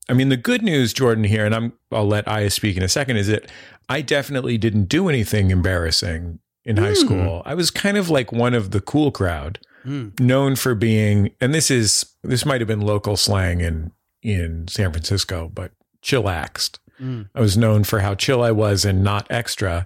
I 0.10 0.14
mean, 0.14 0.30
the 0.30 0.38
good 0.38 0.62
news, 0.62 0.94
Jordan, 0.94 1.26
here, 1.26 1.46
and 1.46 1.54
I'm 1.54 1.74
I'll 1.92 2.08
let 2.08 2.28
Aya 2.28 2.50
speak 2.50 2.78
in 2.78 2.84
a 2.84 2.90
second, 2.90 3.18
is 3.18 3.28
that 3.28 3.50
I 3.90 4.02
definitely 4.02 4.58
didn't 4.58 4.86
do 4.86 5.10
anything 5.10 5.52
embarrassing 5.52 6.40
in 6.66 6.78
high 6.78 6.90
Hmm. 6.90 6.96
school. 6.96 7.42
I 7.46 7.54
was 7.56 7.70
kind 7.72 7.98
of 7.98 8.10
like 8.10 8.32
one 8.32 8.54
of 8.54 8.72
the 8.72 8.80
cool 8.82 9.12
crowd, 9.12 9.60
Mm. 9.86 10.20
known 10.20 10.56
for 10.56 10.76
being, 10.76 11.32
and 11.42 11.54
this 11.54 11.70
is 11.70 12.06
this 12.24 12.46
might 12.46 12.62
have 12.62 12.68
been 12.68 12.82
local 12.82 13.18
slang 13.18 13.62
in 13.62 13.92
in 14.22 14.68
San 14.68 14.92
Francisco, 14.92 15.52
but 15.54 15.72
chillaxed. 16.02 16.80
Mm. 17.02 17.30
I 17.36 17.42
was 17.42 17.58
known 17.58 17.84
for 17.84 18.00
how 18.00 18.16
chill 18.16 18.42
I 18.42 18.52
was 18.52 18.86
and 18.86 19.04
not 19.04 19.28
extra. 19.30 19.86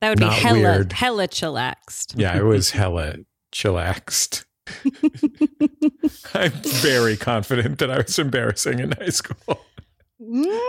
That 0.00 0.10
would 0.10 0.18
be 0.18 0.26
hella 0.26 0.60
weird. 0.60 0.92
hella 0.92 1.28
chillaxed. 1.28 2.14
Yeah, 2.16 2.34
I 2.34 2.42
was 2.42 2.72
hella 2.72 3.16
chillaxed. 3.52 4.44
I'm 6.34 6.52
very 6.52 7.16
confident 7.16 7.78
that 7.78 7.90
I 7.90 7.98
was 7.98 8.18
embarrassing 8.18 8.78
in 8.80 8.92
high 8.92 9.08
school. 9.10 9.60
Mm, 10.20 10.60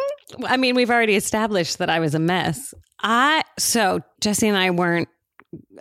I 0.45 0.57
mean, 0.57 0.75
we've 0.75 0.89
already 0.89 1.15
established 1.15 1.77
that 1.77 1.89
I 1.89 1.99
was 1.99 2.15
a 2.15 2.19
mess. 2.19 2.73
I 3.01 3.43
so 3.57 4.01
Jesse 4.21 4.47
and 4.47 4.57
I 4.57 4.71
weren't 4.71 5.09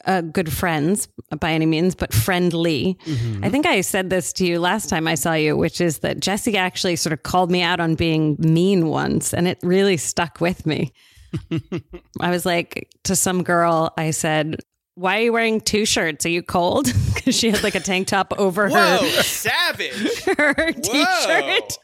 uh, 0.05 0.21
good 0.21 0.53
friends 0.53 1.09
by 1.41 1.53
any 1.53 1.67
means, 1.67 1.95
but 1.95 2.13
friendly. 2.15 2.97
Mhm. 3.07 3.45
I 3.45 3.49
think 3.49 3.67
I 3.67 3.81
said 3.81 4.11
this 4.11 4.33
to 4.35 4.47
you 4.47 4.61
last 4.61 4.89
time 4.89 5.09
I 5.09 5.15
saw 5.15 5.33
you, 5.35 5.57
which 5.57 5.81
is 5.81 5.99
that 5.99 6.21
Jesse 6.21 6.57
actually 6.57 6.97
sort 6.97 7.13
of 7.13 7.23
called 7.23 7.51
me 7.51 7.63
out 7.63 7.81
on 7.81 7.95
being 7.95 8.37
mean 8.39 8.87
once, 8.89 9.33
and 9.35 9.49
it 9.49 9.59
really 9.63 9.97
stuck 9.97 10.41
with 10.41 10.65
me. 10.67 10.93
I 12.21 12.31
was 12.31 12.47
like 12.47 12.89
to 13.05 13.17
some 13.17 13.43
girl, 13.43 13.93
I 13.97 14.13
said, 14.13 14.61
"Why 14.95 15.19
are 15.19 15.23
you 15.23 15.33
wearing 15.33 15.61
two 15.61 15.85
shirts? 15.85 16.25
Are 16.27 16.31
you 16.31 16.43
cold?" 16.43 16.93
Because 17.15 17.37
she 17.39 17.51
had 17.51 17.63
like 17.63 17.75
a 17.75 17.81
tank 17.81 18.07
top 18.09 18.35
over 18.39 18.69
her 18.69 18.99
savage. 19.23 20.25
her 20.39 20.73
t-shirt. 20.73 21.79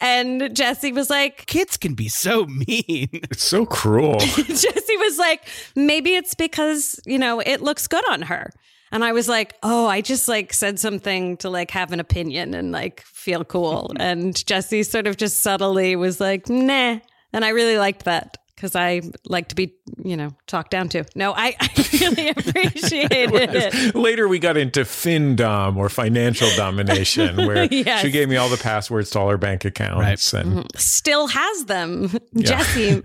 And 0.00 0.54
Jesse 0.56 0.92
was 0.92 1.10
like, 1.10 1.46
Kids 1.46 1.76
can 1.76 1.94
be 1.94 2.08
so 2.08 2.46
mean. 2.46 3.08
It's 3.30 3.44
so 3.44 3.66
cruel. 3.66 4.18
Jesse 4.18 4.96
was 4.96 5.18
like, 5.18 5.48
maybe 5.76 6.14
it's 6.14 6.34
because, 6.34 6.98
you 7.06 7.18
know, 7.18 7.40
it 7.40 7.60
looks 7.60 7.86
good 7.86 8.04
on 8.10 8.22
her. 8.22 8.50
And 8.92 9.04
I 9.04 9.12
was 9.12 9.28
like, 9.28 9.54
oh, 9.62 9.86
I 9.86 10.00
just 10.00 10.26
like 10.26 10.52
said 10.52 10.80
something 10.80 11.36
to 11.38 11.50
like 11.50 11.70
have 11.70 11.92
an 11.92 12.00
opinion 12.00 12.54
and 12.54 12.72
like 12.72 13.02
feel 13.02 13.44
cool. 13.44 13.92
and 14.00 14.44
Jesse 14.46 14.82
sort 14.82 15.06
of 15.06 15.16
just 15.16 15.42
subtly 15.42 15.96
was 15.96 16.20
like, 16.20 16.48
nah. 16.48 16.98
And 17.32 17.44
I 17.44 17.50
really 17.50 17.78
liked 17.78 18.04
that 18.04 18.38
because 18.60 18.76
I 18.76 19.00
like 19.24 19.48
to 19.48 19.54
be, 19.54 19.72
you 20.04 20.18
know, 20.18 20.32
talked 20.46 20.70
down 20.70 20.90
to. 20.90 21.04
No, 21.14 21.32
I, 21.34 21.56
I 21.60 21.88
really 21.98 22.28
appreciated 22.36 23.32
it. 23.54 23.94
Later, 23.94 24.28
we 24.28 24.38
got 24.38 24.58
into 24.58 24.80
FinDom 24.82 25.78
or 25.78 25.88
financial 25.88 26.48
domination, 26.56 27.36
where 27.46 27.64
Yes. 27.64 28.02
she 28.02 28.10
gave 28.10 28.28
me 28.28 28.36
all 28.36 28.50
the 28.50 28.58
passwords 28.58 29.08
to 29.12 29.18
all 29.18 29.30
her 29.30 29.38
bank 29.38 29.64
accounts. 29.64 30.34
And 30.34 30.66
Still 30.76 31.26
has 31.28 31.64
them. 31.64 32.10
Jesse, 32.36 33.02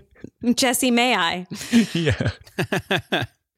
Jesse, 0.54 0.90
may 0.90 1.14
I? 1.16 1.46
yeah, 1.94 2.30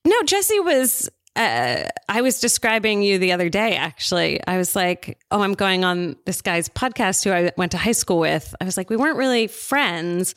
No, 0.05 0.23
Jesse 0.25 0.61
was. 0.61 1.11
Uh, 1.35 1.85
I 2.09 2.21
was 2.23 2.41
describing 2.41 3.03
you 3.03 3.19
the 3.19 3.33
other 3.33 3.49
day. 3.49 3.75
Actually, 3.77 4.41
I 4.47 4.57
was 4.57 4.75
like, 4.75 5.19
"Oh, 5.31 5.43
I'm 5.43 5.55
going 5.55 5.85
on 5.85 6.17
this 6.27 6.43
guy's 6.43 6.69
podcast 6.69 7.23
who 7.25 7.31
I 7.31 7.53
went 7.57 7.73
to 7.73 7.79
high 7.79 7.93
school 7.93 8.19
with." 8.19 8.55
I 8.61 8.65
was 8.65 8.77
like, 8.77 8.89
"We 8.91 8.97
weren't 8.97 9.17
really 9.17 9.47
friends." 9.47 10.35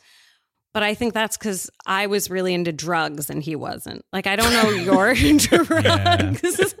But 0.74 0.82
I 0.82 0.94
think 0.94 1.12
that's 1.12 1.36
because 1.36 1.70
I 1.86 2.06
was 2.06 2.30
really 2.30 2.54
into 2.54 2.72
drugs 2.72 3.28
and 3.28 3.42
he 3.42 3.56
wasn't. 3.56 4.04
Like, 4.12 4.26
I 4.26 4.36
don't 4.36 4.52
know 4.52 4.70
your 4.70 5.14
drugs. 5.36 6.74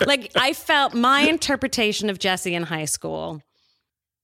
like, 0.06 0.32
I 0.34 0.54
felt 0.54 0.94
my 0.94 1.20
interpretation 1.20 2.08
of 2.08 2.18
Jesse 2.18 2.54
in 2.54 2.62
high 2.62 2.86
school 2.86 3.42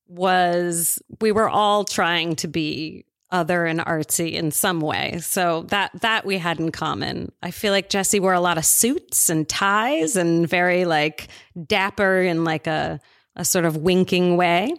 was 0.06 0.98
we 1.20 1.32
were 1.32 1.48
all 1.48 1.84
trying 1.84 2.34
to 2.36 2.48
be 2.48 3.04
other 3.30 3.66
and 3.66 3.80
artsy 3.80 4.32
in 4.32 4.50
some 4.50 4.80
way. 4.80 5.18
So 5.20 5.64
that 5.68 5.90
that 6.00 6.24
we 6.24 6.38
had 6.38 6.58
in 6.58 6.72
common. 6.72 7.30
I 7.42 7.50
feel 7.50 7.72
like 7.72 7.90
Jesse 7.90 8.20
wore 8.20 8.32
a 8.32 8.40
lot 8.40 8.56
of 8.56 8.64
suits 8.64 9.28
and 9.28 9.46
ties 9.46 10.16
and 10.16 10.48
very 10.48 10.86
like 10.86 11.28
dapper 11.66 12.22
in 12.22 12.44
like 12.44 12.66
a 12.66 13.00
a 13.36 13.44
sort 13.44 13.66
of 13.66 13.76
winking 13.76 14.38
way. 14.38 14.72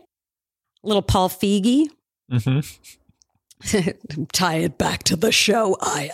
A 0.83 0.87
Little 0.87 1.03
Paul 1.03 1.29
Feig. 1.29 1.89
hmm 2.31 2.59
Tie 4.31 4.55
it 4.57 4.77
back 4.77 5.03
to 5.03 5.15
the 5.15 5.31
show, 5.31 5.75
Aya. 5.81 6.09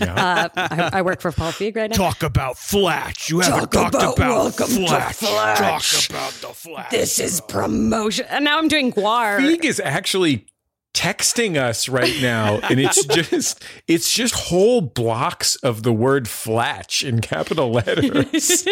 yeah. 0.00 0.14
Uh, 0.14 0.48
I, 0.56 0.90
I 0.98 1.02
work 1.02 1.20
for 1.20 1.32
Paul 1.32 1.50
Feig 1.52 1.76
right 1.76 1.88
now. 1.90 1.96
Talk 1.96 2.22
about 2.22 2.58
Flatch. 2.58 3.30
You 3.30 3.40
haven't 3.40 3.72
Talk 3.72 3.92
talked 3.92 3.94
about 3.94 4.16
about, 4.18 4.28
Welcome 4.28 4.66
to 4.66 4.86
Flatch. 4.86 5.16
Flatch. 5.16 6.08
Talk 6.08 6.10
about 6.10 6.32
the 6.34 6.54
Flatch. 6.54 6.90
This 6.90 7.18
is 7.18 7.40
promotion. 7.40 8.26
And 8.28 8.44
now 8.44 8.58
I'm 8.58 8.68
doing 8.68 8.92
Gwar. 8.92 9.38
Feig 9.38 9.64
is 9.64 9.80
actually 9.80 10.46
texting 10.94 11.56
us 11.60 11.88
right 11.88 12.14
now, 12.22 12.60
and 12.60 12.80
it's 12.80 13.04
just 13.14 13.62
it's 13.86 14.10
just 14.14 14.34
whole 14.34 14.80
blocks 14.80 15.56
of 15.56 15.82
the 15.82 15.92
word 15.92 16.26
"flatch" 16.28 17.04
in 17.04 17.20
capital 17.20 17.70
letters. 17.70 18.62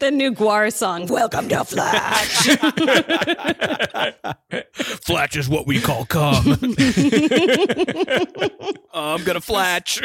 the 0.00 0.10
new 0.12 0.34
Gwar 0.34 0.70
song. 0.72 1.06
Welcome 1.06 1.48
to 1.48 1.64
Flash. 1.64 2.44
Flatch 4.72 5.36
is 5.36 5.48
what 5.48 5.66
we 5.66 5.80
call 5.80 6.04
cum. 6.04 6.58
I'm 8.92 9.24
gonna 9.24 9.40
flatch. 9.40 10.02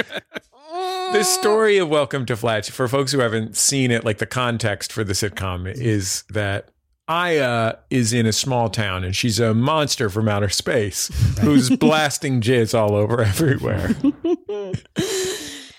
the 1.11 1.23
story 1.23 1.77
of 1.77 1.89
Welcome 1.89 2.25
to 2.27 2.37
Flatch, 2.37 2.69
for 2.69 2.87
folks 2.87 3.11
who 3.11 3.19
haven't 3.19 3.57
seen 3.57 3.91
it, 3.91 4.05
like 4.05 4.19
the 4.19 4.25
context 4.25 4.93
for 4.93 5.03
the 5.03 5.13
sitcom 5.13 5.67
is 5.67 6.23
that 6.29 6.69
Aya 7.07 7.75
is 7.89 8.13
in 8.13 8.25
a 8.25 8.31
small 8.31 8.69
town 8.69 9.03
and 9.03 9.15
she's 9.15 9.39
a 9.39 9.53
monster 9.53 10.09
from 10.09 10.29
outer 10.29 10.49
space 10.49 11.07
who's 11.41 11.69
blasting 11.77 12.39
jizz 12.39 12.77
all 12.77 12.95
over 12.95 13.21
everywhere. 13.21 13.89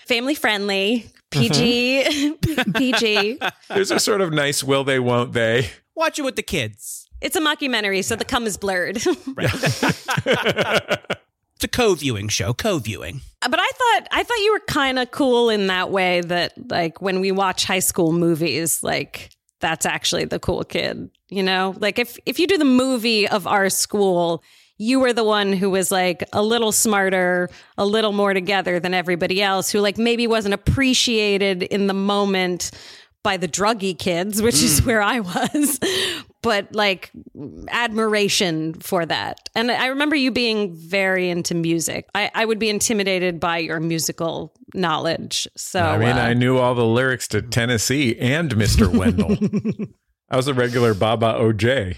Family 0.07 0.35
friendly. 0.35 1.07
PG. 1.31 2.03
Mm-hmm. 2.05 2.71
PG. 2.77 3.39
There's 3.69 3.91
a 3.91 3.99
sort 3.99 4.21
of 4.21 4.31
nice 4.33 4.63
will 4.63 4.83
they, 4.83 4.99
won't 4.99 5.33
they. 5.33 5.71
Watch 5.95 6.19
it 6.19 6.21
with 6.23 6.35
the 6.35 6.43
kids. 6.43 7.07
It's 7.21 7.35
a 7.35 7.41
mockumentary, 7.41 8.03
so 8.03 8.15
the 8.15 8.25
cum 8.25 8.45
is 8.45 8.57
blurred. 8.57 8.97
It's 11.55 11.63
a 11.63 11.67
co-viewing 11.69 12.27
show. 12.27 12.53
Co-viewing. 12.53 13.21
but 13.41 13.59
I 13.59 13.69
thought 13.73 14.07
I 14.11 14.23
thought 14.23 14.37
you 14.39 14.51
were 14.51 14.59
kind 14.67 14.99
of 14.99 15.09
cool 15.11 15.49
in 15.49 15.67
that 15.67 15.89
way 15.89 16.19
that 16.21 16.53
like 16.69 17.01
when 17.01 17.21
we 17.21 17.31
watch 17.31 17.63
high 17.63 17.79
school 17.79 18.11
movies, 18.11 18.83
like 18.83 19.29
that's 19.65 19.87
actually 19.87 20.25
the 20.25 20.37
cool 20.37 20.63
kid, 20.63 21.09
you 21.27 21.41
know? 21.41 21.73
Like 21.79 21.97
if 21.97 22.19
if 22.27 22.37
you 22.37 22.45
do 22.45 22.59
the 22.59 22.65
movie 22.65 23.27
of 23.27 23.47
our 23.47 23.71
school, 23.71 24.43
you 24.77 24.99
were 24.99 25.11
the 25.11 25.23
one 25.23 25.53
who 25.53 25.71
was 25.71 25.91
like 25.91 26.23
a 26.33 26.43
little 26.43 26.71
smarter, 26.71 27.49
a 27.75 27.83
little 27.83 28.11
more 28.11 28.35
together 28.35 28.79
than 28.79 28.93
everybody 28.93 29.41
else 29.41 29.71
who 29.71 29.79
like 29.79 29.97
maybe 29.97 30.27
wasn't 30.27 30.53
appreciated 30.53 31.63
in 31.63 31.87
the 31.87 31.95
moment 31.95 32.69
by 33.23 33.37
the 33.37 33.47
druggy 33.47 33.97
kids, 33.97 34.39
which 34.39 34.61
is 34.61 34.81
mm. 34.81 34.85
where 34.85 35.01
I 35.01 35.21
was, 35.21 35.79
but 36.45 36.71
like 36.75 37.11
admiration 37.69 38.75
for 38.75 39.03
that. 39.03 39.49
And 39.55 39.71
I 39.71 39.87
remember 39.87 40.15
you 40.15 40.29
being 40.29 40.75
very 40.75 41.27
into 41.27 41.55
music. 41.55 42.07
I, 42.13 42.29
I 42.35 42.45
would 42.45 42.59
be 42.59 42.69
intimidated 42.69 43.39
by 43.39 43.57
your 43.57 43.79
musical 43.79 44.53
knowledge. 44.75 45.47
So 45.57 45.79
I 45.79 45.97
mean, 45.97 46.09
uh, 46.09 46.21
I 46.21 46.35
knew 46.35 46.59
all 46.59 46.75
the 46.75 46.85
lyrics 46.85 47.27
to 47.29 47.41
Tennessee 47.41 48.15
and 48.19 48.51
Mr. 48.51 48.95
Wendell. 48.95 49.37
I 50.29 50.37
was 50.37 50.47
a 50.47 50.53
regular 50.53 50.93
Baba 50.93 51.33
Oje. 51.33 51.97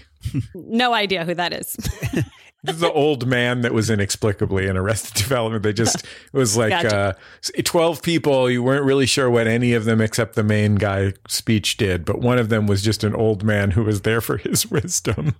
no 0.54 0.94
idea 0.94 1.26
who 1.26 1.34
that 1.34 1.52
is. 1.52 1.76
This 2.64 2.74
is 2.74 2.80
the 2.80 2.92
old 2.92 3.26
man 3.26 3.60
that 3.60 3.72
was 3.72 3.88
inexplicably 3.88 4.66
in 4.66 4.76
Arrested 4.76 5.14
Development. 5.22 5.62
They 5.62 5.72
just 5.72 6.04
it 6.04 6.36
was 6.36 6.56
like 6.56 6.70
Gotcha. 6.70 6.96
uh, 6.96 7.62
twelve 7.64 8.02
people. 8.02 8.50
You 8.50 8.62
weren't 8.62 8.84
really 8.84 9.06
sure 9.06 9.30
what 9.30 9.46
any 9.46 9.74
of 9.74 9.84
them 9.84 10.00
except 10.00 10.34
the 10.34 10.42
main 10.42 10.74
guy 10.74 11.12
speech 11.28 11.76
did, 11.76 12.04
but 12.04 12.20
one 12.20 12.38
of 12.38 12.48
them 12.48 12.66
was 12.66 12.82
just 12.82 13.04
an 13.04 13.14
old 13.14 13.44
man 13.44 13.72
who 13.72 13.84
was 13.84 14.02
there 14.02 14.20
for 14.20 14.36
his 14.38 14.66
wisdom. 14.70 15.34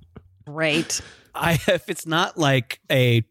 Right. 0.46 1.00
I 1.34 1.58
if 1.68 1.88
it's 1.88 2.06
not 2.06 2.38
like 2.38 2.80
a 2.90 3.24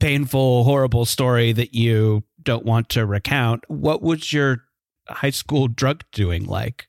painful, 0.00 0.64
horrible 0.64 1.04
story 1.04 1.52
that 1.52 1.74
you 1.74 2.24
don't 2.42 2.64
want 2.64 2.88
to 2.90 3.04
recount, 3.04 3.64
what 3.68 4.02
was 4.02 4.32
your 4.32 4.64
high 5.08 5.30
school 5.30 5.68
drug 5.68 6.04
doing 6.12 6.44
like? 6.46 6.87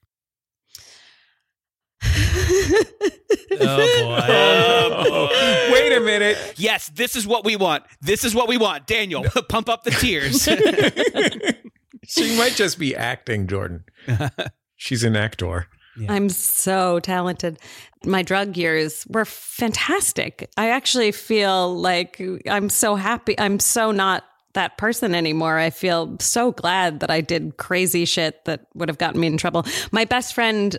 Oh 3.61 3.69
boy! 5.09 5.73
Wait 5.73 5.93
a 5.93 5.99
minute. 5.99 6.37
Yes, 6.57 6.89
this 6.89 7.15
is 7.15 7.27
what 7.27 7.43
we 7.43 7.55
want. 7.55 7.83
This 8.01 8.23
is 8.23 8.33
what 8.33 8.47
we 8.47 8.57
want. 8.57 8.87
Daniel, 8.87 9.23
pump 9.49 9.69
up 9.69 9.83
the 9.83 9.91
tears. 9.91 10.47
She 12.09 12.35
might 12.37 12.53
just 12.53 12.79
be 12.79 12.95
acting, 12.95 13.45
Jordan. 13.45 13.83
She's 14.77 15.03
an 15.03 15.15
actor. 15.15 15.67
I'm 16.07 16.29
so 16.29 16.99
talented. 17.01 17.59
My 18.03 18.23
drug 18.23 18.57
years 18.57 19.05
were 19.09 19.25
fantastic. 19.25 20.49
I 20.57 20.69
actually 20.69 21.11
feel 21.11 21.75
like 21.75 22.19
I'm 22.49 22.69
so 22.69 22.95
happy. 22.95 23.37
I'm 23.37 23.59
so 23.59 23.91
not 23.91 24.23
that 24.53 24.77
person 24.77 25.13
anymore. 25.13 25.59
I 25.59 25.69
feel 25.69 26.15
so 26.19 26.51
glad 26.51 27.01
that 27.01 27.11
I 27.11 27.21
did 27.21 27.57
crazy 27.57 28.05
shit 28.05 28.43
that 28.45 28.65
would 28.73 28.89
have 28.89 28.97
gotten 28.97 29.19
me 29.19 29.27
in 29.27 29.37
trouble. 29.37 29.65
My 29.91 30.05
best 30.05 30.33
friend 30.33 30.75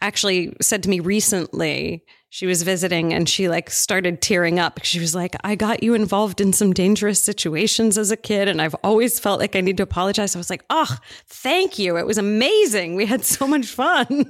actually 0.00 0.56
said 0.60 0.82
to 0.84 0.88
me 0.88 1.00
recently, 1.00 2.04
she 2.30 2.46
was 2.46 2.62
visiting 2.62 3.14
and 3.14 3.26
she 3.26 3.48
like 3.48 3.70
started 3.70 4.20
tearing 4.20 4.58
up. 4.58 4.80
She 4.82 5.00
was 5.00 5.14
like, 5.14 5.34
I 5.44 5.54
got 5.54 5.82
you 5.82 5.94
involved 5.94 6.42
in 6.42 6.52
some 6.52 6.74
dangerous 6.74 7.22
situations 7.22 7.96
as 7.96 8.10
a 8.10 8.18
kid 8.18 8.48
and 8.48 8.60
I've 8.60 8.74
always 8.84 9.18
felt 9.18 9.40
like 9.40 9.56
I 9.56 9.62
need 9.62 9.78
to 9.78 9.82
apologize. 9.82 10.36
I 10.36 10.38
was 10.38 10.50
like, 10.50 10.62
oh, 10.68 10.98
thank 11.26 11.78
you. 11.78 11.96
It 11.96 12.06
was 12.06 12.18
amazing. 12.18 12.96
We 12.96 13.06
had 13.06 13.24
so 13.24 13.46
much 13.46 13.66
fun. 13.66 14.06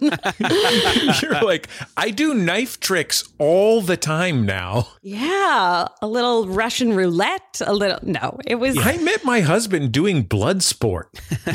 You're 1.20 1.42
like, 1.42 1.66
I 1.96 2.11
do 2.11 2.35
knife 2.35 2.78
tricks 2.78 3.28
all 3.38 3.81
the 3.81 3.96
time 3.96 4.46
now. 4.46 4.88
Yeah, 5.02 5.88
a 6.00 6.07
little 6.07 6.46
Russian 6.46 6.94
roulette, 6.94 7.61
a 7.66 7.74
little. 7.74 7.98
No, 8.02 8.38
it 8.46 8.57
was. 8.57 8.78
I 8.78 8.98
met 8.98 9.24
my 9.24 9.40
husband 9.40 9.90
doing 9.90 10.22
blood 10.22 10.62
sport. 10.62 11.18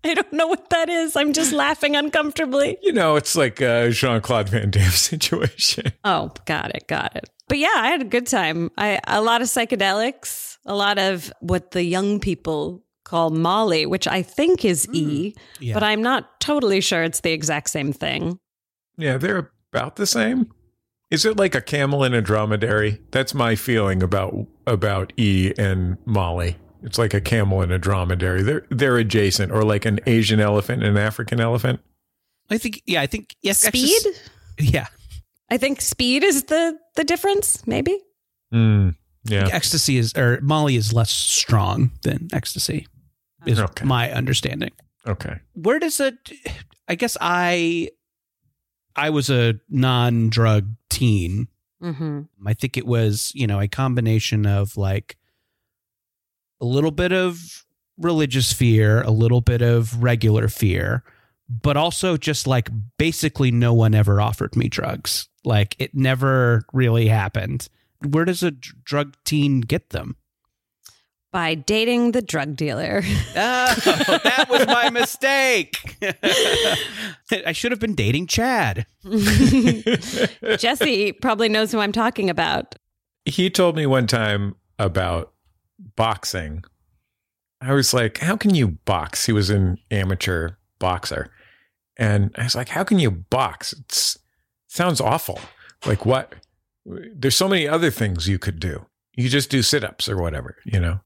I 0.04 0.14
don't 0.14 0.32
know 0.32 0.46
what 0.46 0.70
that 0.70 0.88
is. 0.88 1.16
I'm 1.16 1.32
just 1.32 1.52
laughing 1.52 1.96
uncomfortably. 1.96 2.78
You 2.82 2.92
know, 2.92 3.16
it's 3.16 3.36
like 3.36 3.60
a 3.60 3.90
Jean 3.90 4.20
Claude 4.20 4.48
Van 4.48 4.70
Damme 4.70 4.90
situation. 4.90 5.92
Oh, 6.04 6.30
got 6.44 6.74
it, 6.74 6.86
got 6.86 7.16
it. 7.16 7.28
But 7.48 7.58
yeah, 7.58 7.74
I 7.76 7.88
had 7.88 8.02
a 8.02 8.06
good 8.06 8.26
time. 8.26 8.70
I 8.78 9.00
a 9.06 9.20
lot 9.20 9.40
of 9.40 9.48
psychedelics, 9.48 10.58
a 10.66 10.74
lot 10.74 10.98
of 10.98 11.32
what 11.40 11.72
the 11.72 11.82
young 11.82 12.20
people 12.20 12.84
call 13.04 13.30
Molly, 13.30 13.86
which 13.86 14.06
I 14.06 14.22
think 14.22 14.64
is 14.64 14.86
E, 14.92 15.32
mm, 15.32 15.42
yeah. 15.60 15.74
but 15.74 15.82
I'm 15.82 16.02
not 16.02 16.40
totally 16.40 16.82
sure 16.82 17.02
it's 17.02 17.20
the 17.20 17.32
exact 17.32 17.70
same 17.70 17.92
thing. 17.92 18.38
Yeah, 18.98 19.16
they're 19.16 19.50
about 19.72 19.96
the 19.96 20.06
same. 20.06 20.52
Is 21.10 21.24
it 21.24 21.38
like 21.38 21.54
a 21.54 21.62
camel 21.62 22.04
and 22.04 22.14
a 22.14 22.20
dromedary? 22.20 23.00
That's 23.12 23.32
my 23.32 23.54
feeling 23.56 24.02
about 24.02 24.46
about 24.66 25.14
E 25.16 25.54
and 25.56 25.96
Molly. 26.04 26.58
It's 26.82 26.98
like 26.98 27.12
a 27.14 27.20
camel 27.20 27.60
and 27.62 27.72
a 27.72 27.78
dromedary. 27.78 28.42
They're 28.42 28.66
they're 28.70 28.96
adjacent, 28.98 29.52
or 29.52 29.62
like 29.62 29.84
an 29.84 30.00
Asian 30.06 30.40
elephant 30.40 30.82
and 30.82 30.96
an 30.96 31.02
African 31.02 31.40
elephant. 31.40 31.80
I 32.50 32.58
think 32.58 32.82
yeah, 32.86 33.00
I 33.02 33.06
think 33.06 33.36
yes, 33.42 33.60
Speed? 33.60 34.02
yeah. 34.58 34.86
I 35.50 35.56
think 35.56 35.80
speed 35.80 36.22
is 36.24 36.44
the 36.44 36.78
the 36.96 37.04
difference, 37.04 37.66
maybe. 37.66 37.98
Mm, 38.52 38.94
yeah. 39.24 39.48
Ecstasy 39.50 39.96
is 39.96 40.14
or 40.16 40.40
Molly 40.42 40.76
is 40.76 40.92
less 40.92 41.10
strong 41.10 41.90
than 42.02 42.28
ecstasy. 42.32 42.86
Is 43.46 43.58
Okay. 43.60 43.84
my 43.84 44.10
understanding. 44.12 44.72
Okay. 45.06 45.36
Where 45.54 45.78
does 45.78 46.00
it 46.00 46.16
I 46.86 46.94
guess 46.96 47.16
I 47.20 47.90
I 48.96 49.10
was 49.10 49.30
a 49.30 49.54
non-drug 49.68 50.68
teen 50.90 51.48
Mm-hmm. 51.82 52.22
I 52.44 52.54
think 52.54 52.76
it 52.76 52.86
was, 52.86 53.30
you 53.36 53.46
know, 53.46 53.60
a 53.60 53.68
combination 53.68 54.46
of 54.46 54.76
like 54.76 55.16
a 56.60 56.64
little 56.64 56.90
bit 56.90 57.12
of 57.12 57.64
religious 57.98 58.52
fear, 58.52 59.02
a 59.02 59.10
little 59.10 59.40
bit 59.40 59.62
of 59.62 60.02
regular 60.02 60.48
fear, 60.48 61.02
but 61.48 61.76
also 61.76 62.16
just 62.16 62.46
like 62.46 62.68
basically 62.98 63.50
no 63.50 63.72
one 63.74 63.94
ever 63.94 64.20
offered 64.20 64.54
me 64.56 64.68
drugs. 64.68 65.28
Like 65.44 65.74
it 65.78 65.94
never 65.94 66.64
really 66.72 67.08
happened. 67.08 67.68
Where 68.06 68.24
does 68.24 68.42
a 68.42 68.50
drug 68.52 69.16
teen 69.24 69.60
get 69.60 69.90
them? 69.90 70.16
By 71.30 71.54
dating 71.56 72.12
the 72.12 72.22
drug 72.22 72.56
dealer. 72.56 73.02
Oh, 73.40 73.74
that 74.24 74.46
was 74.48 74.66
my 74.66 74.90
mistake. 74.90 75.76
I 77.46 77.52
should 77.52 77.70
have 77.70 77.78
been 77.80 77.94
dating 77.94 78.26
Chad. 78.26 78.86
Jesse 80.58 81.12
probably 81.12 81.48
knows 81.48 81.70
who 81.72 81.78
I'm 81.80 81.92
talking 81.92 82.30
about. 82.30 82.74
he 83.24 83.50
told 83.50 83.76
me 83.76 83.86
one 83.86 84.06
time 84.06 84.56
about 84.78 85.32
boxing. 85.96 86.64
I 87.60 87.72
was 87.72 87.92
like, 87.92 88.18
"How 88.18 88.36
can 88.36 88.54
you 88.54 88.68
box?" 88.84 89.26
He 89.26 89.32
was 89.32 89.50
an 89.50 89.78
amateur 89.90 90.50
boxer, 90.78 91.32
and 91.96 92.30
I 92.36 92.44
was 92.44 92.54
like, 92.54 92.68
"How 92.68 92.84
can 92.84 92.98
you 92.98 93.10
box?" 93.10 93.72
It 93.72 94.18
sounds 94.68 95.00
awful. 95.00 95.40
Like 95.84 96.06
what? 96.06 96.34
There's 96.84 97.36
so 97.36 97.48
many 97.48 97.68
other 97.68 97.90
things 97.90 98.28
you 98.28 98.38
could 98.38 98.60
do. 98.60 98.86
You 99.14 99.28
just 99.28 99.50
do 99.50 99.62
sit-ups 99.62 100.08
or 100.08 100.16
whatever, 100.16 100.56
you 100.64 100.78
know. 100.80 101.00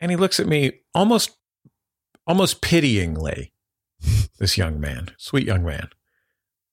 And 0.00 0.10
he 0.10 0.16
looks 0.16 0.38
at 0.38 0.46
me 0.46 0.80
almost, 0.94 1.36
almost 2.26 2.60
pityingly. 2.60 3.52
This 4.38 4.58
young 4.58 4.80
man, 4.80 5.10
sweet 5.16 5.46
young 5.46 5.64
man, 5.64 5.88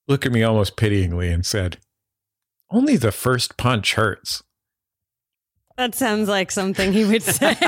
looked 0.08 0.26
at 0.26 0.32
me 0.32 0.42
almost 0.42 0.76
pityingly 0.76 1.32
and 1.32 1.46
said, 1.46 1.78
"Only 2.70 2.96
the 2.96 3.12
first 3.12 3.56
punch 3.56 3.94
hurts." 3.94 4.42
That 5.76 5.94
sounds 5.94 6.28
like 6.28 6.50
something 6.50 6.92
he 6.92 7.04
would 7.04 7.22
say. 7.22 7.56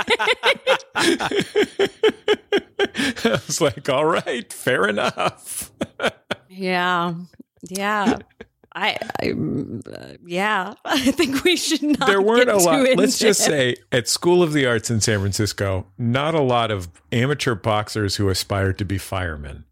I 3.25 3.41
was 3.47 3.61
like, 3.61 3.89
all 3.89 4.05
right, 4.05 4.53
fair 4.53 4.89
enough. 4.89 5.71
yeah. 6.49 7.15
Yeah. 7.69 8.19
I, 8.75 8.99
I 9.21 9.31
uh, 9.33 10.15
yeah, 10.25 10.75
I 10.85 11.11
think 11.11 11.45
we 11.45 11.57
should 11.57 11.83
not. 11.83 12.07
there 12.07 12.23
weren't 12.23 12.47
get 12.47 12.55
a 12.55 12.59
lot. 12.59 12.97
Let's 12.97 13.19
just 13.19 13.43
it. 13.43 13.45
say 13.45 13.77
at 13.91 14.09
School 14.09 14.43
of 14.43 14.53
the 14.53 14.67
Arts 14.67 14.91
in 14.91 15.01
San 15.01 15.21
Francisco, 15.21 15.87
not 15.99 16.35
a 16.35 16.41
lot 16.41 16.71
of 16.71 16.89
amateur 17.11 17.55
boxers 17.55 18.17
who 18.17 18.29
aspired 18.31 18.79
to 18.79 18.85
be 18.85 18.97
firemen, 18.97 19.65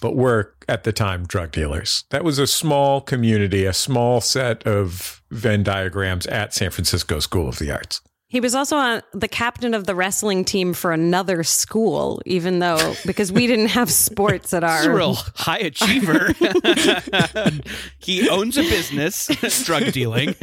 but 0.00 0.16
were 0.16 0.54
at 0.68 0.84
the 0.84 0.92
time 0.92 1.26
drug 1.26 1.52
dealers. 1.52 2.04
That 2.10 2.24
was 2.24 2.38
a 2.38 2.46
small 2.46 3.00
community, 3.00 3.64
a 3.64 3.72
small 3.72 4.20
set 4.20 4.66
of 4.66 5.22
Venn 5.30 5.62
diagrams 5.62 6.26
at 6.26 6.54
San 6.54 6.70
Francisco 6.70 7.20
School 7.20 7.48
of 7.48 7.58
the 7.58 7.70
Arts. 7.70 8.00
He 8.30 8.40
was 8.40 8.54
also 8.54 8.76
on 8.76 9.00
the 9.14 9.26
captain 9.26 9.72
of 9.72 9.86
the 9.86 9.94
wrestling 9.94 10.44
team 10.44 10.74
for 10.74 10.92
another 10.92 11.42
school, 11.42 12.20
even 12.26 12.58
though 12.58 12.94
because 13.06 13.32
we 13.32 13.46
didn't 13.46 13.68
have 13.68 13.90
sports 13.90 14.52
at 14.52 14.62
our 14.62 14.94
real 14.94 15.14
high 15.14 15.58
achiever. 15.58 16.34
he 17.98 18.28
owns 18.28 18.58
a 18.58 18.62
business, 18.62 19.28
drug 19.64 19.92
dealing, 19.92 20.34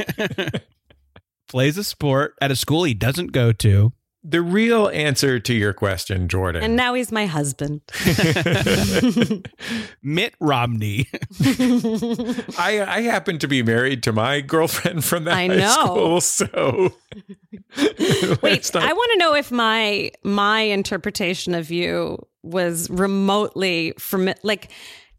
plays 1.48 1.78
a 1.78 1.84
sport 1.84 2.34
at 2.40 2.50
a 2.50 2.56
school 2.56 2.82
he 2.82 2.92
doesn't 2.92 3.30
go 3.30 3.52
to. 3.52 3.92
The 4.28 4.42
real 4.42 4.88
answer 4.88 5.38
to 5.38 5.54
your 5.54 5.72
question, 5.72 6.26
Jordan. 6.26 6.64
and 6.64 6.74
now 6.74 6.94
he's 6.94 7.12
my 7.12 7.26
husband. 7.26 7.80
Mitt 10.02 10.34
Romney. 10.40 11.06
I, 12.58 12.84
I 12.88 13.00
happen 13.02 13.38
to 13.38 13.46
be 13.46 13.62
married 13.62 14.02
to 14.02 14.12
my 14.12 14.40
girlfriend 14.40 15.04
from 15.04 15.24
that 15.24 15.34
I 15.34 15.46
high 15.46 15.56
know. 15.56 15.70
school, 15.70 16.20
so 16.20 16.92
Wait, 18.42 18.74
not- 18.74 18.82
I 18.82 18.92
want 18.92 19.10
to 19.12 19.18
know 19.18 19.34
if 19.36 19.52
my 19.52 20.10
my 20.24 20.60
interpretation 20.60 21.54
of 21.54 21.70
you 21.70 22.18
was 22.42 22.90
remotely 22.90 23.92
from 23.98 24.32
like. 24.42 24.70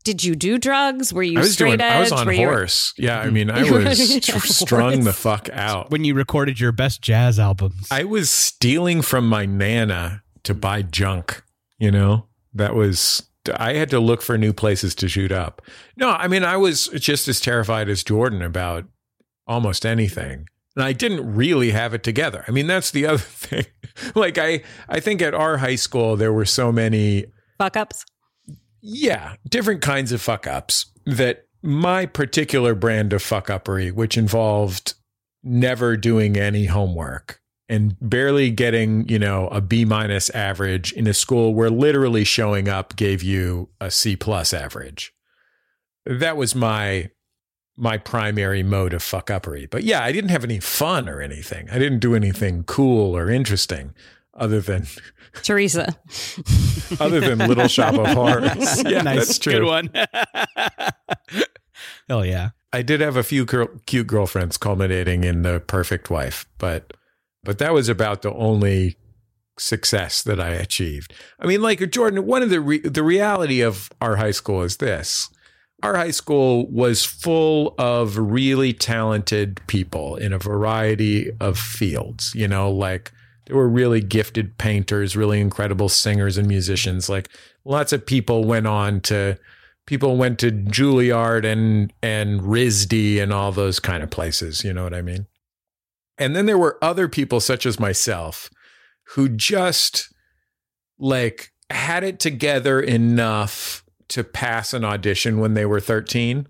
Did 0.08 0.24
you 0.24 0.36
do 0.38 0.58
drugs? 0.58 1.12
Were 1.12 1.22
you 1.22 1.38
I 1.38 1.41
was 1.41 1.52
straight 1.52 1.80
doing. 1.80 1.82
edge? 1.82 1.91
I 1.91 2.00
was 2.00 2.12
on 2.13 2.28
Were 2.28 2.32
you- 2.32 2.48
horse. 2.48 2.93
Yeah, 2.98 3.20
I 3.20 3.30
mean, 3.30 3.52
I 3.52 3.63
was 3.70 4.30
on 4.30 4.39
strung 4.39 5.04
the 5.04 5.12
fuck 5.12 5.50
out. 5.52 5.91
when 5.91 6.06
you 6.06 6.13
recorded 6.13 6.62
your 6.62 6.72
best 6.72 7.02
jazz 7.02 7.38
albums. 7.39 7.88
I 7.91 8.06
was 8.06 8.30
stealing 8.30 9.02
from 9.02 9.28
my 9.28 9.46
nana 9.46 10.24
to 10.43 10.54
buy 10.54 10.82
junk. 10.82 11.43
You 11.78 11.91
know, 11.91 12.28
that 12.54 12.74
was. 12.74 13.24
I 13.58 13.74
had 13.74 13.89
to 13.89 14.00
look 14.00 14.22
for 14.22 14.38
new 14.38 14.54
places 14.54 14.96
to 14.96 15.10
shoot 15.10 15.34
up. 15.34 15.62
No, 15.98 16.10
I 16.12 16.30
mean, 16.30 16.46
I 16.46 16.56
was 16.56 16.88
just 16.88 17.28
as 17.28 17.41
terrified 17.41 17.89
as 17.89 18.02
Jordan 18.04 18.41
about 18.41 18.86
almost 19.46 19.86
anything. 19.86 20.48
And 20.78 20.86
I 20.86 20.93
didn't 20.93 21.36
really 21.36 21.72
have 21.72 21.93
it 21.93 22.04
together. 22.04 22.46
I 22.48 22.52
mean, 22.52 22.67
that's 22.67 22.91
the 22.91 23.06
other 23.08 23.17
thing. 23.17 23.65
like 24.15 24.38
I 24.38 24.63
I 24.88 25.02
think 25.02 25.22
at 25.22 25.34
our 25.34 25.58
high 25.58 25.76
school 25.76 26.15
there 26.15 26.32
were 26.32 26.46
so 26.46 26.72
many 26.72 27.26
fuck 27.58 27.76
ups. 27.76 28.06
Yeah, 28.89 29.36
different 29.50 29.82
kinds 29.82 30.13
of 30.13 30.21
fuck 30.21 30.47
ups 30.47 30.86
that 31.06 31.45
my 31.62 32.06
particular 32.06 32.73
brand 32.73 33.12
of 33.12 33.21
fuck 33.21 33.47
uppery, 33.47 33.91
which 33.91 34.17
involved 34.17 34.93
never 35.43 35.97
doing 35.97 36.38
any 36.38 36.65
homework 36.65 37.41
and 37.67 37.97
barely 38.00 38.50
getting, 38.50 39.08
you 39.10 39.19
know, 39.19 39.50
a 39.50 39.60
B 39.60 39.84
minus 39.84 40.30
average 40.30 40.93
in 40.93 41.06
a 41.06 41.13
school 41.13 41.54
where 41.54 41.69
literally 41.69 42.23
showing 42.23 42.69
up 42.69 42.95
gave 42.95 43.21
you 43.21 43.67
a 43.82 43.91
C 43.91 44.15
plus 44.15 44.54
average. 44.54 45.13
That 46.06 46.38
was 46.38 46.56
my 46.56 47.10
my 47.76 47.97
primary 47.97 48.63
mode 48.63 48.93
of 48.93 49.04
fuck 49.04 49.28
uppery. 49.28 49.69
But 49.69 49.84
yeah, 49.84 50.02
I 50.02 50.13
didn't 50.13 50.32
have 50.32 50.45
any 50.45 50.62
fun 50.62 51.10
or 51.10 51.19
anything. 51.19 51.69
I 51.69 51.78
didn't 51.78 52.00
do 52.00 52.15
anything 52.15 52.63
cool 52.63 53.15
or 53.15 53.30
interesting 53.30 53.93
other 54.38 54.62
than 54.62 54.86
Teresa. 55.43 55.97
other 57.00 57.19
than 57.19 57.39
Little 57.39 57.67
Shop 57.67 57.95
of 57.95 58.08
Horrors. 58.08 58.84
Yeah, 58.88 59.02
nice. 59.02 59.28
that's 59.28 59.39
true. 59.39 59.54
Good 59.54 59.63
one. 59.63 59.89
Hell 62.08 62.26
yeah. 62.26 62.50
I 62.73 62.82
did 62.82 63.02
have 63.02 63.15
a 63.15 63.23
few 63.23 63.45
girl, 63.45 63.67
cute 63.86 64.08
girlfriends 64.08 64.58
culminating 64.58 65.23
in 65.23 65.41
the 65.41 65.60
perfect 65.60 66.10
wife, 66.10 66.45
but 66.58 66.93
but 67.43 67.60
that 67.60 67.73
was 67.73 67.88
about 67.89 68.21
the 68.23 68.34
only 68.34 68.97
success 69.58 70.21
that 70.23 70.39
I 70.39 70.50
achieved. 70.50 71.13
I 71.39 71.45
mean, 71.47 71.62
like 71.62 71.89
Jordan, 71.91 72.26
one 72.26 72.43
of 72.43 72.50
the 72.50 72.60
re- 72.62 72.80
the 72.80 73.04
reality 73.04 73.62
of 73.62 73.89
our 74.02 74.17
high 74.17 74.32
school 74.32 74.63
is 74.63 74.78
this: 74.78 75.30
our 75.82 75.95
high 75.95 76.12
school 76.12 76.69
was 76.69 77.06
full 77.06 77.73
of 77.78 78.17
really 78.17 78.73
talented 78.73 79.62
people 79.67 80.15
in 80.17 80.34
a 80.34 80.38
variety 80.38 81.32
of 81.39 81.58
fields. 81.58 82.34
You 82.36 82.47
know, 82.47 82.69
like 82.69 83.12
there 83.48 83.56
were 83.56 83.70
really 83.70 84.02
gifted 84.02 84.58
painters, 84.58 85.16
really 85.16 85.40
incredible 85.40 85.90
singers 85.90 86.38
and 86.38 86.48
musicians. 86.48 87.10
Like 87.10 87.30
lots 87.64 87.94
of 87.94 88.06
people 88.06 88.44
went 88.44 88.68
on 88.68 89.00
to 89.02 89.38
people 89.86 90.18
went 90.18 90.38
to 90.40 90.52
Juilliard 90.52 91.46
and 91.46 91.94
and 92.04 92.42
RISD 92.42 93.22
and 93.22 93.32
all 93.32 93.52
those 93.52 93.80
kind 93.80 94.04
of 94.04 94.10
places. 94.10 94.64
You 94.64 94.74
know 94.74 94.84
what 94.84 94.94
I 94.94 95.02
mean? 95.02 95.28
And 96.18 96.36
then 96.36 96.46
there 96.46 96.58
were 96.58 96.78
other 96.82 97.08
people 97.08 97.40
such 97.40 97.66
as 97.66 97.80
myself 97.80 98.50
who 99.16 99.30
just 99.30 100.14
like 101.00 101.52
had 101.70 102.04
it 102.04 102.20
together 102.20 102.82
enough 102.82 103.86
to 104.10 104.24
pass 104.24 104.74
an 104.74 104.84
audition 104.84 105.40
when 105.40 105.54
they 105.54 105.66
were 105.66 105.80
13 105.80 106.48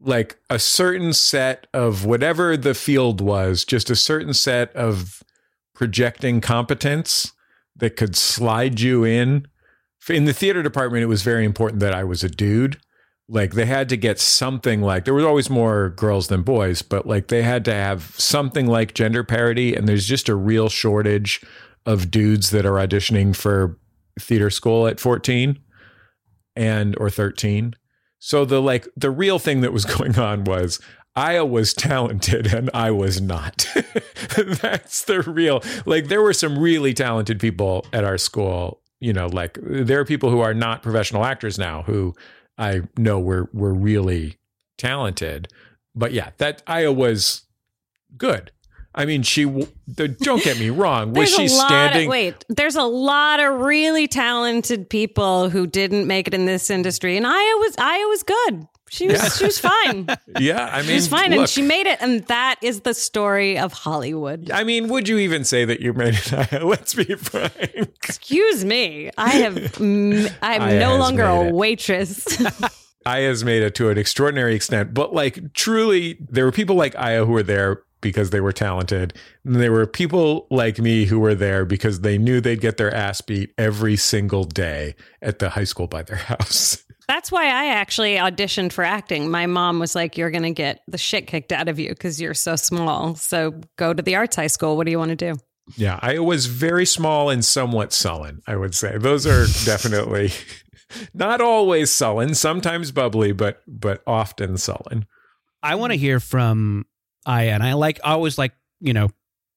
like 0.00 0.38
a 0.48 0.58
certain 0.58 1.12
set 1.12 1.66
of 1.74 2.04
whatever 2.04 2.56
the 2.56 2.74
field 2.74 3.20
was 3.20 3.64
just 3.64 3.90
a 3.90 3.96
certain 3.96 4.32
set 4.32 4.74
of 4.76 5.22
projecting 5.78 6.40
competence 6.40 7.34
that 7.76 7.94
could 7.94 8.16
slide 8.16 8.80
you 8.80 9.04
in. 9.04 9.46
In 10.10 10.24
the 10.24 10.32
theater 10.32 10.60
department 10.60 11.04
it 11.04 11.06
was 11.06 11.22
very 11.22 11.44
important 11.44 11.78
that 11.80 11.94
i 11.94 12.02
was 12.02 12.24
a 12.24 12.28
dude. 12.28 12.80
Like 13.28 13.52
they 13.52 13.66
had 13.66 13.88
to 13.90 13.96
get 13.96 14.18
something 14.18 14.82
like 14.82 15.04
there 15.04 15.14
was 15.14 15.24
always 15.24 15.48
more 15.48 15.90
girls 15.90 16.26
than 16.26 16.42
boys 16.42 16.82
but 16.82 17.06
like 17.06 17.28
they 17.28 17.42
had 17.42 17.64
to 17.66 17.74
have 17.74 18.14
something 18.18 18.66
like 18.66 18.94
gender 18.94 19.22
parity 19.22 19.74
and 19.74 19.86
there's 19.86 20.06
just 20.06 20.28
a 20.28 20.34
real 20.34 20.68
shortage 20.68 21.42
of 21.86 22.10
dudes 22.10 22.50
that 22.50 22.66
are 22.66 22.72
auditioning 22.72 23.36
for 23.36 23.78
theater 24.18 24.50
school 24.50 24.88
at 24.88 24.98
14 24.98 25.58
and 26.56 26.96
or 26.98 27.10
13 27.10 27.74
so 28.18 28.44
the 28.44 28.60
like 28.60 28.88
the 28.96 29.10
real 29.10 29.38
thing 29.38 29.60
that 29.60 29.72
was 29.72 29.84
going 29.96 30.18
on 30.18 30.44
was 30.44 30.80
Aya 31.18 31.44
was 31.44 31.74
talented 31.74 32.46
and 32.54 32.70
I 32.72 32.92
was 32.92 33.20
not. 33.20 33.66
That's 34.62 35.04
the 35.04 35.22
real 35.22 35.62
like 35.84 36.06
there 36.06 36.22
were 36.22 36.32
some 36.32 36.56
really 36.56 36.94
talented 36.94 37.40
people 37.40 37.84
at 37.92 38.04
our 38.04 38.18
school, 38.18 38.80
you 39.00 39.12
know, 39.12 39.26
like 39.26 39.58
there 39.60 39.98
are 39.98 40.04
people 40.04 40.30
who 40.30 40.38
are 40.38 40.54
not 40.54 40.82
professional 40.82 41.24
actors 41.24 41.58
now 41.58 41.82
who 41.82 42.14
I 42.56 42.82
know 42.96 43.18
were 43.18 43.50
were 43.52 43.74
really 43.74 44.38
talented. 44.76 45.48
But 45.92 46.12
yeah, 46.12 46.30
that 46.38 46.62
Aya 46.68 46.92
was 46.92 47.42
good. 48.16 48.52
I 48.94 49.04
mean, 49.04 49.22
she. 49.22 49.44
the- 49.86 50.08
Don't 50.08 50.42
get 50.42 50.58
me 50.58 50.70
wrong. 50.70 51.12
Was 51.12 51.36
There's 51.36 51.50
she 51.50 51.54
a 51.54 51.58
lot 51.58 51.68
standing? 51.68 52.06
Of, 52.06 52.10
wait, 52.10 52.44
there's 52.48 52.76
a 52.76 52.82
lot 52.84 53.38
of 53.40 53.60
really 53.60 54.08
talented 54.08 54.88
people 54.88 55.50
who 55.50 55.66
didn't 55.66 56.06
make 56.06 56.26
it 56.26 56.34
in 56.34 56.46
this 56.46 56.70
industry, 56.70 57.16
and 57.16 57.26
Aya 57.26 57.56
was 57.58 57.74
Aya 57.78 58.06
was 58.06 58.22
good. 58.22 58.66
She 58.90 59.08
was 59.08 59.36
she 59.36 59.44
was 59.44 59.58
fine. 59.58 60.08
Yeah, 60.38 60.66
I 60.72 60.78
mean, 60.78 60.88
She 60.88 60.94
was 60.94 61.08
fine, 61.08 61.32
and 61.32 61.48
she 61.48 61.62
made 61.62 61.86
it. 61.86 62.00
And 62.00 62.24
that 62.26 62.56
is 62.62 62.80
the 62.82 62.94
story 62.94 63.58
of 63.58 63.72
Hollywood. 63.72 64.50
I 64.50 64.64
mean, 64.64 64.88
would 64.88 65.08
you 65.08 65.18
even 65.18 65.44
say 65.44 65.64
that 65.64 65.80
you 65.80 65.92
made 65.92 66.14
it? 66.14 66.62
Let's 66.64 66.94
be 66.94 67.04
frank. 67.04 67.52
Excuse 67.74 68.64
me, 68.64 69.10
I 69.18 69.30
have 69.30 69.54
mm, 69.54 70.32
I'm 70.42 70.62
Aya 70.62 70.80
no 70.80 70.96
longer 70.98 71.24
a 71.24 71.52
waitress. 71.52 72.24
waitress. 72.40 72.86
has 73.04 73.44
made 73.44 73.62
it 73.62 73.74
to 73.76 73.88
an 73.90 73.98
extraordinary 73.98 74.54
extent, 74.54 74.94
but 74.94 75.12
like 75.12 75.52
truly, 75.54 76.18
there 76.20 76.44
were 76.44 76.52
people 76.52 76.76
like 76.76 76.94
Aya 76.96 77.24
who 77.24 77.32
were 77.32 77.42
there 77.42 77.82
because 78.00 78.30
they 78.30 78.40
were 78.40 78.52
talented. 78.52 79.14
And 79.44 79.56
there 79.56 79.72
were 79.72 79.86
people 79.86 80.46
like 80.50 80.78
me 80.78 81.06
who 81.06 81.18
were 81.18 81.34
there 81.34 81.64
because 81.64 82.00
they 82.00 82.18
knew 82.18 82.40
they'd 82.40 82.60
get 82.60 82.76
their 82.76 82.94
ass 82.94 83.20
beat 83.20 83.52
every 83.58 83.96
single 83.96 84.44
day 84.44 84.94
at 85.20 85.38
the 85.38 85.50
high 85.50 85.64
school 85.64 85.86
by 85.86 86.02
their 86.02 86.16
house. 86.16 86.84
That's 87.08 87.32
why 87.32 87.46
I 87.46 87.68
actually 87.68 88.16
auditioned 88.16 88.72
for 88.72 88.84
acting. 88.84 89.30
My 89.30 89.46
mom 89.46 89.78
was 89.78 89.94
like, 89.94 90.18
"You're 90.18 90.30
going 90.30 90.42
to 90.42 90.52
get 90.52 90.82
the 90.86 90.98
shit 90.98 91.26
kicked 91.26 91.52
out 91.52 91.68
of 91.68 91.78
you 91.78 91.88
because 91.88 92.20
you're 92.20 92.34
so 92.34 92.54
small. 92.54 93.14
So 93.16 93.60
go 93.76 93.94
to 93.94 94.02
the 94.02 94.14
arts 94.14 94.36
high 94.36 94.46
school. 94.46 94.76
What 94.76 94.84
do 94.84 94.90
you 94.90 94.98
want 94.98 95.10
to 95.10 95.16
do?" 95.16 95.36
Yeah, 95.76 95.98
I 96.02 96.18
was 96.18 96.46
very 96.46 96.86
small 96.86 97.30
and 97.30 97.44
somewhat 97.44 97.92
sullen, 97.92 98.42
I 98.46 98.56
would 98.56 98.74
say. 98.74 98.98
Those 98.98 99.26
are 99.26 99.46
definitely 99.64 100.32
not 101.14 101.40
always 101.40 101.90
sullen, 101.90 102.34
sometimes 102.34 102.92
bubbly, 102.92 103.32
but 103.32 103.62
but 103.66 104.02
often 104.06 104.58
sullen. 104.58 105.06
I 105.62 105.74
want 105.74 105.92
to 105.92 105.98
hear 105.98 106.20
from 106.20 106.86
Aya, 107.26 107.50
and 107.50 107.62
I 107.62 107.72
like 107.72 108.00
I 108.04 108.12
always 108.12 108.38
like 108.38 108.52
you 108.80 108.92
know 108.92 109.08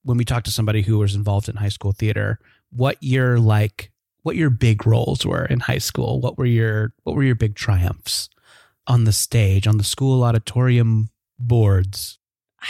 when 0.03 0.17
we 0.17 0.25
talk 0.25 0.43
to 0.43 0.51
somebody 0.51 0.81
who 0.81 0.97
was 0.97 1.15
involved 1.15 1.49
in 1.49 1.57
high 1.57 1.69
school 1.69 1.91
theater, 1.91 2.39
what 2.71 2.97
your 3.01 3.39
like 3.39 3.91
what 4.23 4.35
your 4.35 4.49
big 4.49 4.85
roles 4.85 5.25
were 5.25 5.45
in 5.45 5.59
high 5.59 5.77
school. 5.77 6.21
What 6.21 6.37
were 6.37 6.45
your 6.45 6.93
what 7.03 7.15
were 7.15 7.23
your 7.23 7.35
big 7.35 7.55
triumphs 7.55 8.29
on 8.87 9.03
the 9.03 9.11
stage, 9.13 9.67
on 9.67 9.77
the 9.77 9.83
school 9.83 10.23
auditorium 10.23 11.09
boards? 11.39 12.19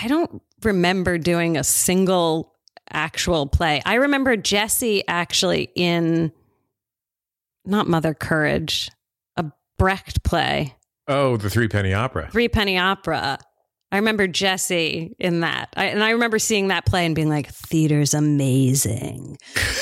I 0.02 0.08
don't 0.08 0.42
remember 0.64 1.18
doing 1.18 1.58
a 1.58 1.64
single 1.64 2.56
actual 2.90 3.48
play. 3.48 3.82
I 3.86 3.96
remember 3.96 4.36
Jesse 4.38 5.06
actually 5.08 5.70
in 5.76 6.32
not 7.66 7.88
Mother 7.88 8.14
Courage, 8.14 8.90
a 9.38 9.46
Brecht 9.78 10.24
play, 10.24 10.76
Oh, 11.08 11.36
the 11.36 11.50
three 11.50 11.68
penny 11.68 11.94
opera. 11.94 12.30
Three 12.32 12.48
Penny 12.48 12.78
Opera. 12.78 13.38
I 13.94 13.98
remember 13.98 14.26
Jesse 14.26 15.14
in 15.20 15.42
that. 15.42 15.68
I, 15.76 15.86
and 15.88 16.02
I 16.02 16.12
remember 16.12 16.40
seeing 16.40 16.70
that 16.70 16.86
play 16.86 17.06
and 17.06 17.14
being 17.14 17.28
like, 17.28 17.50
theater's 17.52 18.14
amazing. 18.14 19.38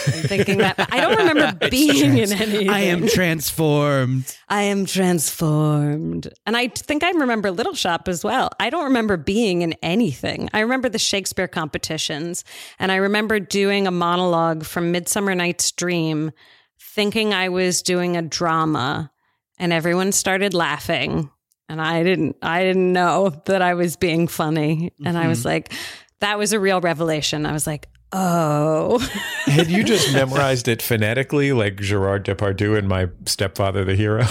And 0.08 0.28
thinking 0.28 0.58
that. 0.60 0.88
I 0.92 1.00
don't 1.00 1.18
remember 1.18 1.68
being 1.70 2.18
in 2.18 2.34
anything. 2.34 2.70
I 2.72 2.80
am 2.82 3.08
transformed. 3.08 4.36
I 4.48 4.64
am 4.64 4.88
transformed. 4.88 6.28
And 6.48 6.58
I 6.58 6.70
think 6.70 7.04
I 7.04 7.12
remember 7.12 7.52
Little 7.52 7.76
Shop 7.76 8.08
as 8.08 8.24
well. 8.24 8.50
I 8.60 8.72
don't 8.72 8.86
remember 8.86 9.16
being 9.16 9.62
in 9.62 9.74
anything. 9.84 10.50
I 10.54 10.62
remember 10.62 10.90
the 10.90 10.98
Shakespeare 10.98 11.48
competitions 11.48 12.44
and 12.80 12.92
I 12.92 12.96
remember 12.96 13.40
doing 13.40 13.86
a 13.86 13.92
monologue 13.92 14.64
from 14.64 14.92
Midsummer 14.92 15.36
Night's 15.36 15.72
Dream, 15.72 16.32
thinking 16.80 17.34
I 17.36 17.50
was 17.50 17.84
doing 17.84 18.18
a 18.18 18.24
drama 18.24 19.12
and 19.60 19.72
everyone 19.72 20.14
started 20.14 20.56
laughing. 20.56 21.30
And 21.70 21.80
I 21.82 22.04
didn't 22.04 22.36
I 22.42 22.64
didn't 22.64 22.92
know 22.92 23.30
that 23.46 23.62
I 23.62 23.76
was 23.76 23.96
being 23.96 24.28
funny. 24.28 24.92
And 25.06 25.18
I 25.18 25.28
was 25.28 25.46
like, 25.46 25.72
that 26.20 26.38
was 26.38 26.52
a 26.52 26.60
real 26.60 26.82
revelation. 26.82 27.46
I 27.46 27.54
was 27.54 27.68
like, 27.68 27.88
oh. 28.12 28.98
Had 29.46 29.68
you 29.68 29.84
just 29.84 30.12
memorized 30.14 30.68
it 30.68 30.82
phonetically 30.82 31.54
like 31.54 31.78
Gerard 31.78 32.26
Depardieu 32.26 32.78
and 32.78 32.88
My 32.88 33.08
Stepfather 33.26 33.86
the 33.86 33.96
Hero? 33.96 34.26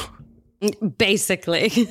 Basically. 0.98 1.70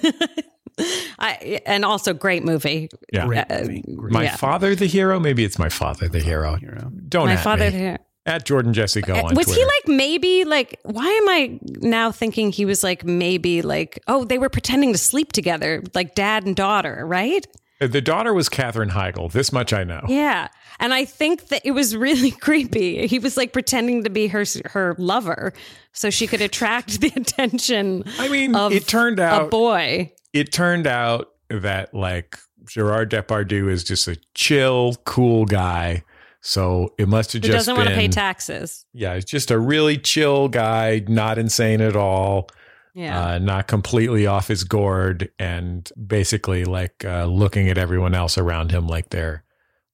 I 1.19 1.61
and 1.65 1.83
also 1.85 2.13
great 2.13 2.43
movie. 2.43 2.89
Yeah. 3.11 3.25
Great 3.25 3.45
Uh, 3.49 3.59
movie, 3.61 3.83
great 3.95 4.13
My 4.13 4.23
yeah. 4.25 4.35
father 4.35 4.75
the 4.75 4.85
hero? 4.85 5.19
Maybe 5.19 5.43
it's 5.43 5.57
my 5.57 5.69
father 5.69 6.07
the 6.07 6.19
hero. 6.19 6.55
hero. 6.55 6.91
Don't 7.07 7.25
My 7.27 7.37
father 7.37 7.71
me. 7.71 7.77
here. 7.77 7.97
At 8.27 8.45
Jordan 8.45 8.73
Jesse 8.73 9.01
Go 9.01 9.15
uh, 9.15 9.23
on 9.23 9.35
was 9.35 9.45
Twitter. 9.45 9.61
he 9.61 9.65
like 9.65 9.87
maybe 9.87 10.43
like 10.43 10.79
why 10.83 11.07
am 11.07 11.29
I 11.29 11.59
now 11.63 12.11
thinking 12.11 12.51
he 12.51 12.65
was 12.65 12.83
like 12.83 13.03
maybe 13.03 13.61
like 13.61 13.99
oh 14.07 14.25
they 14.25 14.37
were 14.37 14.49
pretending 14.49 14.91
to 14.91 14.97
sleep 14.97 15.31
together 15.31 15.81
like 15.93 16.13
dad 16.13 16.45
and 16.45 16.55
daughter 16.55 17.05
right 17.05 17.45
uh, 17.79 17.87
the 17.87 18.01
daughter 18.01 18.33
was 18.33 18.49
Katherine 18.49 18.89
Heigl. 18.89 19.31
This 19.31 19.53
much 19.53 19.71
I 19.71 19.83
know. 19.83 20.01
yeah 20.07 20.49
and 20.79 20.93
I 20.93 21.05
think 21.05 21.47
that 21.47 21.61
it 21.65 21.71
was 21.71 21.95
really 21.95 22.31
creepy 22.47 23.07
he 23.07 23.17
was 23.17 23.37
like 23.37 23.53
pretending 23.53 24.03
to 24.03 24.09
be 24.09 24.27
her 24.27 24.43
her 24.65 24.95
lover 24.99 25.53
so 25.93 26.09
she 26.09 26.27
could 26.27 26.41
attract 26.41 27.01
the 27.01 27.13
attention 27.15 28.03
I 28.19 28.27
mean, 28.27 28.53
it 28.53 28.87
turned 28.87 29.19
out 29.19 29.45
a 29.45 29.47
boy 29.47 30.11
it 30.33 30.51
turned 30.51 30.85
out 30.85 31.29
that 31.49 31.93
like 31.93 32.37
Gerard 32.67 33.11
Depardieu 33.11 33.69
is 33.69 33.83
just 33.83 34.07
a 34.07 34.17
chill, 34.33 34.95
cool 35.05 35.45
guy. 35.45 36.03
So 36.41 36.93
it 36.97 37.07
must 37.07 37.33
have 37.33 37.41
who 37.41 37.47
just 37.47 37.57
doesn't 37.57 37.75
been 37.75 37.85
want 37.85 37.89
to 37.89 37.95
pay 37.95 38.07
taxes 38.07 38.85
yeah, 38.93 39.13
it's 39.13 39.29
just 39.29 39.51
a 39.51 39.59
really 39.59 39.97
chill 39.97 40.47
guy, 40.47 41.03
not 41.07 41.37
insane 41.37 41.81
at 41.81 41.95
all. 41.95 42.49
yeah 42.93 43.25
uh, 43.33 43.37
not 43.39 43.67
completely 43.67 44.25
off 44.27 44.47
his 44.47 44.63
gourd 44.63 45.29
and 45.39 45.89
basically 46.07 46.63
like 46.65 47.03
uh, 47.05 47.25
looking 47.25 47.69
at 47.69 47.77
everyone 47.77 48.15
else 48.15 48.37
around 48.37 48.71
him 48.71 48.87
like 48.87 49.09
they're 49.09 49.43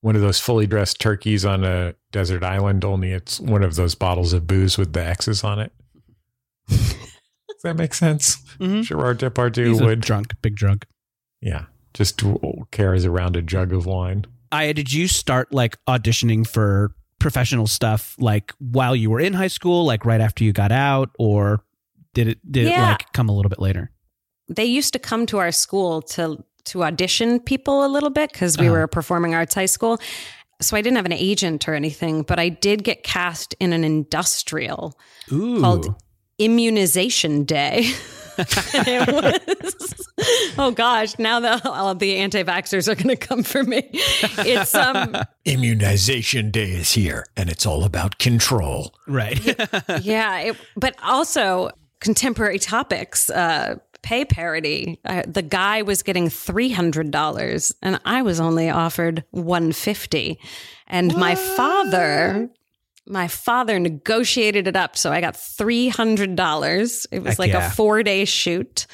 one 0.01 0.15
of 0.17 0.21
those 0.21 0.39
fully 0.39 0.67
dressed 0.67 0.99
turkeys 0.99 1.45
on 1.45 1.63
a 1.63 1.95
desert 2.11 2.43
island, 2.43 2.83
only 2.83 3.13
it's 3.13 3.39
one 3.39 3.63
of 3.63 3.75
those 3.75 3.95
bottles 3.95 4.33
of 4.33 4.45
booze 4.45 4.77
with 4.77 4.91
the 4.91 5.01
X's 5.01 5.45
on 5.45 5.59
it. 5.59 5.71
Does 6.67 7.61
that 7.63 7.77
make 7.77 7.93
sense? 7.93 8.35
Mhm. 8.59 8.83
Gerard 8.83 9.19
Depardieu 9.19 9.67
He's 9.67 9.79
a 9.79 9.85
would, 9.85 10.01
drunk, 10.01 10.33
big 10.41 10.55
drunk. 10.55 10.85
yeah, 11.41 11.65
just 11.93 12.21
carries 12.71 13.05
around 13.05 13.37
a 13.37 13.41
jug 13.41 13.71
of 13.71 13.85
wine. 13.85 14.25
Aya, 14.53 14.73
did 14.73 14.93
you 14.93 15.07
start 15.07 15.51
like 15.51 15.77
auditioning 15.85 16.47
for 16.47 16.93
professional 17.19 17.67
stuff 17.67 18.15
like 18.19 18.53
while 18.59 18.95
you 18.95 19.09
were 19.09 19.19
in 19.19 19.33
high 19.33 19.47
school, 19.47 19.83
like 19.85 20.05
right 20.05 20.21
after 20.21 20.43
you 20.43 20.53
got 20.53 20.71
out, 20.71 21.09
or 21.19 21.63
did 22.13 22.27
it 22.27 22.51
did 22.51 22.67
it 22.67 22.77
like 22.79 23.11
come 23.13 23.27
a 23.29 23.35
little 23.35 23.49
bit 23.49 23.59
later? 23.59 23.89
they 24.49 24.65
used 24.65 24.91
to 24.93 24.99
come 24.99 25.25
to 25.25 25.37
our 25.39 25.51
school 25.51 26.01
to 26.01 26.43
to 26.65 26.83
audition 26.83 27.39
people 27.39 27.85
a 27.85 27.87
little 27.87 28.09
bit 28.09 28.31
because 28.31 28.57
we 28.57 28.67
Uh-huh. 28.67 28.73
were 28.73 28.83
a 28.83 28.87
performing 28.87 29.33
arts 29.33 29.55
high 29.55 29.65
school. 29.65 29.99
So 30.61 30.77
I 30.77 30.81
didn't 30.81 30.97
have 30.97 31.05
an 31.05 31.13
agent 31.13 31.67
or 31.67 31.73
anything, 31.73 32.21
but 32.23 32.39
I 32.39 32.49
did 32.49 32.83
get 32.83 33.03
cast 33.03 33.55
in 33.59 33.73
an 33.73 33.83
industrial 33.83 34.97
Ooh, 35.31 35.59
called 35.59 35.95
Immunization 36.37 37.43
Day. 37.45 37.89
And 38.37 38.47
it 38.87 39.63
was, 39.63 40.09
oh 40.57 40.71
gosh, 40.71 41.17
now 41.19 41.39
the 41.39 41.69
all 41.69 41.93
the 41.95 42.17
anti-vaxxers 42.17 42.87
are 42.87 42.95
going 42.95 43.09
to 43.09 43.15
come 43.15 43.43
for 43.43 43.63
me. 43.63 43.89
It's 43.91 44.73
um 44.75 45.15
Immunization 45.45 46.51
day 46.51 46.71
is 46.71 46.93
here, 46.93 47.25
and 47.35 47.49
it's 47.49 47.65
all 47.65 47.83
about 47.83 48.17
control. 48.17 48.93
right. 49.07 49.39
yeah, 50.01 50.39
it, 50.39 50.57
but 50.75 50.95
also 51.03 51.69
contemporary 51.99 52.59
topics, 52.59 53.29
uh, 53.29 53.75
pay 54.01 54.25
parity. 54.25 54.99
Uh, 55.05 55.23
the 55.27 55.41
guy 55.41 55.81
was 55.81 56.03
getting 56.03 56.29
three 56.29 56.69
hundred 56.69 57.11
dollars, 57.11 57.73
and 57.81 57.99
I 58.05 58.21
was 58.21 58.39
only 58.39 58.69
offered 58.69 59.23
one 59.31 59.71
fifty. 59.71 60.39
And 60.87 61.15
my 61.15 61.35
father, 61.35 62.49
my 63.07 63.27
father 63.27 63.79
negotiated 63.79 64.67
it 64.67 64.75
up, 64.75 64.97
so 64.97 65.11
I 65.11 65.21
got 65.21 65.35
three 65.35 65.89
hundred 65.89 66.35
dollars. 66.35 67.05
It 67.11 67.19
was 67.19 67.31
Heck 67.31 67.39
like 67.39 67.51
yeah. 67.51 67.67
a 67.67 67.69
four 67.69 68.03
day 68.03 68.25
shoot, 68.25 68.87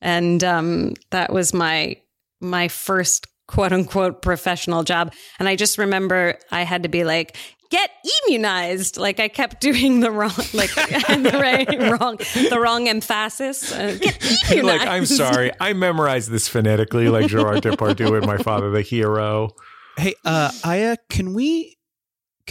and 0.00 0.42
um, 0.42 0.94
that 1.10 1.32
was 1.32 1.54
my 1.54 1.96
my 2.40 2.68
first 2.68 3.26
quote 3.46 3.72
unquote 3.72 4.22
professional 4.22 4.82
job. 4.82 5.12
And 5.38 5.48
I 5.48 5.56
just 5.56 5.78
remember 5.78 6.38
I 6.50 6.62
had 6.62 6.82
to 6.84 6.88
be 6.88 7.04
like, 7.04 7.36
get 7.70 7.90
immunized. 8.26 8.96
Like 8.96 9.20
I 9.20 9.28
kept 9.28 9.60
doing 9.60 10.00
the 10.00 10.10
wrong, 10.10 10.32
like 10.52 10.74
the 10.74 11.38
right, 11.40 12.00
wrong, 12.00 12.16
the 12.50 12.58
wrong 12.60 12.88
emphasis. 12.88 13.72
Uh, 13.72 13.96
get 14.00 14.22
immunized. 14.50 14.80
like, 14.80 14.88
I'm 14.88 15.06
sorry, 15.06 15.52
I 15.60 15.72
memorized 15.72 16.30
this 16.30 16.48
phonetically, 16.48 17.08
like 17.08 17.28
Gerard 17.28 17.62
Depardieu 17.62 18.16
and 18.16 18.26
my 18.26 18.38
father 18.38 18.70
the 18.70 18.82
hero. 18.82 19.50
hey, 19.96 20.14
uh, 20.24 20.50
Aya, 20.64 20.96
can 21.08 21.34
we 21.34 21.76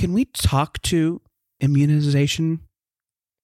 can 0.01 0.13
we 0.13 0.25
talk 0.25 0.81
to 0.81 1.21
immunization 1.59 2.61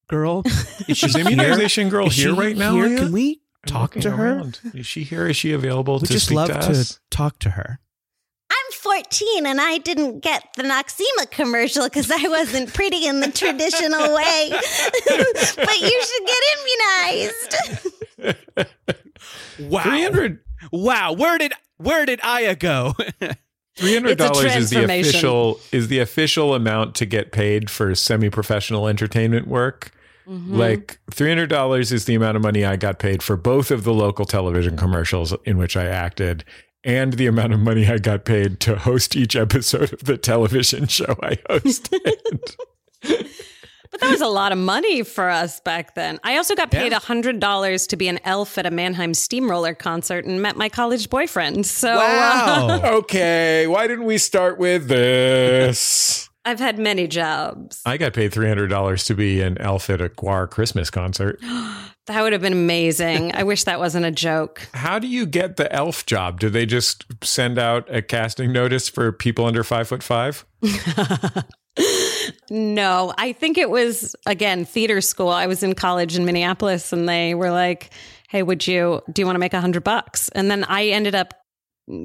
girl? 0.08 0.42
Is 0.46 0.80
Is 0.90 0.98
she 0.98 1.08
here? 1.10 1.22
immunization 1.22 1.90
girl 1.90 2.08
Is 2.08 2.16
here 2.16 2.34
right 2.34 2.58
now? 2.58 2.74
here? 2.74 2.98
Can 2.98 3.12
we 3.12 3.42
talk 3.68 3.90
looking 3.96 4.02
to 4.02 4.12
her? 4.12 4.38
around. 4.38 4.60
Is 4.74 4.88
she 4.88 5.04
here? 5.04 5.28
Is 5.28 5.38
she 5.38 5.54
available 5.54 6.00
We 6.00 6.08
to 6.08 6.14
just 6.14 6.26
speak 6.26 6.38
love 6.38 6.48
to 6.48 6.54
to 6.56 6.70
us? 6.72 7.00
talk 7.12 7.38
to 7.40 7.52
her. 7.52 7.80
I'm 8.50 8.72
14 8.74 9.46
and 9.46 9.62
I 9.62 9.78
didn't 9.78 10.22
get 10.22 10.48
the 10.56 10.64
Noxzema 10.64 11.30
commercial 11.30 11.84
because 11.84 12.10
I 12.10 12.28
wasn't 12.28 12.74
pretty 12.74 13.06
in 13.06 13.20
the 13.20 13.32
traditional 13.32 14.16
way. 14.16 14.50
but 14.52 15.80
you 15.80 16.04
should 16.04 16.26
get 16.26 16.44
immunized. 18.26 18.56
Wow. 19.60 19.84
300 19.84 20.40
Wow. 20.72 21.14
Where 21.14 21.38
did 21.38 21.54
where 21.78 22.06
did 22.08 22.20
Aya 22.24 22.56
go? 22.56 22.94
Three 23.78 23.94
hundred 23.94 24.18
dollars 24.18 24.56
is 24.56 24.70
the 24.72 24.84
official 24.84 25.60
is 25.72 25.88
the 25.88 26.00
official 26.00 26.54
amount 26.54 26.96
to 26.96 27.06
get 27.06 27.32
paid 27.32 27.70
for 27.70 27.94
semi 27.96 28.30
professional 28.30 28.88
entertainment 28.88 29.48
work. 29.48 29.92
Mhm. 30.28 30.58
Like 30.58 31.00
$300 31.12 31.92
is 31.94 32.04
the 32.04 32.14
amount 32.16 32.36
of 32.36 32.44
money 32.44 32.66
I 32.66 32.76
got 32.76 33.00
paid 33.00 33.24
for 33.24 33.38
both 33.38 33.72
of 33.72 33.86
the 33.86 33.94
local 33.94 34.26
television 34.26 34.76
commercials 34.76 35.34
in 35.46 35.58
which 35.58 35.78
I 35.78 35.86
acted 35.86 36.44
and 36.84 37.14
the 37.14 37.28
amount 37.28 37.54
of 37.54 37.62
money 37.62 37.88
I 37.88 37.98
got 37.98 38.26
paid 38.26 38.60
to 38.62 38.76
host 38.76 39.16
each 39.16 39.36
episode 39.38 39.94
of 39.94 40.04
the 40.04 40.18
television 40.18 40.88
show 40.88 41.16
I 41.24 41.36
hosted. 41.50 42.56
But 43.92 44.02
that 44.02 44.12
was 44.12 44.22
a 44.22 44.28
lot 44.28 44.52
of 44.52 44.58
money 44.58 45.04
for 45.04 45.30
us 45.30 45.60
back 45.62 45.96
then. 45.96 46.20
I 46.24 46.38
also 46.38 46.56
got 46.56 46.72
paid 46.72 46.92
Yeah. 46.92 46.98
a 46.98 47.02
hundred 47.02 47.40
dollars 47.40 47.88
to 47.88 47.96
be 47.98 48.08
an 48.08 48.20
elf 48.26 48.58
at 48.58 48.66
a 48.66 48.72
Mannheim 48.72 49.14
Steamroller 49.14 49.74
concert 49.74 50.26
and 50.26 50.42
met 50.42 50.56
my 50.56 50.70
college 50.70 51.10
boyfriend. 51.10 51.66
So 51.66 51.90
uh, 51.94 51.98
Wow. 51.98 52.82
okay, 53.00 53.68
why 53.68 53.88
didn't 53.88 54.06
we 54.06 54.18
start 54.18 54.58
with 54.58 54.88
this? 54.88 56.30
I've 56.46 56.60
had 56.60 56.80
many 56.80 57.08
jobs. 57.08 57.82
I 57.86 57.98
got 57.98 58.14
paid 58.14 58.32
$300 58.32 59.06
to 59.08 59.14
be 59.16 59.42
an 59.42 59.58
elf 59.60 59.90
at 59.90 60.00
a 60.00 60.08
Gwar 60.10 60.50
Christmas 60.50 60.90
concert. 60.90 61.40
That 62.08 62.22
would 62.22 62.32
have 62.32 62.42
been 62.42 62.54
amazing. 62.54 63.36
I 63.36 63.44
wish 63.44 63.66
that 63.66 63.80
wasn't 63.80 64.06
a 64.06 64.12
joke. 64.12 64.66
How 64.74 64.98
do 64.98 65.08
you 65.10 65.26
get 65.26 65.58
the 65.58 65.70
elf 65.74 66.06
job? 66.06 66.40
Do 66.40 66.50
they 66.50 66.66
just 66.66 67.04
send 67.22 67.60
out 67.60 67.94
a 67.94 68.02
casting 68.02 68.54
notice 68.54 68.88
for 68.88 69.12
people 69.12 69.44
under 69.44 69.62
five 69.62 69.90
foot 69.90 70.02
five? 70.02 70.46
no, 72.50 73.14
I 73.18 73.34
think 73.34 73.58
it 73.58 73.70
was 73.70 74.16
again 74.26 74.66
theater 74.66 75.02
school. 75.02 75.30
I 75.30 75.48
was 75.48 75.64
in 75.64 75.74
college 75.76 76.16
in 76.16 76.26
Minneapolis, 76.26 76.92
and 76.94 77.08
they 77.08 77.34
were 77.36 77.52
like, 77.52 77.92
"Hey, 78.30 78.44
would 78.44 78.66
you 78.68 79.02
do 79.12 79.22
you 79.22 79.26
want 79.26 79.36
to 79.36 79.40
make 79.40 79.54
a 79.54 79.62
hundred 79.62 79.84
bucks?" 79.84 80.30
And 80.30 80.50
then 80.52 80.64
I 80.66 80.88
ended 80.88 81.16
up 81.16 81.34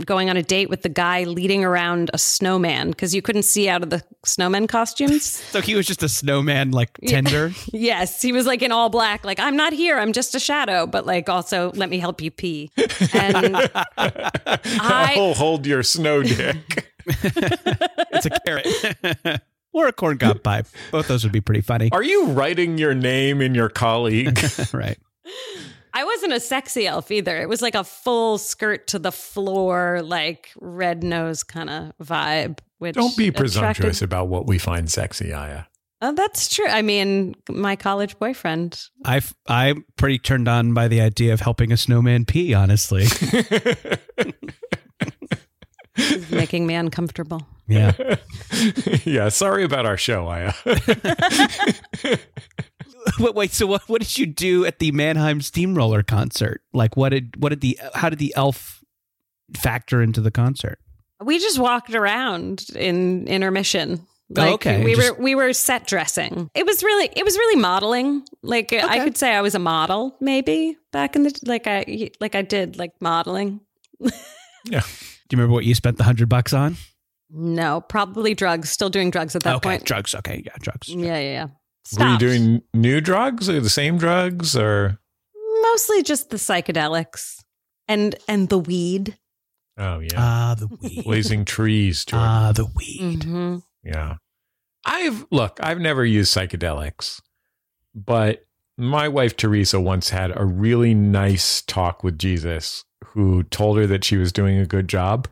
going 0.05 0.31
on 0.31 0.37
a 0.37 0.43
date 0.45 0.71
with 0.71 0.83
the 0.83 0.89
guy 0.89 1.25
leading 1.25 1.65
around 1.65 2.09
a 2.15 2.19
snowman 2.19 2.91
because 2.91 3.17
you 3.17 3.21
couldn't 3.21 3.43
see 3.43 3.69
out 3.69 3.83
of 3.83 3.91
the 3.91 4.01
snowman 4.25 4.69
costumes. 4.69 5.43
So 5.53 5.61
he 5.61 5.75
was 5.75 5.87
just 5.89 6.03
a 6.05 6.09
snowman, 6.09 6.71
like 6.71 6.97
tender. 7.09 7.51
yes, 7.73 8.23
he 8.23 8.31
was 8.33 8.47
like 8.47 8.63
in 8.63 8.71
all 8.71 8.91
black, 8.91 9.25
like 9.25 9.41
I'm 9.41 9.57
not 9.57 9.73
here, 9.73 9.99
I'm 9.99 10.13
just 10.13 10.37
a 10.37 10.41
shadow, 10.41 10.87
but 10.87 11.05
like 11.05 11.29
also 11.29 11.73
let 11.75 11.91
me 11.91 11.99
help 11.99 12.21
you 12.23 12.31
pee. 12.31 12.71
And 13.13 13.57
I- 13.99 15.15
oh, 15.17 15.35
hold 15.35 15.67
your 15.67 15.83
snow 15.83 16.23
dick. 16.23 16.93
it's 17.07 18.27
a 18.27 18.31
carrot. 18.47 19.43
Or 19.73 19.87
a 19.87 19.93
corn 19.93 20.19
cob 20.19 20.43
pipe. 20.43 20.67
Both 20.91 21.09
those 21.09 21.25
would 21.25 21.33
be 21.33 21.41
pretty 21.41 21.61
funny. 21.63 21.89
Are 21.93 22.03
you 22.03 22.27
writing 22.27 22.79
your 22.79 22.95
name 22.95 23.41
in 23.41 23.55
your 23.55 23.69
colleague? 23.69 24.39
right. 24.73 24.99
I 25.95 26.05
wasn't 26.05 26.33
a 26.33 26.41
sexy 26.41 26.87
elf 26.87 27.11
either. 27.11 27.41
It 27.41 27.49
was 27.49 27.61
like 27.61 27.75
a 27.75 27.85
full 27.85 28.39
skirt 28.39 28.87
to 28.89 28.99
the 28.99 29.13
floor, 29.13 30.01
like 30.03 30.51
red 30.61 31.03
nose 31.05 31.43
kind 31.43 31.69
of 31.69 31.93
vibe. 32.03 32.59
Which 32.79 32.95
Don't 32.95 33.17
be 33.17 33.29
attracted- 33.29 33.37
presumptuous 33.37 34.03
about 34.03 34.29
what 34.29 34.47
we 34.47 34.59
find 34.59 34.91
sexy, 34.91 35.33
Aya. 35.33 35.65
Oh, 36.05 36.13
that's 36.13 36.53
true. 36.53 36.67
I 36.67 36.83
mean, 36.83 37.37
my 37.49 37.77
college 37.77 38.19
boyfriend. 38.19 38.81
I 39.05 39.21
I'm 39.47 39.85
pretty 39.95 40.19
turned 40.19 40.49
on 40.49 40.75
by 40.75 40.89
the 40.89 41.01
idea 41.01 41.33
of 41.33 41.39
helping 41.39 41.71
a 41.71 41.77
snowman 41.77 42.25
pee. 42.25 42.55
Honestly, 42.55 43.05
is 45.97 46.31
making 46.31 46.67
me 46.67 46.75
uncomfortable. 46.75 47.47
yeah. 47.67 47.93
yeah, 49.05 49.29
sorry 49.29 49.65
about 49.65 49.87
our 49.87 49.97
show, 49.97 50.27
Aya. 50.29 50.53
Wait, 53.19 53.35
wait. 53.35 53.51
So 53.53 53.67
what? 53.67 53.83
What 53.89 54.01
did 54.01 54.17
you 54.17 54.27
do 54.27 54.65
at 54.65 54.79
the 54.79 54.93
Mannheim 54.93 55.41
Steamroller 55.41 56.03
concert? 56.05 56.63
Like, 56.73 56.97
what 56.97 57.09
did 57.09 57.35
what 57.37 57.49
did 57.49 57.61
the 57.61 57.79
how 57.95 58.09
did 58.09 58.21
the 58.21 58.33
elf 58.37 58.83
factor 59.57 60.01
into 60.01 60.21
the 60.21 60.31
concert? 60.31 60.79
We 61.23 61.39
just 61.41 61.59
walked 61.59 61.95
around 61.95 62.67
in 62.77 63.27
intermission. 63.27 64.07
Oh, 64.37 64.41
like 64.41 64.51
Oh, 64.51 64.55
okay. 64.55 64.85
we 64.85 64.95
Just- 64.95 65.17
were 65.17 65.23
we 65.23 65.35
were 65.35 65.53
set 65.53 65.87
dressing. 65.87 66.49
It 66.55 66.65
was 66.65 66.83
really 66.85 67.11
it 67.17 67.25
was 67.25 67.37
really 67.37 67.61
modeling. 67.61 68.23
Like 68.43 68.73
I 68.73 69.01
could 69.03 69.17
say 69.17 69.35
I 69.35 69.41
was 69.41 69.55
a 69.57 69.61
model 69.61 70.17
maybe 70.21 70.77
back 70.93 71.17
in 71.17 71.25
the 71.25 71.37
like 71.45 71.67
I 71.67 72.11
like 72.21 72.37
I 72.37 72.43
did 72.43 72.79
like 72.79 72.93
modeling. 73.01 73.61
Do 74.01 74.11
you 75.33 75.39
remember 75.39 75.55
what 75.55 75.65
you 75.65 75.75
spent 75.75 75.97
the 75.99 76.05
hundred 76.05 76.29
bucks 76.29 76.53
on? 76.53 76.77
No, 77.31 77.81
probably 77.81 78.35
drugs. 78.35 78.71
Still 78.71 78.91
doing 78.91 79.11
drugs 79.11 79.35
at 79.35 79.43
that 79.45 79.57
okay, 79.57 79.71
point. 79.71 79.85
drugs. 79.85 80.15
Okay, 80.15 80.43
yeah, 80.45 80.53
drugs. 80.61 80.89
Yeah, 80.89 81.19
yeah, 81.19 81.21
yeah. 81.21 81.47
Were 81.99 82.13
you 82.13 82.19
doing 82.19 82.63
new 82.75 83.01
drugs 83.01 83.49
or 83.49 83.61
the 83.61 83.71
same 83.71 83.99
drugs 83.99 84.57
or 84.57 84.99
mostly 85.63 86.03
just 86.03 86.31
the 86.31 86.37
psychedelics 86.37 87.43
and 87.89 88.15
and 88.29 88.49
the 88.49 88.59
weed? 88.59 89.19
Oh 89.79 89.99
yeah. 90.01 90.09
Ah, 90.17 90.57
the 90.59 90.69
weed. 90.69 91.05
Blazing 91.05 91.45
trees, 91.45 92.05
Jordan. 92.05 92.29
Ah, 92.29 92.53
the 92.53 92.67
weed. 92.77 93.25
hmm 93.25 93.57
Yeah. 93.83 94.17
I've 94.85 95.27
look, 95.31 95.59
I've 95.63 95.81
never 95.81 96.05
used 96.05 96.35
psychedelics, 96.37 97.21
but 97.95 98.45
my 98.77 99.09
wife 99.09 99.37
Teresa 99.37 99.81
once 99.81 100.11
had 100.11 100.33
a 100.37 100.45
really 100.45 100.95
nice 100.95 101.63
talk 101.63 102.03
with 102.03 102.19
Jesus 102.19 102.85
who 103.05 103.43
told 103.45 103.77
her 103.79 103.87
that 103.87 104.05
she 104.05 104.17
was 104.17 104.33
doing 104.33 104.59
a 104.59 104.67
good 104.67 104.89
job. 104.89 105.29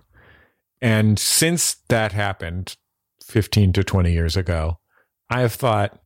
And 0.80 1.18
since 1.18 1.76
that 1.88 2.12
happened 2.12 2.76
15 3.24 3.72
to 3.74 3.84
20 3.84 4.12
years 4.12 4.36
ago, 4.36 4.78
I 5.28 5.40
have 5.40 5.52
thought 5.52 5.98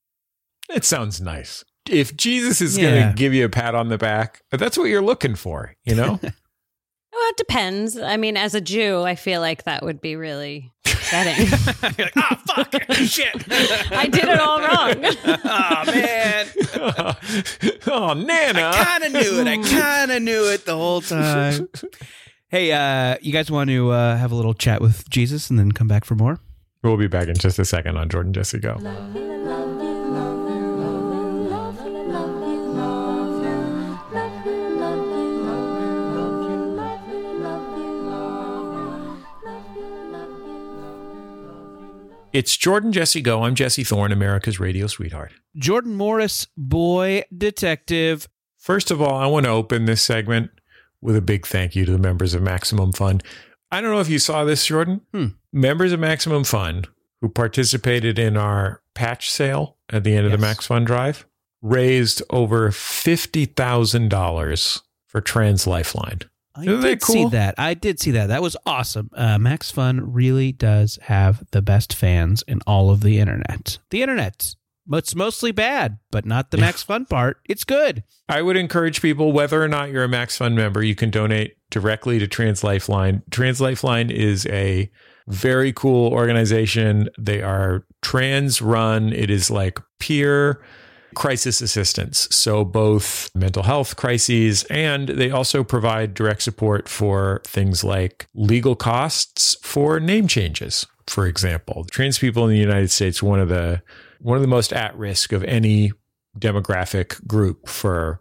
it 0.69 0.85
sounds 0.85 1.21
nice. 1.21 1.65
If 1.89 2.17
Jesus 2.17 2.61
is 2.61 2.79
going 2.79 3.09
to 3.09 3.15
give 3.15 3.35
you 3.35 3.45
a 3.45 3.51
pat 3.51 3.75
on 3.75 3.89
the 3.89 3.99
back, 3.99 4.43
that's 4.51 4.79
what 4.79 4.89
you're 4.89 5.03
looking 5.03 5.35
for, 5.35 5.75
you 5.85 5.95
know? 5.95 6.21
Well, 7.15 7.31
it 7.31 7.37
depends. 7.37 7.97
I 7.97 8.17
mean, 8.17 8.37
as 8.37 8.57
a 8.57 8.61
Jew, 8.61 9.03
I 9.03 9.15
feel 9.15 9.41
like 9.41 9.63
that 9.63 9.85
would 9.85 10.01
be 10.01 10.17
really 10.17 10.73
upsetting. 11.15 11.95
You're 11.99 12.07
like, 12.07 12.17
ah, 12.17 12.43
fuck, 12.47 12.93
shit. 12.93 13.35
I 13.93 14.07
did 14.07 14.25
it 14.25 14.41
all 14.41 14.61
wrong. 14.61 15.05
oh 15.45 15.85
man, 15.87 16.47
oh, 17.87 18.15
Nana. 18.15 18.69
I 18.69 18.85
kind 18.85 19.05
of 19.05 19.13
knew 19.13 19.41
it. 19.41 19.47
I 19.47 19.57
kind 19.63 20.13
of 20.13 20.23
knew 20.23 20.51
it 20.51 20.65
the 20.65 20.77
whole 20.77 21.01
time. 21.01 21.69
Hey, 22.49 22.73
uh, 22.73 23.17
you 23.21 23.33
guys 23.33 23.51
want 23.51 23.71
to 23.71 23.91
uh, 23.91 24.17
have 24.17 24.33
a 24.33 24.35
little 24.35 24.55
chat 24.55 24.81
with 24.81 25.09
Jesus 25.11 25.51
and 25.51 25.59
then 25.59 25.73
come 25.73 25.89
back 25.89 26.05
for 26.05 26.15
more? 26.15 26.39
We'll 26.83 26.97
be 26.97 27.09
back 27.09 27.29
in 27.29 27.35
just 27.35 27.59
a 27.59 27.65
second 27.65 27.97
on 27.97 28.09
Jordan 28.09 28.33
Jesse 28.33 28.59
Go. 28.59 29.64
It's 42.35 42.55
Jordan 42.57 42.91
Jesse 42.91 43.21
Go. 43.21 43.45
I'm 43.45 43.55
Jesse 43.55 43.85
Thorn, 43.85 44.11
America's 44.11 44.59
radio 44.59 44.89
sweetheart. 44.89 45.31
Jordan 45.57 45.95
Morris, 45.95 46.49
boy 46.57 47.23
detective. 47.33 48.29
First 48.59 48.91
of 48.91 49.01
all, 49.01 49.15
I 49.15 49.27
want 49.27 49.47
to 49.47 49.53
open 49.53 49.85
this 49.85 50.03
segment 50.03 50.51
with 51.01 51.15
a 51.15 51.21
big 51.21 51.47
thank 51.47 51.77
you 51.77 51.85
to 51.85 51.93
the 51.93 51.99
members 51.99 52.35
of 52.35 52.43
Maximum 52.43 52.91
Fun. 52.91 53.21
I 53.71 53.81
don't 53.81 53.93
know 53.93 54.01
if 54.01 54.09
you 54.09 54.19
saw 54.19 54.45
this, 54.45 54.67
Jordan. 54.67 55.03
Hmm. 55.13 55.27
Members 55.53 55.93
of 55.93 56.01
Maximum 56.01 56.43
Fun 56.43 56.87
who 57.21 57.29
participated 57.29 58.19
in 58.19 58.37
our 58.37 58.83
patch 58.97 59.31
sale 59.31 59.77
at 59.91 60.03
the 60.03 60.17
end 60.17 60.27
of 60.27 60.33
the 60.33 60.39
Max 60.39 60.67
Fun 60.67 60.85
Drive 60.85 61.25
raised 61.63 62.21
over 62.31 62.71
$50,000 62.71 64.83
for 65.07 65.21
Trans 65.21 65.69
Lifeline. 65.69 66.23
I 66.57 66.63
Isn't 66.63 66.81
did 66.83 67.03
see 67.03 67.29
that. 67.31 67.55
I 67.59 67.75
did 67.75 67.99
see 67.99 68.13
that. 68.13 68.29
That 68.29 68.43
was 68.43 68.57
awesome. 68.65 69.11
Uh, 69.13 69.39
Max 69.39 69.71
Fun 69.71 70.13
really 70.13 70.53
does 70.53 70.99
have 71.03 71.43
the 71.51 71.63
best 71.63 71.95
fans 71.95 72.45
in 72.47 72.61
all 72.67 72.91
of 72.91 73.01
the 73.01 73.19
internet. 73.19 73.79
The 73.91 74.03
internet. 74.03 74.55
It's 74.93 75.15
mostly 75.15 75.51
bad, 75.51 75.99
but 76.11 76.27
not 76.27 76.51
the. 76.51 76.59
Max 76.59 76.83
Fun 76.83 77.07
part. 77.07 77.39
It's 77.49 77.65
good. 77.65 78.05
I 78.29 78.43
would 78.43 78.57
encourage 78.57 79.01
people, 79.01 79.33
whether 79.33 79.63
or 79.63 79.69
not 79.69 79.91
you're 79.91 80.05
a 80.05 80.09
Max 80.09 80.37
Fun 80.37 80.55
member, 80.55 80.83
you 80.83 80.95
can 80.95 81.11
donate 81.11 81.57
directly 81.71 82.19
to 82.19 82.29
Trans 82.29 82.63
Lifeline. 82.63 83.23
Trans 83.31 83.61
Lifeline 83.61 84.11
is 84.11 84.47
a 84.47 84.91
very 85.27 85.73
cool 85.73 86.13
organization. 86.13 87.09
They 87.19 87.43
are 87.43 87.87
trans 88.03 88.61
run. 88.61 89.13
It 89.13 89.31
is 89.31 89.51
like 89.51 89.81
peer 89.99 90.63
crisis 91.15 91.61
assistance. 91.61 92.29
So 92.31 92.65
both 92.65 93.31
mental 93.35 93.63
health 93.63 93.97
crises 93.97 94.65
and 94.65 95.09
they 95.09 95.31
also 95.31 95.65
provide 95.65 96.15
direct 96.15 96.43
support 96.43 96.89
for 96.89 97.41
things 97.45 97.85
like 97.85 98.27
legal 98.35 98.77
costs 98.77 99.57
for 99.63 100.01
name 100.01 100.29
changes. 100.29 100.87
For 101.07 101.27
example, 101.27 101.85
trans 101.91 102.19
people 102.19 102.45
in 102.45 102.51
the 102.51 102.59
United 102.59 102.91
States, 102.91 103.23
one 103.23 103.41
of 103.41 103.49
the 103.49 103.83
one 104.21 104.37
of 104.37 104.43
the 104.43 104.49
most 104.49 104.73
at 104.73 104.97
risk 104.97 105.33
of 105.33 105.45
any 105.45 105.93
demographic 106.39 107.27
group 107.27 107.69
for 107.69 108.21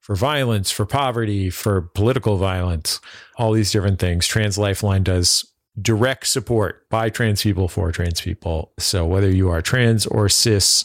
for 0.00 0.16
violence, 0.16 0.70
for 0.70 0.84
poverty, 0.84 1.48
for 1.48 1.80
political 1.80 2.36
violence, 2.36 3.00
all 3.36 3.52
these 3.52 3.70
different 3.70 4.00
things. 4.00 4.26
Trans 4.26 4.58
Lifeline 4.58 5.04
does 5.04 5.52
direct 5.80 6.26
support 6.26 6.88
by 6.90 7.08
trans 7.08 7.42
people 7.42 7.68
for 7.68 7.90
trans 7.92 8.20
people. 8.20 8.72
So 8.78 9.06
whether 9.06 9.30
you 9.30 9.48
are 9.48 9.62
trans 9.62 10.06
or 10.06 10.28
cis, 10.28 10.84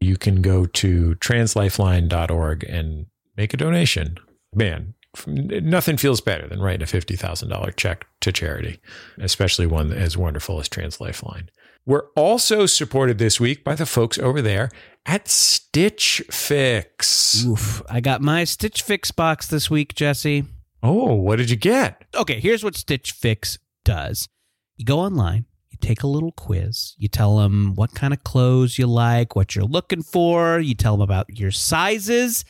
you 0.00 0.16
can 0.16 0.42
go 0.42 0.66
to 0.66 1.14
translifeline.org 1.16 2.64
and 2.64 3.06
make 3.36 3.54
a 3.54 3.56
donation. 3.56 4.18
Man, 4.54 4.94
nothing 5.26 5.96
feels 5.96 6.20
better 6.20 6.46
than 6.46 6.60
writing 6.60 6.82
a 6.82 6.86
$50,000 6.86 7.76
check 7.76 8.06
to 8.20 8.32
charity, 8.32 8.80
especially 9.18 9.66
one 9.66 9.92
as 9.92 10.16
wonderful 10.16 10.60
as 10.60 10.68
Trans 10.68 11.00
Lifeline. 11.00 11.50
We're 11.86 12.08
also 12.16 12.66
supported 12.66 13.18
this 13.18 13.40
week 13.40 13.64
by 13.64 13.74
the 13.74 13.86
folks 13.86 14.18
over 14.18 14.42
there 14.42 14.70
at 15.06 15.26
Stitch 15.26 16.22
Fix. 16.30 17.44
Oof. 17.46 17.82
I 17.88 18.00
got 18.00 18.20
my 18.20 18.44
Stitch 18.44 18.82
Fix 18.82 19.10
box 19.10 19.46
this 19.46 19.70
week, 19.70 19.94
Jesse. 19.94 20.44
Oh, 20.82 21.14
what 21.14 21.36
did 21.36 21.50
you 21.50 21.56
get? 21.56 22.04
Okay, 22.14 22.40
here's 22.40 22.62
what 22.62 22.76
Stitch 22.76 23.12
Fix 23.12 23.58
does. 23.84 24.28
You 24.76 24.84
go 24.84 25.00
online, 25.00 25.46
take 25.80 26.02
a 26.02 26.06
little 26.06 26.32
quiz, 26.32 26.94
you 26.98 27.08
tell 27.08 27.38
them 27.38 27.74
what 27.74 27.94
kind 27.94 28.12
of 28.12 28.24
clothes 28.24 28.78
you 28.78 28.86
like, 28.86 29.36
what 29.36 29.54
you're 29.54 29.64
looking 29.64 30.02
for, 30.02 30.58
you 30.58 30.74
tell 30.74 30.94
them 30.94 31.02
about 31.02 31.38
your 31.38 31.50
sizes, 31.50 32.44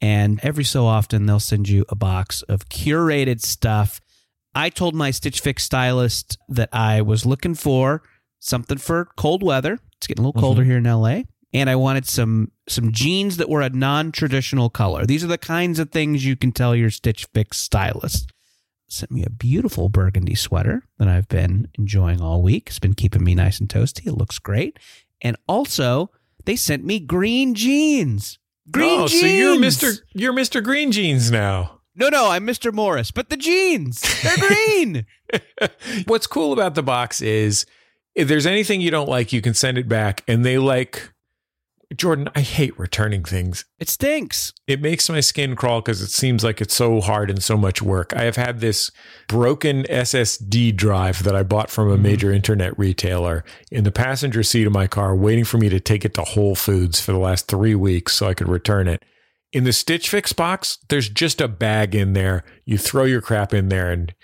and 0.00 0.40
every 0.42 0.64
so 0.64 0.86
often 0.86 1.26
they'll 1.26 1.40
send 1.40 1.68
you 1.68 1.84
a 1.88 1.94
box 1.94 2.42
of 2.42 2.68
curated 2.68 3.40
stuff. 3.40 4.00
I 4.54 4.68
told 4.68 4.94
my 4.94 5.10
Stitch 5.10 5.40
Fix 5.40 5.64
stylist 5.64 6.36
that 6.48 6.68
I 6.72 7.00
was 7.02 7.24
looking 7.24 7.54
for 7.54 8.02
something 8.42 8.78
for 8.78 9.08
cold 9.16 9.42
weather. 9.42 9.78
It's 9.96 10.06
getting 10.06 10.24
a 10.24 10.28
little 10.28 10.40
colder 10.40 10.62
mm-hmm. 10.62 10.70
here 10.70 10.78
in 10.78 10.84
LA. 10.84 11.22
And 11.54 11.70
I 11.70 11.76
wanted 11.76 12.06
some 12.06 12.50
some 12.68 12.92
jeans 12.92 13.36
that 13.36 13.48
were 13.48 13.60
a 13.60 13.70
non-traditional 13.70 14.70
color. 14.70 15.06
These 15.06 15.22
are 15.22 15.28
the 15.28 15.38
kinds 15.38 15.78
of 15.78 15.90
things 15.90 16.24
you 16.24 16.34
can 16.36 16.50
tell 16.50 16.74
your 16.74 16.90
Stitch 16.90 17.26
Fix 17.32 17.58
stylist. 17.58 18.32
Sent 18.92 19.10
me 19.10 19.24
a 19.24 19.30
beautiful 19.30 19.88
burgundy 19.88 20.34
sweater 20.34 20.82
that 20.98 21.08
I've 21.08 21.26
been 21.26 21.66
enjoying 21.78 22.20
all 22.20 22.42
week. 22.42 22.64
It's 22.68 22.78
been 22.78 22.92
keeping 22.92 23.24
me 23.24 23.34
nice 23.34 23.58
and 23.58 23.66
toasty. 23.66 24.06
It 24.06 24.18
looks 24.18 24.38
great. 24.38 24.78
And 25.22 25.34
also, 25.48 26.10
they 26.44 26.56
sent 26.56 26.84
me 26.84 27.00
green 27.00 27.54
jeans. 27.54 28.38
Green 28.70 29.00
oh, 29.00 29.08
jeans. 29.08 29.20
so 29.22 29.26
you're 29.26 29.56
Mr. 29.56 29.98
You're 30.12 30.34
Mr. 30.34 30.62
Green 30.62 30.92
Jeans 30.92 31.30
now. 31.30 31.80
No, 31.96 32.10
no, 32.10 32.28
I'm 32.28 32.46
Mr. 32.46 32.70
Morris, 32.70 33.10
but 33.10 33.30
the 33.30 33.36
jeans, 33.38 34.02
they're 34.22 34.36
green. 34.36 35.06
What's 36.06 36.26
cool 36.26 36.52
about 36.52 36.74
the 36.74 36.82
box 36.82 37.22
is 37.22 37.64
if 38.14 38.28
there's 38.28 38.44
anything 38.44 38.82
you 38.82 38.90
don't 38.90 39.08
like, 39.08 39.32
you 39.32 39.40
can 39.40 39.54
send 39.54 39.78
it 39.78 39.88
back 39.88 40.22
and 40.28 40.44
they 40.44 40.58
like 40.58 41.11
Jordan, 41.96 42.28
I 42.34 42.40
hate 42.40 42.78
returning 42.78 43.24
things. 43.24 43.64
it 43.78 43.88
stinks. 43.88 44.52
It 44.66 44.80
makes 44.80 45.08
my 45.08 45.20
skin 45.20 45.56
crawl 45.56 45.80
because 45.80 46.00
it 46.00 46.10
seems 46.10 46.44
like 46.44 46.60
it's 46.60 46.74
so 46.74 47.00
hard 47.00 47.30
and 47.30 47.42
so 47.42 47.56
much 47.56 47.82
work. 47.82 48.14
I 48.14 48.22
have 48.22 48.36
had 48.36 48.60
this 48.60 48.90
broken 49.28 49.84
SSD 49.84 50.74
drive 50.76 51.22
that 51.24 51.36
I 51.36 51.42
bought 51.42 51.70
from 51.70 51.88
a 51.88 51.94
mm-hmm. 51.94 52.02
major 52.02 52.32
internet 52.32 52.78
retailer 52.78 53.44
in 53.70 53.84
the 53.84 53.92
passenger 53.92 54.42
seat 54.42 54.66
of 54.66 54.72
my 54.72 54.86
car, 54.86 55.14
waiting 55.14 55.44
for 55.44 55.58
me 55.58 55.68
to 55.68 55.80
take 55.80 56.04
it 56.04 56.14
to 56.14 56.22
Whole 56.22 56.54
Foods 56.54 57.00
for 57.00 57.12
the 57.12 57.18
last 57.18 57.48
three 57.48 57.74
weeks 57.74 58.14
so 58.14 58.28
I 58.28 58.34
could 58.34 58.48
return 58.48 58.88
it. 58.88 59.02
In 59.52 59.64
the 59.64 59.72
Stitch 59.72 60.08
Fix 60.08 60.32
box, 60.32 60.78
there's 60.88 61.10
just 61.10 61.40
a 61.40 61.48
bag 61.48 61.94
in 61.94 62.14
there. 62.14 62.42
You 62.64 62.78
throw 62.78 63.04
your 63.04 63.20
crap 63.20 63.52
in 63.52 63.68
there 63.68 63.92
and 63.92 64.14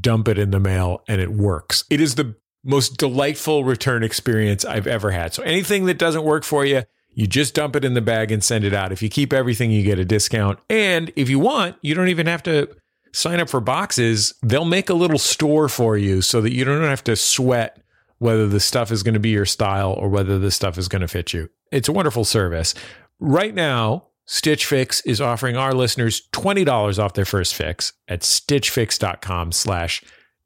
dump 0.00 0.28
it 0.28 0.38
in 0.38 0.50
the 0.50 0.60
mail, 0.60 1.02
and 1.08 1.22
it 1.22 1.32
works. 1.32 1.84
It 1.88 2.02
is 2.02 2.16
the 2.16 2.36
most 2.64 2.98
delightful 2.98 3.64
return 3.64 4.02
experience 4.02 4.64
I've 4.64 4.86
ever 4.86 5.10
had. 5.10 5.32
So 5.32 5.42
anything 5.42 5.86
that 5.86 5.98
doesn't 5.98 6.24
work 6.24 6.44
for 6.44 6.64
you, 6.64 6.82
you 7.14 7.26
just 7.26 7.54
dump 7.54 7.76
it 7.76 7.84
in 7.84 7.94
the 7.94 8.00
bag 8.00 8.30
and 8.30 8.42
send 8.42 8.64
it 8.64 8.74
out. 8.74 8.92
If 8.92 9.02
you 9.02 9.08
keep 9.08 9.32
everything, 9.32 9.70
you 9.70 9.82
get 9.82 9.98
a 9.98 10.04
discount. 10.04 10.58
And 10.68 11.12
if 11.16 11.28
you 11.28 11.38
want, 11.38 11.76
you 11.82 11.94
don't 11.94 12.08
even 12.08 12.26
have 12.26 12.42
to 12.44 12.68
sign 13.12 13.40
up 13.40 13.48
for 13.48 13.60
boxes. 13.60 14.34
They'll 14.42 14.64
make 14.64 14.90
a 14.90 14.94
little 14.94 15.18
store 15.18 15.68
for 15.68 15.96
you 15.96 16.22
so 16.22 16.40
that 16.40 16.52
you 16.52 16.64
don't 16.64 16.82
have 16.82 17.04
to 17.04 17.16
sweat 17.16 17.80
whether 18.18 18.46
the 18.48 18.60
stuff 18.60 18.90
is 18.90 19.02
going 19.02 19.14
to 19.14 19.20
be 19.20 19.30
your 19.30 19.46
style 19.46 19.92
or 19.92 20.08
whether 20.08 20.38
the 20.38 20.50
stuff 20.50 20.78
is 20.78 20.88
going 20.88 21.02
to 21.02 21.08
fit 21.08 21.32
you. 21.32 21.48
It's 21.70 21.88
a 21.88 21.92
wonderful 21.92 22.24
service. 22.24 22.74
Right 23.20 23.54
now, 23.54 24.08
Stitch 24.26 24.66
Fix 24.66 25.00
is 25.02 25.20
offering 25.20 25.56
our 25.56 25.74
listeners 25.74 26.28
$20 26.32 26.98
off 26.98 27.14
their 27.14 27.24
first 27.24 27.54
fix 27.54 27.92
at 28.08 28.20
stitchfix.com 28.20 29.52
slash 29.52 30.02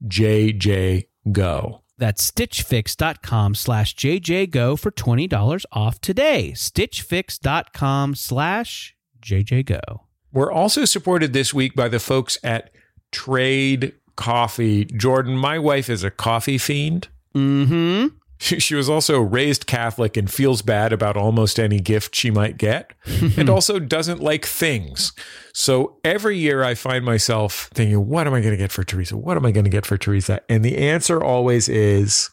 jjgo. 0.06 1.80
That's 1.98 2.30
stitchfix.com 2.30 3.54
slash 3.54 3.94
jjgo 3.94 4.78
for 4.78 4.90
$20 4.90 5.64
off 5.72 6.00
today. 6.00 6.52
stitchfix.com 6.54 8.14
slash 8.14 8.94
jjgo. 9.20 10.00
We're 10.32 10.52
also 10.52 10.84
supported 10.84 11.32
this 11.32 11.52
week 11.52 11.74
by 11.74 11.88
the 11.88 11.98
folks 11.98 12.38
at 12.44 12.70
Trade 13.10 13.94
Coffee. 14.16 14.84
Jordan, 14.84 15.36
my 15.36 15.58
wife 15.58 15.90
is 15.90 16.04
a 16.04 16.10
coffee 16.10 16.58
fiend. 16.58 17.08
Mm-hmm. 17.34 18.17
She 18.40 18.60
she 18.60 18.74
was 18.74 18.88
also 18.88 19.20
raised 19.20 19.66
Catholic 19.66 20.16
and 20.16 20.30
feels 20.30 20.62
bad 20.62 20.92
about 20.92 21.16
almost 21.16 21.58
any 21.58 21.80
gift 21.80 22.14
she 22.14 22.30
might 22.30 22.56
get, 22.56 22.92
and 23.36 23.48
also 23.50 23.78
doesn't 23.78 24.20
like 24.22 24.46
things. 24.46 25.12
So 25.52 25.98
every 26.04 26.38
year 26.38 26.62
I 26.62 26.74
find 26.74 27.04
myself 27.04 27.68
thinking, 27.74 28.06
what 28.08 28.26
am 28.26 28.34
I 28.34 28.40
going 28.40 28.52
to 28.52 28.56
get 28.56 28.70
for 28.72 28.84
Teresa? 28.84 29.16
What 29.16 29.36
am 29.36 29.44
I 29.44 29.50
going 29.50 29.64
to 29.64 29.70
get 29.70 29.84
for 29.86 29.96
Teresa? 29.98 30.40
And 30.48 30.64
the 30.64 30.76
answer 30.78 31.22
always 31.22 31.68
is 31.68 32.30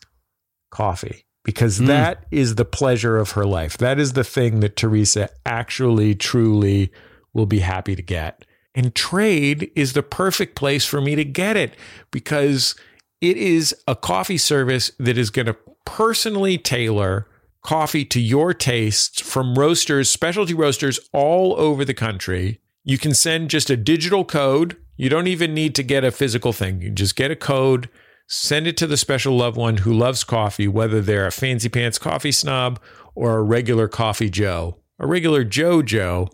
coffee, 0.72 1.26
because 1.44 1.80
Mm. 1.80 1.88
that 1.88 2.26
is 2.32 2.56
the 2.56 2.66
pleasure 2.66 3.18
of 3.18 3.32
her 3.32 3.46
life. 3.46 3.78
That 3.78 4.00
is 4.00 4.14
the 4.14 4.24
thing 4.24 4.60
that 4.60 4.76
Teresa 4.76 5.30
actually, 5.46 6.14
truly 6.16 6.92
will 7.34 7.46
be 7.48 7.60
happy 7.60 7.96
to 7.96 8.02
get. 8.02 8.46
And 8.76 8.94
trade 8.94 9.72
is 9.76 9.94
the 9.94 10.04
perfect 10.04 10.56
place 10.56 10.86
for 10.86 11.00
me 11.02 11.16
to 11.16 11.24
get 11.24 11.56
it 11.58 11.76
because 12.12 12.76
it 13.22 13.38
is 13.38 13.76
a 13.88 13.96
coffee 13.96 14.38
service 14.38 14.92
that 15.00 15.18
is 15.18 15.30
going 15.30 15.46
to 15.48 15.58
personally 15.86 16.58
tailor 16.58 17.28
coffee 17.62 18.06
to 18.06 18.20
your 18.20 18.54
tastes 18.54 19.22
from 19.22 19.58
roasters, 19.58 20.10
specialty 20.10 20.54
roasters 20.54 21.00
all 21.14 21.60
over 21.60 21.84
the 21.84 21.94
country. 21.94 22.60
You 22.84 22.98
can 22.98 23.14
send 23.14 23.50
just 23.50 23.70
a 23.70 23.78
digital 23.78 24.24
code. 24.24 24.78
You 24.98 25.10
don't 25.10 25.28
even 25.28 25.54
need 25.54 25.74
to 25.76 25.84
get 25.84 26.04
a 26.04 26.12
physical 26.12 26.54
thing. 26.54 26.82
You 26.82 26.92
just 26.92 27.16
get 27.16 27.32
a 27.32 27.36
code, 27.36 27.90
send 28.28 28.68
it 28.68 28.78
to 28.78 28.88
the 28.88 28.98
special 28.98 29.36
loved 29.36 29.58
one 29.58 29.78
who 29.78 29.94
loves 29.94 30.24
coffee, 30.24 30.68
whether 30.68 31.02
they're 31.02 31.26
a 31.26 31.32
fancy 31.32 31.70
pants 31.70 31.98
coffee 31.98 32.32
snob 32.32 32.80
or 33.16 33.38
a 33.38 33.44
regular 33.44 33.88
coffee 33.88 34.30
Joe, 34.30 34.78
a 35.00 35.08
regular 35.08 35.44
Joe 35.44 35.82
Joe, 35.82 36.30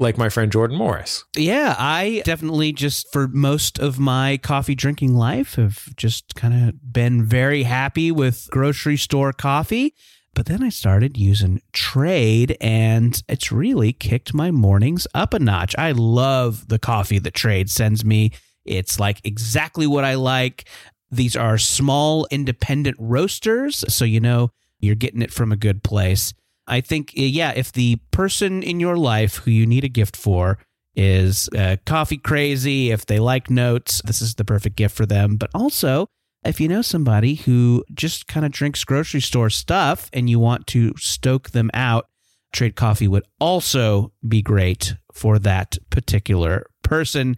like 0.00 0.16
my 0.16 0.30
friend 0.30 0.50
Jordan 0.50 0.78
Morris. 0.78 1.24
Yeah, 1.36 1.76
I 1.78 2.22
definitely 2.24 2.72
just 2.72 3.12
for 3.12 3.28
most 3.28 3.78
of 3.78 3.98
my 3.98 4.38
coffee 4.38 4.74
drinking 4.74 5.14
life 5.14 5.54
have 5.54 5.94
just 5.94 6.34
kind 6.34 6.68
of 6.68 6.92
been 6.92 7.24
very 7.24 7.62
happy 7.62 8.10
with 8.10 8.48
grocery 8.50 8.96
store 8.96 9.32
coffee. 9.32 9.94
But 10.34 10.46
then 10.46 10.62
I 10.62 10.70
started 10.70 11.18
using 11.18 11.60
Trade 11.72 12.56
and 12.60 13.22
it's 13.28 13.52
really 13.52 13.92
kicked 13.92 14.32
my 14.32 14.50
mornings 14.50 15.06
up 15.12 15.34
a 15.34 15.38
notch. 15.38 15.74
I 15.76 15.92
love 15.92 16.68
the 16.68 16.78
coffee 16.78 17.18
that 17.18 17.34
Trade 17.34 17.68
sends 17.68 18.04
me. 18.04 18.32
It's 18.64 18.98
like 18.98 19.20
exactly 19.24 19.86
what 19.86 20.04
I 20.04 20.14
like. 20.14 20.68
These 21.10 21.36
are 21.36 21.58
small 21.58 22.26
independent 22.30 22.96
roasters, 22.98 23.84
so 23.92 24.04
you 24.04 24.20
know 24.20 24.52
you're 24.78 24.94
getting 24.94 25.22
it 25.22 25.32
from 25.32 25.52
a 25.52 25.56
good 25.56 25.82
place. 25.82 26.32
I 26.70 26.80
think, 26.80 27.10
yeah, 27.14 27.52
if 27.54 27.72
the 27.72 27.96
person 28.12 28.62
in 28.62 28.80
your 28.80 28.96
life 28.96 29.36
who 29.36 29.50
you 29.50 29.66
need 29.66 29.84
a 29.84 29.88
gift 29.88 30.16
for 30.16 30.58
is 30.94 31.48
uh, 31.56 31.76
coffee 31.84 32.16
crazy, 32.16 32.92
if 32.92 33.04
they 33.06 33.18
like 33.18 33.50
notes, 33.50 34.00
this 34.04 34.22
is 34.22 34.36
the 34.36 34.44
perfect 34.44 34.76
gift 34.76 34.96
for 34.96 35.04
them. 35.04 35.36
But 35.36 35.50
also, 35.54 36.06
if 36.44 36.60
you 36.60 36.68
know 36.68 36.80
somebody 36.80 37.34
who 37.34 37.84
just 37.92 38.26
kind 38.28 38.46
of 38.46 38.52
drinks 38.52 38.84
grocery 38.84 39.20
store 39.20 39.50
stuff 39.50 40.08
and 40.12 40.30
you 40.30 40.38
want 40.38 40.66
to 40.68 40.94
stoke 40.96 41.50
them 41.50 41.70
out, 41.74 42.06
Trade 42.52 42.76
Coffee 42.76 43.08
would 43.08 43.24
also 43.40 44.12
be 44.26 44.40
great 44.40 44.94
for 45.12 45.38
that 45.40 45.76
particular 45.90 46.66
person. 46.82 47.36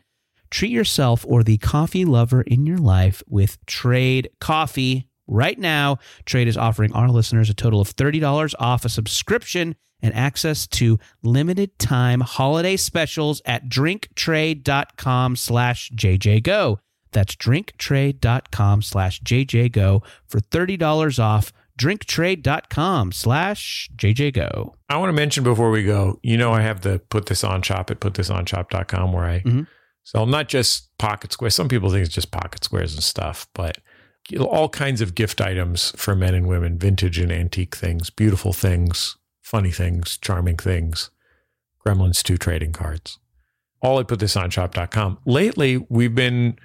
Treat 0.51 0.71
yourself 0.71 1.25
or 1.27 1.43
the 1.43 1.59
coffee 1.59 2.05
lover 2.05 2.43
in 2.43 2.67
your 2.67 2.79
life 2.79 3.23
with 3.27 3.65
Trade 3.65 4.29
Coffee 4.41 5.09
right 5.27 5.59
now. 5.59 5.99
Trade 6.25 6.49
is 6.49 6.57
offering 6.57 6.93
our 6.93 7.09
listeners 7.09 7.49
a 7.51 7.55
total 7.55 7.81
of 7.81 7.95
$30 7.95 8.55
off 8.59 8.85
a 8.85 8.89
subscription 8.89 9.75
and 10.05 10.15
access 10.15 10.67
to 10.67 10.99
limited 11.23 11.79
time 11.79 12.21
holiday 12.21 12.77
specials 12.77 13.41
at 13.47 13.69
drinktrade.com 13.69 15.37
slash 15.37 15.91
jjgo. 15.95 16.79
That's 17.13 17.37
drinktrade.com 17.37 18.83
slash 18.83 19.21
jjgo 19.23 20.03
for 20.27 20.41
$30 20.41 21.19
off 21.23 21.53
drinktrade.com 21.79 23.13
slash 23.13 23.91
jjgo. 23.97 24.73
I 24.89 24.97
want 24.97 25.09
to 25.09 25.13
mention 25.15 25.45
before 25.45 25.71
we 25.71 25.85
go, 25.85 26.19
you 26.23 26.37
know, 26.37 26.53
I 26.53 26.61
have 26.63 26.83
the 26.83 26.99
put 27.09 27.27
this 27.27 27.45
on 27.45 27.63
shop 27.63 27.91
at 27.91 28.01
putthisonshop.com 28.01 29.13
where 29.13 29.25
I 29.25 29.41
Mhm. 29.41 29.67
sell 30.05 30.27
not 30.27 30.49
just 30.49 30.97
pocket 30.99 31.33
squares. 31.33 31.55
Some 31.55 31.69
people 31.69 31.91
think 31.91 32.05
it's 32.05 32.15
just 32.15 32.31
pocket 32.31 32.65
squares 32.65 32.95
and 32.95 33.03
stuff, 33.03 33.47
but 33.55 33.79
all 34.39 34.69
kinds 34.69 35.01
of 35.01 35.15
gift 35.15 35.41
items 35.41 35.93
for 35.97 36.15
men 36.15 36.35
and 36.35 36.47
women, 36.49 36.79
vintage 36.79 37.19
and 37.19 37.33
antique 37.33 37.77
things, 37.77 38.11
beautiful 38.11 38.53
things, 38.53 39.17
funny 39.43 39.71
things, 39.71 40.17
charming 40.19 40.57
things, 40.57 41.11
Gremlins 41.87 42.23
2 42.23 42.37
trading 42.37 42.73
cards. 42.73 43.19
All 43.81 43.99
at 43.99 44.07
putthisonshop.com. 44.07 45.19
Lately, 45.27 45.85
we've 45.89 46.15
been 46.15 46.57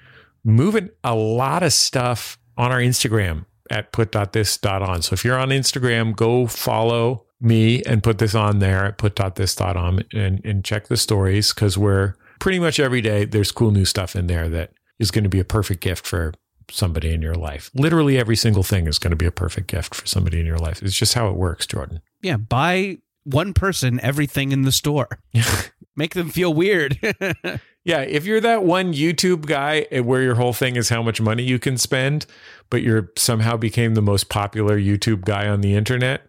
moving 0.44 0.90
a 1.04 1.16
lot 1.16 1.64
of 1.64 1.74
stuff 1.74 2.38
on 2.58 2.72
our 2.72 2.80
Instagram 2.80 3.46
at 3.70 3.92
put.this.on. 3.92 5.02
So 5.02 5.14
if 5.14 5.26
you're 5.26 5.38
on 5.38 5.50
Instagram, 5.50 6.16
go 6.16 6.48
follow 6.48 7.26
me 7.40 7.84
and 7.84 8.02
put 8.04 8.18
this 8.18 8.34
on 8.34 8.60
there 8.60 8.86
at 8.86 8.98
put.this.on 8.98 10.04
and, 10.14 10.42
and 10.46 10.64
check 10.64 10.88
the 10.88 10.98
stories 10.98 11.54
because 11.54 11.78
we're 11.78 12.16
pretty 12.40 12.60
much 12.60 12.80
every 12.80 13.02
day 13.02 13.26
there's 13.26 13.52
cool 13.52 13.72
new 13.72 13.86
stuff 13.86 14.16
in 14.16 14.28
there 14.28 14.50
that 14.50 14.72
is 15.00 15.12
going 15.12 15.24
to 15.24 15.30
be 15.30 15.40
a 15.40 15.46
perfect 15.46 15.82
gift 15.82 16.06
for 16.06 16.34
somebody 16.70 17.14
in 17.14 17.22
your 17.22 17.36
life. 17.36 17.72
Literally 17.74 18.18
every 18.18 18.36
single 18.36 18.64
thing 18.64 18.88
is 18.88 19.00
going 19.00 19.12
to 19.12 19.18
be 19.18 19.26
a 19.26 19.32
perfect 19.32 19.68
gift 19.68 19.96
for 19.96 20.06
somebody 20.06 20.40
in 20.40 20.46
your 20.46 20.58
life. 20.58 20.82
It's 20.82 20.96
just 20.96 21.14
how 21.14 21.30
it 21.30 21.36
works, 21.36 21.66
Jordan. 21.66 22.02
Yeah, 22.22 22.38
buy 22.38 22.98
one 23.24 23.54
person 23.54 24.00
everything 24.02 24.52
in 24.52 24.64
the 24.64 24.72
store. 24.72 25.20
Make 25.96 26.14
them 26.14 26.30
feel 26.30 26.54
weird. 26.54 27.00
Yeah, 27.88 28.02
if 28.02 28.26
you're 28.26 28.42
that 28.42 28.66
one 28.66 28.92
YouTube 28.92 29.46
guy 29.46 29.88
eh, 29.92 30.02
where 30.02 30.22
your 30.22 30.36
whole 30.36 30.52
thing 30.52 30.76
is 30.76 30.90
how 30.90 31.02
much 31.02 31.22
money 31.22 31.44
you 31.44 31.58
can 31.58 31.78
spend, 31.78 32.26
but 32.70 32.82
you're 32.82 33.14
somehow 33.16 33.56
became 33.56 33.94
the 33.94 34.02
most 34.02 34.28
popular 34.28 34.78
YouTube 34.78 35.24
guy 35.24 35.48
on 35.48 35.62
the 35.62 35.74
internet, 35.74 36.24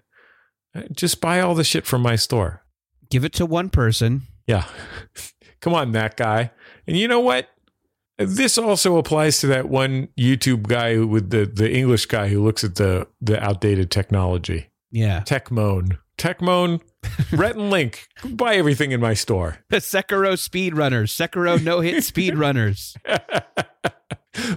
eh, 0.77 0.85
just 0.93 1.21
buy 1.21 1.41
all 1.41 1.57
the 1.57 1.65
shit 1.65 1.85
from 1.85 2.01
my 2.01 2.15
store. 2.15 2.63
Give 3.11 3.25
it 3.25 3.33
to 3.33 3.45
one 3.45 3.71
person. 3.71 4.23
Yeah. 4.47 4.67
Come 5.61 5.75
on, 5.75 5.91
that 5.93 6.17
guy. 6.17 6.53
And 6.87 6.97
you 6.97 7.09
know 7.09 7.19
what? 7.19 7.49
This 8.19 8.59
also 8.59 8.97
applies 8.97 9.39
to 9.41 9.47
that 9.49 9.69
one 9.69 10.09
YouTube 10.19 10.65
guy 10.67 10.99
with 10.99 11.31
the, 11.31 11.47
the 11.47 11.73
English 11.73 12.07
guy 12.07 12.29
who 12.29 12.43
looks 12.43 12.65
at 12.65 12.75
the, 12.75 13.07
the 13.21 13.43
outdated 13.43 13.91
technology. 13.91 14.71
Yeah. 14.91 15.21
Techmoan. 15.21 15.99
Techmoan, 16.19 16.81
Rhett 17.33 17.55
and 17.55 17.71
Link, 17.71 18.09
buy 18.25 18.57
everything 18.57 18.91
in 18.91 19.01
my 19.01 19.15
store. 19.15 19.59
Sekiro 19.73 20.33
speedrunners. 20.35 21.11
Sekiro 21.15 21.63
no 21.63 21.79
hit 21.81 21.95
speedrunners. 21.99 22.97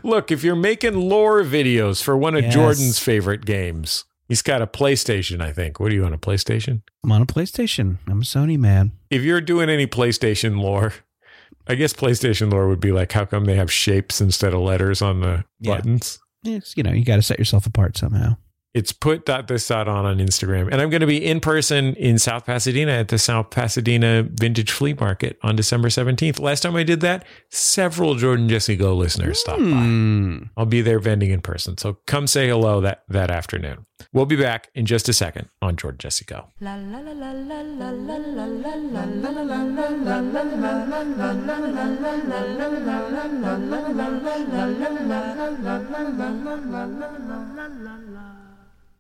Look, 0.04 0.32
if 0.32 0.44
you're 0.44 0.56
making 0.56 0.96
lore 0.96 1.44
videos 1.44 2.02
for 2.04 2.18
one 2.18 2.36
of 2.36 2.44
Yes. 2.44 2.54
Jordan's 2.54 3.00
favorite 3.00 3.46
games, 3.46 4.06
he's 4.28 4.42
got 4.42 4.62
a 4.62 4.68
PlayStation, 4.68 5.42
I 5.42 5.52
think. 5.54 5.80
What 5.80 5.92
are 5.92 5.96
you 5.96 6.04
on 6.06 6.14
a 6.14 6.18
PlayStation? 6.18 6.82
I'm 7.04 7.12
on 7.12 7.22
a 7.22 7.26
PlayStation. 7.28 7.98
I'm 8.08 8.22
a 8.22 8.26
Sony 8.26 8.58
man. 8.58 8.92
If 9.10 9.22
you're 9.24 9.42
doing 9.42 9.70
any 9.70 9.86
PlayStation 9.88 10.60
lore, 10.62 10.94
I 11.68 11.76
guess 11.76 11.94
PlayStation 11.94 12.52
lore 12.52 12.68
would 12.68 12.80
be 12.80 12.92
like, 12.92 13.12
how 13.12 13.26
come 13.26 13.46
they 13.46 13.56
have 13.56 13.72
shapes 13.72 14.20
instead 14.22 14.54
of 14.54 14.60
letters 14.62 15.02
on 15.02 15.22
the 15.22 15.44
Yeah. 15.60 15.76
buttons? 15.78 16.20
It's, 16.44 16.76
you 16.76 16.84
know, 16.84 16.92
you 16.92 17.06
got 17.06 17.18
to 17.18 17.22
set 17.22 17.38
yourself 17.40 17.66
apart 17.66 17.98
somehow. 17.98 18.36
It's 18.74 18.94
put 18.94 19.26
dot 19.26 19.48
this 19.48 19.68
dot 19.68 19.88
on 19.88 20.06
on 20.06 20.20
Instagram. 20.20 20.70
And 20.72 20.82
I'm 20.82 20.90
going 20.90 21.02
to 21.02 21.08
be 21.08 21.24
in 21.24 21.42
person 21.42 21.94
in 21.96 22.18
South 22.18 22.46
Pasadena 22.46 22.94
at 22.94 23.10
the 23.10 23.18
South 23.18 23.50
Pasadena 23.50 24.24
Vintage 24.24 24.72
Flea 24.72 24.94
Market 24.94 25.38
on 25.44 25.58
December 25.58 25.90
17th. 25.90 26.40
Last 26.40 26.62
time 26.62 26.76
I 26.76 26.84
did 26.84 27.02
that, 27.02 27.26
several 27.50 28.16
Jordan 28.16 28.48
Jesse 28.48 28.78
Go 28.78 28.96
listeners 28.96 29.40
stopped 29.40 29.60
by. 29.60 29.66
Hmm. 29.66 30.44
I'll 30.56 30.66
be 30.66 30.82
there 30.82 31.00
vending 31.00 31.32
in 31.32 31.42
person. 31.42 31.78
So 31.78 31.98
come 32.06 32.28
say 32.28 32.48
hello 32.48 32.80
that, 32.82 33.04
that 33.10 33.30
afternoon. 33.30 33.86
We'll 34.14 34.26
be 34.26 34.36
back 34.36 34.70
in 34.74 34.86
just 34.86 35.10
a 35.10 35.14
second 35.14 35.50
on 35.62 35.76
Jordan 35.76 36.00
Jesse 36.00 36.26
Go. 36.26 36.48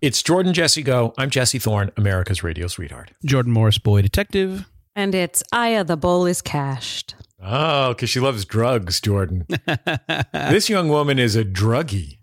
It's 0.02 0.24
Jordan 0.24 0.54
Jesse 0.54 0.82
Go. 0.82 1.14
I'm 1.16 1.30
Jesse 1.30 1.60
Thorn, 1.60 1.92
America's 1.96 2.42
radio 2.42 2.66
sweetheart. 2.66 3.12
Jordan 3.24 3.52
Morris, 3.52 3.78
boy 3.78 4.02
detective. 4.02 4.68
And 4.96 5.14
it's 5.14 5.44
Aya, 5.54 5.84
the 5.84 5.96
bowl 5.96 6.26
is 6.26 6.42
cashed. 6.42 7.14
Oh, 7.40 7.90
because 7.90 8.10
she 8.10 8.20
loves 8.20 8.44
drugs, 8.44 9.00
Jordan. 9.00 9.46
this 10.34 10.70
young 10.70 10.90
woman 10.90 11.20
is 11.20 11.36
a 11.36 11.46
druggie. 11.46 12.18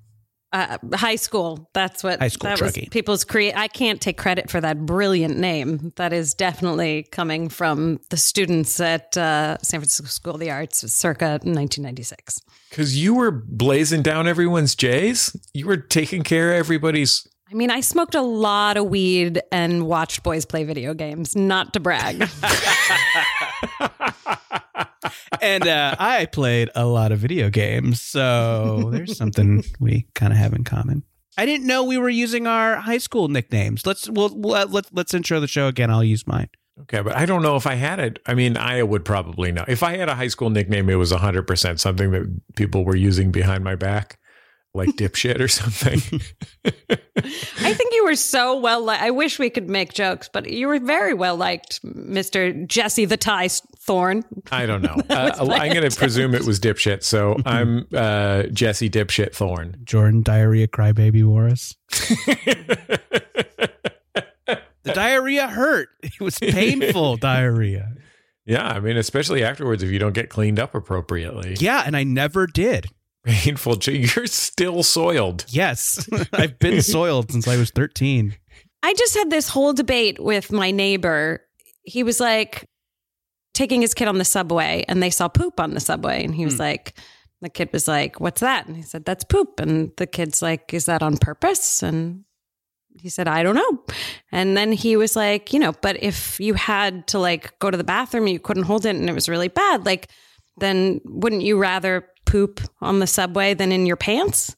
Uh, 0.52 0.78
high 0.94 1.14
school. 1.14 1.70
That's 1.72 2.02
what 2.02 2.18
High 2.18 2.28
school 2.28 2.48
that 2.48 2.60
was 2.60 2.72
druggie. 2.72 2.90
people's 2.90 3.22
create. 3.22 3.54
I 3.56 3.68
can't 3.68 4.00
take 4.00 4.16
credit 4.16 4.50
for 4.50 4.60
that 4.60 4.84
brilliant 4.84 5.38
name. 5.38 5.92
That 5.96 6.12
is 6.12 6.34
definitely 6.34 7.06
coming 7.12 7.48
from 7.48 8.00
the 8.10 8.16
students 8.16 8.80
at 8.80 9.16
uh, 9.16 9.58
San 9.62 9.78
Francisco 9.80 10.08
School 10.08 10.34
of 10.34 10.40
the 10.40 10.50
Arts, 10.50 10.80
circa 10.92 11.38
1996. 11.42 12.40
Because 12.70 13.00
you 13.00 13.14
were 13.14 13.30
blazing 13.30 14.02
down 14.02 14.26
everyone's 14.26 14.74
J's. 14.74 15.36
You 15.54 15.66
were 15.66 15.76
taking 15.76 16.24
care 16.24 16.54
of 16.54 16.58
everybody's. 16.58 17.28
I 17.50 17.54
mean, 17.54 17.70
I 17.70 17.80
smoked 17.80 18.14
a 18.14 18.20
lot 18.20 18.76
of 18.76 18.86
weed 18.86 19.40
and 19.50 19.86
watched 19.86 20.22
boys 20.22 20.44
play 20.44 20.64
video 20.64 20.92
games. 20.92 21.34
Not 21.34 21.72
to 21.72 21.80
brag. 21.80 22.16
and 25.40 25.66
uh, 25.66 25.96
I 25.98 26.26
played 26.26 26.68
a 26.74 26.84
lot 26.84 27.10
of 27.10 27.20
video 27.20 27.48
games, 27.48 28.02
so 28.02 28.90
there's 28.92 29.16
something 29.16 29.64
we 29.80 30.06
kind 30.14 30.30
of 30.32 30.38
have 30.38 30.52
in 30.52 30.64
common. 30.64 31.04
I 31.38 31.46
didn't 31.46 31.66
know 31.66 31.84
we 31.84 31.96
were 31.96 32.10
using 32.10 32.46
our 32.46 32.76
high 32.76 32.98
school 32.98 33.28
nicknames. 33.28 33.86
Let's 33.86 34.10
we'll, 34.10 34.34
we'll 34.34 34.54
uh, 34.54 34.66
let's 34.68 34.90
let's 34.92 35.14
intro 35.14 35.40
the 35.40 35.46
show 35.46 35.68
again. 35.68 35.90
I'll 35.90 36.04
use 36.04 36.26
mine. 36.26 36.48
Okay, 36.82 37.00
but 37.00 37.16
I 37.16 37.24
don't 37.24 37.42
know 37.42 37.56
if 37.56 37.66
I 37.66 37.74
had 37.74 37.98
it. 37.98 38.18
I 38.26 38.34
mean, 38.34 38.56
I 38.58 38.82
would 38.82 39.04
probably 39.04 39.52
know. 39.52 39.64
If 39.66 39.82
I 39.82 39.96
had 39.96 40.08
a 40.08 40.14
high 40.14 40.28
school 40.28 40.50
nickname, 40.50 40.88
it 40.90 40.94
was 40.94 41.12
100% 41.12 41.80
something 41.80 42.10
that 42.12 42.54
people 42.56 42.84
were 42.84 42.94
using 42.94 43.32
behind 43.32 43.64
my 43.64 43.74
back, 43.74 44.18
like 44.74 44.90
dipshit 44.90 45.40
or 45.40 45.48
something. 45.48 46.00
I 47.18 47.74
think 47.74 47.94
you 47.94 48.04
were 48.04 48.14
so 48.14 48.58
well. 48.58 48.84
Li- 48.84 48.96
I 48.98 49.10
wish 49.10 49.38
we 49.38 49.50
could 49.50 49.68
make 49.68 49.92
jokes, 49.92 50.28
but 50.32 50.48
you 50.48 50.68
were 50.68 50.78
very 50.78 51.14
well 51.14 51.36
liked, 51.36 51.80
Mister 51.82 52.52
Jesse 52.64 53.04
the 53.06 53.16
Tie 53.16 53.48
Thorn. 53.48 54.24
I 54.52 54.66
don't 54.66 54.82
know. 54.82 54.96
Uh, 55.10 55.32
I'm 55.50 55.72
going 55.72 55.88
to 55.88 55.96
presume 55.96 56.34
it 56.34 56.44
was 56.44 56.60
dipshit. 56.60 57.02
So 57.02 57.36
I'm 57.44 57.86
uh, 57.94 58.44
Jesse 58.44 58.88
Dipshit 58.90 59.34
Thorn. 59.34 59.76
Jordan 59.84 60.22
diarrhea 60.22 60.68
crybaby 60.68 61.22
Morris. 61.24 61.74
The 64.84 64.92
diarrhea 64.94 65.48
hurt. 65.48 65.88
It 66.02 66.20
was 66.20 66.38
painful 66.38 67.16
diarrhea. 67.16 67.92
yeah, 68.46 68.66
I 68.68 68.80
mean, 68.80 68.96
especially 68.96 69.42
afterwards 69.44 69.82
if 69.82 69.90
you 69.90 69.98
don't 69.98 70.14
get 70.14 70.30
cleaned 70.30 70.58
up 70.58 70.74
appropriately. 70.74 71.56
Yeah, 71.58 71.82
and 71.84 71.96
I 71.96 72.04
never 72.04 72.46
did. 72.46 72.86
Painful. 73.28 73.76
You're 73.86 74.26
still 74.26 74.82
soiled. 74.82 75.44
Yes, 75.48 76.08
I've 76.32 76.58
been 76.58 76.82
soiled 76.82 77.30
since 77.30 77.46
I 77.46 77.56
was 77.56 77.70
13. 77.70 78.34
I 78.82 78.94
just 78.94 79.14
had 79.14 79.30
this 79.30 79.48
whole 79.48 79.72
debate 79.72 80.18
with 80.18 80.52
my 80.52 80.70
neighbor. 80.70 81.44
He 81.82 82.02
was 82.02 82.20
like 82.20 82.64
taking 83.54 83.80
his 83.80 83.94
kid 83.94 84.08
on 84.08 84.18
the 84.18 84.24
subway 84.24 84.84
and 84.88 85.02
they 85.02 85.10
saw 85.10 85.28
poop 85.28 85.60
on 85.60 85.74
the 85.74 85.80
subway. 85.80 86.24
And 86.24 86.34
he 86.34 86.44
was 86.44 86.54
hmm. 86.54 86.60
like, 86.60 86.98
the 87.40 87.48
kid 87.48 87.70
was 87.72 87.86
like, 87.86 88.20
What's 88.20 88.40
that? 88.40 88.66
And 88.66 88.76
he 88.76 88.82
said, 88.82 89.04
That's 89.04 89.24
poop. 89.24 89.60
And 89.60 89.92
the 89.96 90.06
kid's 90.06 90.42
like, 90.42 90.72
Is 90.72 90.86
that 90.86 91.02
on 91.02 91.16
purpose? 91.16 91.82
And 91.82 92.24
he 93.00 93.08
said, 93.08 93.28
I 93.28 93.42
don't 93.42 93.54
know. 93.54 93.84
And 94.32 94.56
then 94.56 94.72
he 94.72 94.96
was 94.96 95.16
like, 95.16 95.52
You 95.52 95.58
know, 95.58 95.72
but 95.82 96.02
if 96.02 96.40
you 96.40 96.54
had 96.54 97.06
to 97.08 97.18
like 97.18 97.58
go 97.58 97.70
to 97.70 97.76
the 97.76 97.84
bathroom, 97.84 98.26
you 98.26 98.40
couldn't 98.40 98.64
hold 98.64 98.86
it 98.86 98.96
and 98.96 99.08
it 99.08 99.14
was 99.14 99.28
really 99.28 99.48
bad, 99.48 99.86
like, 99.86 100.08
then 100.58 101.00
wouldn't 101.04 101.42
you 101.42 101.56
rather 101.58 102.08
poop 102.28 102.60
on 102.80 102.98
the 102.98 103.06
subway 103.06 103.54
than 103.54 103.72
in 103.72 103.86
your 103.86 103.96
pants? 103.96 104.56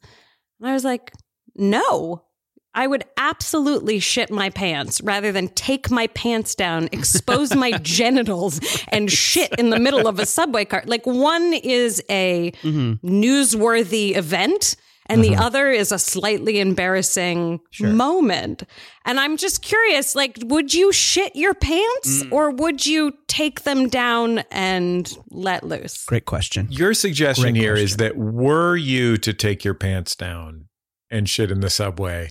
And 0.61 0.69
I 0.69 0.73
was 0.73 0.85
like, 0.85 1.13
No. 1.55 2.25
I 2.73 2.87
would 2.87 3.03
absolutely 3.17 3.99
shit 3.99 4.31
my 4.31 4.49
pants 4.49 5.01
rather 5.01 5.33
than 5.33 5.49
take 5.49 5.91
my 5.91 6.07
pants 6.09 6.55
down, 6.55 6.89
expose 6.93 7.53
my 7.53 7.73
genitals, 7.83 8.61
and 8.89 9.11
shit 9.11 9.53
in 9.59 9.71
the 9.71 9.81
middle 9.81 10.07
of 10.07 10.21
a 10.21 10.27
subway 10.27 10.65
car. 10.65 10.85
Like 10.87 11.05
one 11.05 11.53
is 11.53 12.01
a 12.09 12.53
mm-hmm. 12.63 13.05
newsworthy 13.05 14.17
event, 14.17 14.77
and 15.11 15.25
the 15.25 15.35
uh-huh. 15.35 15.47
other 15.47 15.71
is 15.71 15.93
a 15.93 15.99
slightly 15.99 16.61
embarrassing 16.61 17.61
moment. 17.81 18.63
And 19.05 19.19
I'm 19.19 19.37
just 19.37 19.63
curious, 19.63 20.15
like, 20.15 20.39
would 20.43 20.73
you 20.73 20.93
shit 20.93 21.35
your 21.35 21.55
pants 21.55 22.23
mm. 22.23 22.33
or 22.33 22.51
would 22.51 22.87
you 22.87 23.15
take 23.27 23.63
them 23.63 23.89
down 23.89 24.39
and 24.51 25.13
let 25.31 25.65
loose? 25.65 26.05
Great 26.05 26.27
question. 26.27 26.69
Your 26.71 26.95
suggestion 26.95 27.53
Great 27.53 27.57
here 27.57 27.75
is 27.75 27.97
question. 27.97 28.17
that 28.17 28.17
were 28.17 28.77
you 28.77 29.17
to 29.19 29.33
take 29.33 29.65
your 29.65 29.75
pants 29.75 30.15
down 30.15 30.67
and 31.11 31.29
shit 31.29 31.51
in 31.51 31.61
the 31.61 31.71
subway, 31.71 32.31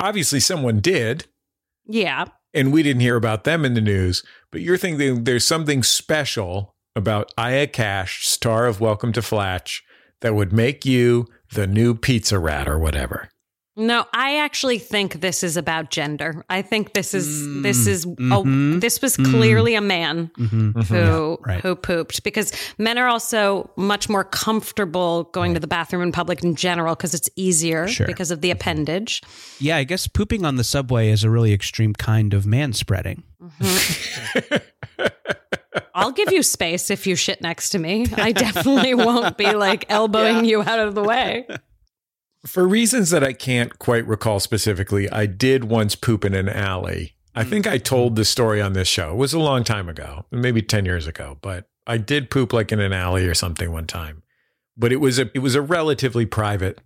obviously 0.00 0.40
someone 0.40 0.80
did, 0.80 1.26
Yeah. 1.86 2.24
and 2.52 2.72
we 2.72 2.82
didn't 2.82 3.02
hear 3.02 3.16
about 3.16 3.44
them 3.44 3.64
in 3.64 3.74
the 3.74 3.80
news, 3.80 4.22
but 4.50 4.60
you're 4.60 4.76
thinking 4.76 5.24
there's 5.24 5.46
something 5.46 5.82
special 5.82 6.74
about 6.96 7.32
Aya 7.38 7.66
Cash, 7.66 8.26
star 8.26 8.66
of 8.66 8.80
Welcome 8.80 9.12
to 9.12 9.22
Flatch, 9.22 9.82
that 10.20 10.34
would 10.34 10.52
make 10.52 10.86
you 10.86 11.26
the 11.54 11.66
new 11.66 11.94
pizza 11.94 12.38
rat 12.38 12.68
or 12.68 12.78
whatever. 12.78 13.28
No, 13.76 14.04
I 14.12 14.36
actually 14.36 14.78
think 14.78 15.20
this 15.20 15.42
is 15.42 15.56
about 15.56 15.90
gender. 15.90 16.44
I 16.48 16.62
think 16.62 16.92
this 16.92 17.12
is 17.12 17.26
mm. 17.26 17.64
this 17.64 17.88
is 17.88 18.06
oh, 18.06 18.44
mhm, 18.44 18.80
this 18.80 19.02
was 19.02 19.16
mm. 19.16 19.28
clearly 19.32 19.74
a 19.74 19.80
man 19.80 20.30
Mm-hmm. 20.38 20.70
mm-hmm. 20.70 20.94
who 20.94 21.38
right. 21.44 21.60
who 21.60 21.74
pooped 21.74 22.22
because 22.22 22.52
men 22.78 22.98
are 22.98 23.08
also 23.08 23.68
much 23.76 24.08
more 24.08 24.22
comfortable 24.22 25.24
going 25.32 25.54
to 25.54 25.60
the 25.60 25.66
bathroom 25.66 26.02
in 26.02 26.12
public 26.12 26.44
in 26.44 26.54
general 26.54 26.94
because 26.94 27.14
it's 27.14 27.28
easier 27.34 27.88
Sure. 27.88 28.06
because 28.06 28.30
of 28.30 28.42
the 28.42 28.50
mm-hmm. 28.50 28.58
appendage. 28.58 29.22
Yeah, 29.58 29.76
I 29.76 29.84
guess 29.84 30.06
pooping 30.06 30.44
on 30.44 30.54
the 30.54 30.64
subway 30.64 31.10
is 31.10 31.24
a 31.24 31.30
really 31.30 31.52
extreme 31.52 31.94
kind 31.94 32.32
of 32.32 32.46
man 32.46 32.74
spreading. 32.74 33.24
Mm-hmm. 33.42 34.56
I'll 35.94 36.12
give 36.12 36.32
you 36.32 36.42
space 36.42 36.90
if 36.90 37.06
you 37.06 37.16
shit 37.16 37.40
next 37.40 37.70
to 37.70 37.78
me. 37.78 38.06
I 38.16 38.32
definitely 38.32 38.94
won't 38.94 39.36
be 39.36 39.52
like 39.52 39.86
elbowing 39.88 40.44
you 40.44 40.62
out 40.62 40.78
of 40.78 40.94
the 40.94 41.02
way. 41.02 41.46
For 42.46 42.66
reasons 42.68 43.10
that 43.10 43.24
I 43.24 43.32
can't 43.32 43.78
quite 43.78 44.06
recall 44.06 44.38
specifically, 44.38 45.10
I 45.10 45.26
did 45.26 45.64
once 45.64 45.94
poop 45.94 46.24
in 46.24 46.34
an 46.34 46.48
alley. 46.48 47.14
I 47.34 47.42
think 47.42 47.66
I 47.66 47.78
told 47.78 48.16
this 48.16 48.28
story 48.28 48.60
on 48.60 48.74
this 48.74 48.86
show. 48.86 49.12
It 49.12 49.16
was 49.16 49.32
a 49.32 49.40
long 49.40 49.64
time 49.64 49.88
ago, 49.88 50.26
maybe 50.30 50.62
10 50.62 50.84
years 50.84 51.06
ago, 51.06 51.38
but 51.40 51.66
I 51.86 51.96
did 51.98 52.30
poop 52.30 52.52
like 52.52 52.70
in 52.70 52.80
an 52.80 52.92
alley 52.92 53.26
or 53.26 53.34
something 53.34 53.72
one 53.72 53.86
time, 53.86 54.22
but 54.76 54.92
it 54.92 54.96
was 54.96 55.18
a 55.18 55.30
it 55.34 55.40
was 55.40 55.54
a 55.54 55.62
relatively 55.62 56.26
private 56.26 56.80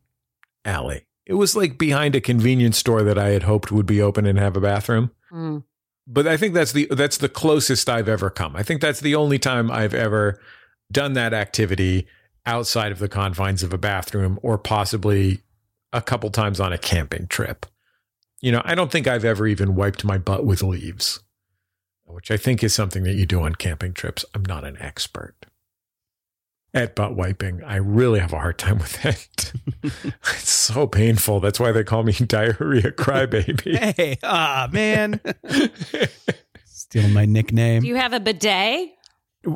alley. 0.64 1.06
It 1.26 1.34
was 1.34 1.54
like 1.54 1.76
behind 1.76 2.14
a 2.14 2.20
convenience 2.20 2.78
store 2.78 3.02
that 3.02 3.18
I 3.18 3.28
had 3.28 3.42
hoped 3.42 3.70
would 3.70 3.86
be 3.86 4.00
open 4.00 4.26
and 4.26 4.38
have 4.38 4.56
a 4.56 4.60
bathroom. 4.60 5.10
Mm. 5.30 5.64
But 6.10 6.26
I 6.26 6.38
think 6.38 6.54
that's 6.54 6.72
the 6.72 6.86
that's 6.90 7.18
the 7.18 7.28
closest 7.28 7.88
I've 7.88 8.08
ever 8.08 8.30
come. 8.30 8.56
I 8.56 8.62
think 8.62 8.80
that's 8.80 9.00
the 9.00 9.14
only 9.14 9.38
time 9.38 9.70
I've 9.70 9.92
ever 9.92 10.40
done 10.90 11.12
that 11.12 11.34
activity 11.34 12.06
outside 12.46 12.92
of 12.92 12.98
the 12.98 13.10
confines 13.10 13.62
of 13.62 13.74
a 13.74 13.78
bathroom 13.78 14.38
or 14.42 14.56
possibly 14.56 15.42
a 15.92 16.00
couple 16.00 16.30
times 16.30 16.60
on 16.60 16.72
a 16.72 16.78
camping 16.78 17.26
trip. 17.26 17.66
You 18.40 18.52
know, 18.52 18.62
I 18.64 18.74
don't 18.74 18.90
think 18.90 19.06
I've 19.06 19.24
ever 19.24 19.46
even 19.46 19.74
wiped 19.74 20.02
my 20.02 20.16
butt 20.16 20.46
with 20.46 20.62
leaves, 20.62 21.20
which 22.06 22.30
I 22.30 22.38
think 22.38 22.64
is 22.64 22.72
something 22.72 23.02
that 23.02 23.16
you 23.16 23.26
do 23.26 23.42
on 23.42 23.54
camping 23.54 23.92
trips. 23.92 24.24
I'm 24.34 24.44
not 24.44 24.64
an 24.64 24.78
expert 24.80 25.37
at 26.74 26.94
butt 26.94 27.16
wiping. 27.16 27.62
I 27.64 27.76
really 27.76 28.20
have 28.20 28.32
a 28.32 28.38
hard 28.38 28.58
time 28.58 28.78
with 28.78 29.04
it. 29.04 29.52
it's 29.82 30.50
so 30.50 30.86
painful. 30.86 31.40
That's 31.40 31.58
why 31.58 31.72
they 31.72 31.84
call 31.84 32.02
me 32.02 32.12
diarrhea 32.12 32.92
crybaby. 32.92 33.78
Hey, 33.96 34.18
ah, 34.22 34.68
man. 34.72 35.20
Stealing 36.64 37.12
my 37.12 37.24
nickname. 37.24 37.82
Do 37.82 37.88
you 37.88 37.96
have 37.96 38.12
a 38.12 38.20
bidet? 38.20 38.90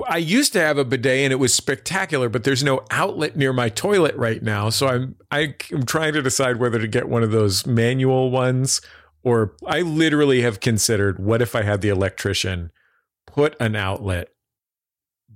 I 0.07 0.19
used 0.19 0.53
to 0.55 0.61
have 0.61 0.79
a 0.79 0.85
bidet 0.85 1.25
and 1.25 1.33
it 1.33 1.37
was 1.37 1.53
spectacular, 1.53 2.29
but 2.29 2.45
there's 2.45 2.63
no 2.63 2.83
outlet 2.91 3.37
near 3.37 3.53
my 3.53 3.69
toilet 3.69 4.15
right 4.17 4.43
now. 4.43 4.71
So 4.71 4.87
I'm 4.87 5.17
I, 5.31 5.55
am 5.73 5.85
trying 5.85 6.13
to 6.15 6.23
decide 6.23 6.59
whether 6.59 6.79
to 6.79 6.89
get 6.89 7.09
one 7.09 7.23
of 7.23 7.31
those 7.31 7.67
manual 7.67 8.31
ones 8.31 8.81
or 9.23 9.55
I 9.67 9.81
literally 9.83 10.43
have 10.43 10.61
considered 10.61 11.19
what 11.19 11.43
if 11.43 11.55
I 11.55 11.63
had 11.63 11.81
the 11.81 11.89
electrician 11.89 12.71
put 13.27 13.57
an 13.61 13.77
outlet 13.77 14.32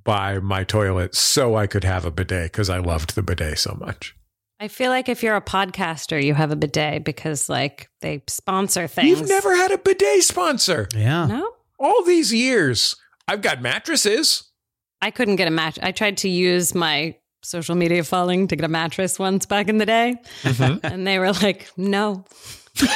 by 0.07 0.39
my 0.39 0.65
toilet 0.65 1.15
so 1.15 1.57
I 1.57 1.67
could 1.67 1.85
have 1.85 2.05
a 2.07 2.11
bidet 2.11 2.53
because 2.53 2.71
I 2.71 2.79
loved 2.79 3.15
the 3.15 3.23
bidet 3.23 3.59
so 3.59 3.77
much. 3.79 4.15
I 4.59 4.69
feel 4.69 4.91
like 4.91 5.11
if 5.11 5.23
you're 5.23 5.37
a 5.37 5.43
podcaster, 5.43 6.23
you 6.23 6.33
have 6.33 6.51
a 6.51 6.57
bidet 6.57 7.05
because 7.05 7.49
like 7.51 7.91
they 8.01 8.23
sponsor 8.27 8.87
things. 8.87 9.09
You've 9.09 9.29
never 9.29 9.55
had 9.55 9.71
a 9.71 9.79
bidet 9.79 10.23
sponsor. 10.23 10.89
yeah. 10.95 11.27
No? 11.27 11.53
All 11.79 12.03
these 12.05 12.33
years. 12.33 12.97
I've 13.29 13.43
got 13.43 13.61
mattresses. 13.61 14.45
I 15.03 15.11
couldn't 15.11 15.37
get 15.37 15.49
a 15.49 15.51
match. 15.51 15.79
I 15.83 15.93
tried 15.93 16.17
to 16.19 16.29
use 16.29 16.75
my 16.75 17.17
social 17.43 17.75
media 17.75 18.03
following 18.03 18.49
to 18.49 18.57
get 18.57 18.65
a 18.65 18.69
mattress 18.69 19.19
once 19.19 19.45
back 19.45 19.69
in 19.69 19.77
the 19.77 19.85
day. 19.85 20.17
Mm-hmm. 20.43 20.87
And 20.87 21.07
they 21.07 21.19
were 21.19 21.33
like, 21.33 21.69
no. 21.77 22.25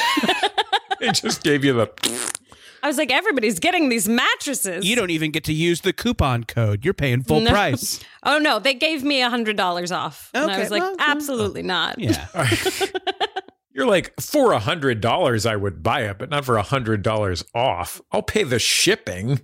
It 1.01 1.15
just 1.15 1.41
gave 1.43 1.65
you 1.65 1.73
the 1.73 1.87
I 2.83 2.87
was 2.87 2.97
like, 2.97 3.11
everybody's 3.11 3.59
getting 3.59 3.89
these 3.89 4.07
mattresses. 4.09 4.85
You 4.85 4.95
don't 4.95 5.09
even 5.11 5.31
get 5.31 5.43
to 5.45 5.53
use 5.53 5.81
the 5.81 5.93
coupon 5.93 6.43
code. 6.45 6.83
You're 6.83 6.93
paying 6.93 7.21
full 7.23 7.39
No. 7.41 7.51
price. 7.51 7.99
Oh 8.23 8.37
no, 8.39 8.59
they 8.59 8.73
gave 8.73 9.03
me 9.03 9.21
a 9.21 9.29
hundred 9.29 9.55
dollars 9.57 9.91
off. 9.91 10.29
and 10.33 10.49
I 10.49 10.59
was 10.59 10.71
like, 10.71 10.81
well, 10.81 10.95
absolutely 10.99 11.61
not. 11.63 11.99
Yeah. 11.99 12.27
You're 13.73 13.85
like, 13.87 14.13
for 14.19 14.51
a 14.51 14.59
hundred 14.59 14.99
dollars, 14.99 15.45
I 15.45 15.55
would 15.55 15.81
buy 15.81 16.01
it, 16.01 16.17
but 16.19 16.29
not 16.29 16.43
for 16.43 16.57
a 16.57 16.61
hundred 16.63 17.03
dollars 17.03 17.43
off. 17.55 18.01
I'll 18.11 18.21
pay 18.21 18.43
the 18.43 18.59
shipping. 18.59 19.39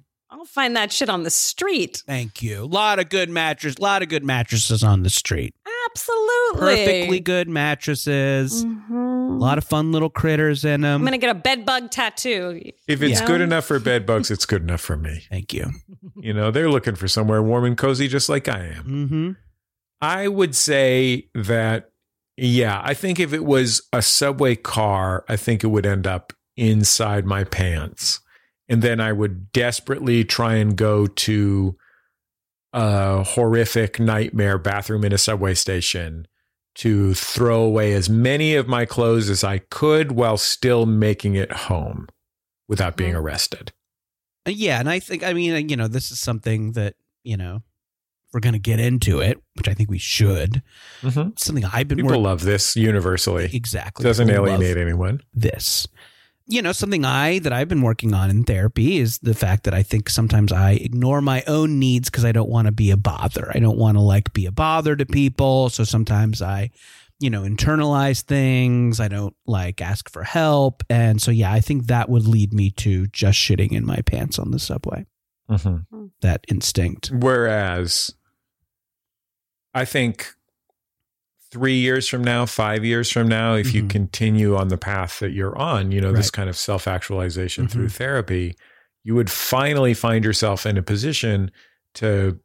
I'll 0.47 0.63
find 0.63 0.77
that 0.77 0.93
shit 0.93 1.09
on 1.09 1.23
the 1.23 1.29
street. 1.29 2.03
Thank 2.07 2.41
you. 2.41 2.63
A 2.63 2.65
lot 2.65 2.99
of 2.99 3.09
good 3.09 3.29
mattress, 3.29 3.79
lot 3.79 4.01
of 4.01 4.07
good 4.07 4.23
mattresses 4.23 4.81
on 4.81 5.03
the 5.03 5.09
street. 5.09 5.53
Absolutely. 5.91 6.59
Perfectly 6.85 7.19
good 7.19 7.49
mattresses. 7.49 8.63
A 8.63 8.65
Mhm. 8.65 9.39
lot 9.41 9.57
of 9.57 9.65
fun 9.65 9.91
little 9.91 10.09
critters 10.09 10.63
in 10.63 10.81
them. 10.81 11.01
I'm 11.01 11.05
gonna 11.05 11.17
get 11.17 11.31
a 11.31 11.39
bed 11.39 11.65
bug 11.65 11.91
tattoo. 11.91 12.61
If 12.87 13.01
it's 13.01 13.19
Yeah. 13.19 13.27
good 13.27 13.41
enough 13.41 13.65
for 13.65 13.77
bed 13.79 14.05
bugs, 14.05 14.31
it's 14.31 14.45
good 14.45 14.61
enough 14.61 14.79
for 14.79 14.95
me. 14.95 15.25
Thank 15.29 15.53
you. 15.53 15.69
You 16.15 16.33
know, 16.33 16.49
they're 16.49 16.69
looking 16.69 16.95
for 16.95 17.09
somewhere 17.09 17.43
warm 17.43 17.65
and 17.65 17.77
cozy, 17.77 18.07
just 18.07 18.29
like 18.29 18.47
I 18.47 18.67
am. 18.77 18.85
Mm-hmm. 18.85 19.31
I 20.01 20.29
would 20.29 20.55
say 20.55 21.27
that, 21.35 21.89
yeah, 22.37 22.79
I 22.85 22.93
think 22.93 23.19
if 23.19 23.33
it 23.33 23.43
was 23.43 23.81
a 23.91 24.01
subway 24.01 24.55
car, 24.55 25.25
I 25.27 25.35
think 25.35 25.63
it 25.65 25.67
would 25.67 25.85
end 25.85 26.07
up 26.07 26.31
inside 26.55 27.25
my 27.25 27.43
pants. 27.43 28.21
And 28.69 28.81
then 28.81 28.99
I 28.99 29.11
would 29.13 29.51
desperately 29.51 30.23
try 30.25 30.55
and 30.55 30.75
go 30.75 31.07
to 31.07 31.77
a 32.73 33.23
horrific 33.23 33.99
nightmare 33.99 34.57
bathroom 34.57 35.03
in 35.05 35.13
a 35.13 35.17
subway 35.17 35.53
station 35.53 36.27
to 36.75 37.13
throw 37.13 37.61
away 37.61 37.93
as 37.93 38.09
many 38.09 38.55
of 38.55 38.67
my 38.67 38.85
clothes 38.85 39.29
as 39.29 39.43
I 39.43 39.59
could 39.59 40.11
while 40.11 40.37
still 40.37 40.85
making 40.85 41.35
it 41.35 41.51
home 41.51 42.07
without 42.67 42.97
being 42.97 43.15
arrested. 43.15 43.71
Uh, 44.45 44.51
Yeah, 44.51 44.79
and 44.79 44.89
I 44.89 44.99
think 44.99 45.23
I 45.23 45.33
mean 45.33 45.69
you 45.69 45.75
know 45.75 45.87
this 45.87 46.11
is 46.11 46.19
something 46.19 46.73
that 46.73 46.95
you 47.23 47.37
know 47.37 47.63
we're 48.33 48.41
going 48.41 48.53
to 48.53 48.59
get 48.59 48.79
into 48.81 49.19
it, 49.21 49.41
which 49.55 49.69
I 49.69 49.73
think 49.73 49.89
we 49.89 49.97
should. 49.97 50.61
Mhm. 51.01 51.39
Something 51.39 51.63
I've 51.65 51.87
been 51.87 51.97
People 51.97 52.09
working 52.09 52.23
love 52.23 52.41
this 52.43 52.75
universally. 52.75 53.49
exactly 53.53 54.03
Doesn't 54.03 54.29
alienate 54.29 54.77
anyone. 54.77 55.21
this. 55.33 55.87
You 56.49 56.61
know, 56.61 56.71
something 56.71 57.03
I 57.03 57.39
that 57.39 57.51
I've 57.51 57.67
been 57.67 57.81
working 57.81 58.13
on 58.13 58.29
in 58.29 58.43
therapy 58.45 58.99
is 58.99 59.17
the 59.19 59.33
fact 59.33 59.65
that 59.65 59.73
I 59.73 59.83
think 59.83 60.09
sometimes 60.09 60.53
I 60.53 60.71
ignore 60.71 61.21
my 61.21 61.43
own 61.45 61.77
needs 61.77 62.09
because 62.09 62.23
I 62.23 62.31
don't 62.31 62.49
want 62.49 62.67
to 62.67 62.71
be 62.71 62.89
a 62.91 62.95
bother. 62.97 63.51
I 63.53 63.59
don't 63.59 63.77
want 63.77 63.97
to 63.97 64.01
like 64.01 64.31
be 64.31 64.45
a 64.45 64.51
bother 64.51 64.95
to 64.95 65.05
people. 65.05 65.69
So 65.69 65.83
sometimes 65.83 66.41
I, 66.41 66.71
you 67.19 67.29
know, 67.29 67.41
internalize 67.41 68.21
things. 68.21 69.01
I 69.01 69.09
don't 69.09 69.35
like 69.45 69.81
ask 69.81 70.09
for 70.09 70.23
help. 70.23 70.83
And 70.89 71.21
so 71.21 71.31
yeah, 71.31 71.51
I 71.51 71.59
think 71.59 71.87
that 71.87 72.07
would 72.07 72.25
lead 72.25 72.53
me 72.53 72.69
to 72.71 73.07
just 73.07 73.37
shitting 73.37 73.73
in 73.73 73.85
my 73.85 73.97
pants 74.05 74.39
on 74.39 74.51
the 74.51 74.59
subway. 74.59 75.05
Mhm. 75.49 75.85
That 76.21 76.45
instinct. 76.47 77.11
Whereas 77.13 78.13
I 79.73 79.83
think 79.83 80.33
three 81.51 81.77
years 81.77 82.07
from 82.07 82.23
now, 82.23 82.45
five 82.45 82.83
years 82.83 83.11
from 83.11 83.27
now, 83.27 83.55
if 83.55 83.73
you 83.73 83.83
Mhm. 83.83 83.89
continue 83.89 84.55
on 84.55 84.67
the 84.67 84.77
path 84.77 85.19
that 85.19 85.31
you're 85.31 85.57
on, 85.57 85.91
you 85.91 86.01
know, 86.01 86.11
this 86.11 86.29
kind 86.31 86.49
of 86.49 86.57
self 86.57 86.87
actualization 86.87 87.67
Mhm. 87.67 87.71
through 87.71 87.89
therapy, 87.89 88.55
you 89.03 89.15
would 89.15 89.29
finally 89.31 89.93
find 89.93 90.25
yourself 90.25 90.65
in 90.65 90.77
a 90.77 90.83
position 90.83 91.51
to 91.95 92.39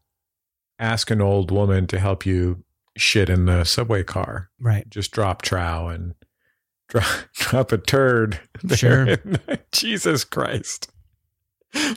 ask 0.79 1.11
an 1.11 1.21
old 1.21 1.51
woman 1.51 1.87
to 1.89 1.99
help 1.99 2.25
you 2.25 2.65
shit 2.97 3.29
in 3.29 3.47
the 3.47 3.65
subway 3.65 4.03
car. 4.05 4.51
Right. 4.61 4.89
Just 4.89 5.11
drop 5.13 5.43
trow 5.43 5.89
and 5.89 6.15
drop, 6.89 7.05
drop 7.35 7.73
a 7.73 7.79
turd. 7.79 8.41
Sure. 8.77 9.17
Jesus 9.73 10.25
Christ. 10.25 10.91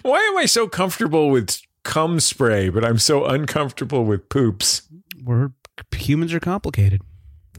Why 0.01 0.19
am 0.19 0.37
I 0.37 0.45
so 0.45 0.67
comfortable 0.67 1.29
with 1.29 1.59
cum 1.83 2.19
spray, 2.19 2.69
but 2.69 2.83
I'm 2.85 2.97
so 2.97 3.25
uncomfortable 3.25 4.05
with 4.05 4.29
poops? 4.29 4.83
We're 5.21 5.51
humans 5.95 6.33
are 6.33 6.39
complicated. 6.39 7.01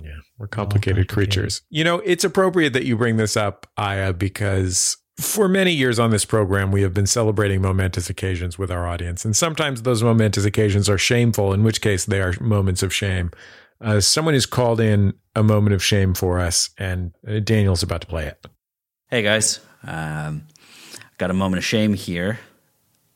Yeah, 0.02 0.10
we're 0.38 0.46
complicated, 0.46 1.08
complicated. 1.08 1.08
creatures. 1.08 1.62
You 1.70 1.84
know, 1.84 2.00
it's 2.00 2.24
appropriate 2.24 2.72
that 2.74 2.84
you 2.84 2.96
bring 2.96 3.16
this 3.16 3.36
up, 3.36 3.66
Aya, 3.76 4.12
because 4.12 4.96
for 5.18 5.48
many 5.48 5.72
years 5.72 5.98
on 5.98 6.10
this 6.10 6.24
program, 6.24 6.70
we 6.70 6.82
have 6.82 6.92
been 6.92 7.06
celebrating 7.06 7.62
momentous 7.62 8.10
occasions 8.10 8.58
with 8.58 8.70
our 8.70 8.86
audience. 8.86 9.24
And 9.24 9.34
sometimes 9.34 9.82
those 9.82 10.02
momentous 10.02 10.44
occasions 10.44 10.88
are 10.88 10.98
shameful, 10.98 11.52
in 11.52 11.62
which 11.62 11.80
case 11.80 12.04
they 12.04 12.20
are 12.20 12.34
moments 12.40 12.82
of 12.82 12.92
shame. 12.92 13.30
Uh, 13.80 14.00
someone 14.00 14.34
has 14.34 14.46
called 14.46 14.80
in 14.80 15.14
a 15.34 15.42
moment 15.42 15.74
of 15.74 15.82
shame 15.82 16.14
for 16.14 16.38
us, 16.38 16.70
and 16.78 17.12
uh, 17.28 17.40
Daniel's 17.40 17.82
about 17.82 18.02
to 18.02 18.06
play 18.06 18.26
it. 18.26 18.46
Hey 19.08 19.22
guys, 19.22 19.60
um, 19.84 20.46
got 21.18 21.30
a 21.30 21.34
moment 21.34 21.58
of 21.58 21.64
shame 21.64 21.94
here. 21.94 22.38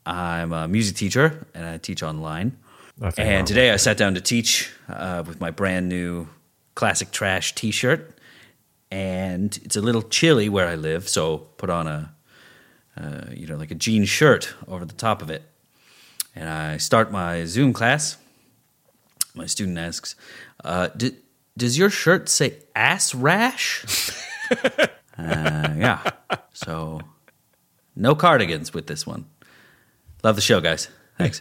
I'm 0.07 0.53
a 0.53 0.69
music 0.69 0.97
teacher 0.97 1.47
and 1.55 1.65
I 1.65 1.79
teach 1.79 2.03
online. 2.03 2.57
Nothing 3.01 3.27
and 3.27 3.47
today 3.47 3.71
I 3.71 3.77
sat 3.77 3.97
down 3.97 4.15
to 4.15 4.21
teach 4.21 4.71
uh, 4.87 5.25
with 5.27 5.41
my 5.41 5.51
brand 5.51 5.89
new 5.89 6.29
classic 6.75 7.11
trash 7.11 7.55
T-shirt, 7.55 8.15
and 8.91 9.59
it's 9.65 9.75
a 9.75 9.81
little 9.81 10.03
chilly 10.03 10.51
where 10.51 10.69
I 10.69 10.75
live, 10.75 11.09
so 11.09 11.39
put 11.39 11.71
on 11.71 11.87
a 11.87 12.15
uh, 12.99 13.23
you 13.33 13.47
know 13.47 13.57
like 13.57 13.71
a 13.71 13.75
jean 13.75 14.05
shirt 14.05 14.53
over 14.69 14.85
the 14.85 14.95
top 14.95 15.23
of 15.23 15.31
it. 15.31 15.43
And 16.37 16.47
I 16.47 16.77
start 16.77 17.11
my 17.11 17.47
Zoom 17.47 17.73
class. 17.73 18.19
My 19.35 19.47
student 19.47 19.79
asks, 19.79 20.15
uh, 20.63 20.89
"Does 21.57 21.79
your 21.79 21.89
shirt 21.89 22.29
say 22.29 22.59
ass 22.77 23.15
rash?" 23.15 23.83
uh, 24.51 24.89
yeah. 25.17 26.03
So 26.53 27.01
no 27.97 28.15
cardigans 28.15 28.75
with 28.75 28.89
this 28.89 29.07
one. 29.07 29.25
Love 30.23 30.37
the 30.37 30.43
show, 30.43 30.61
guys. 30.61 30.89
Thanks. 31.17 31.41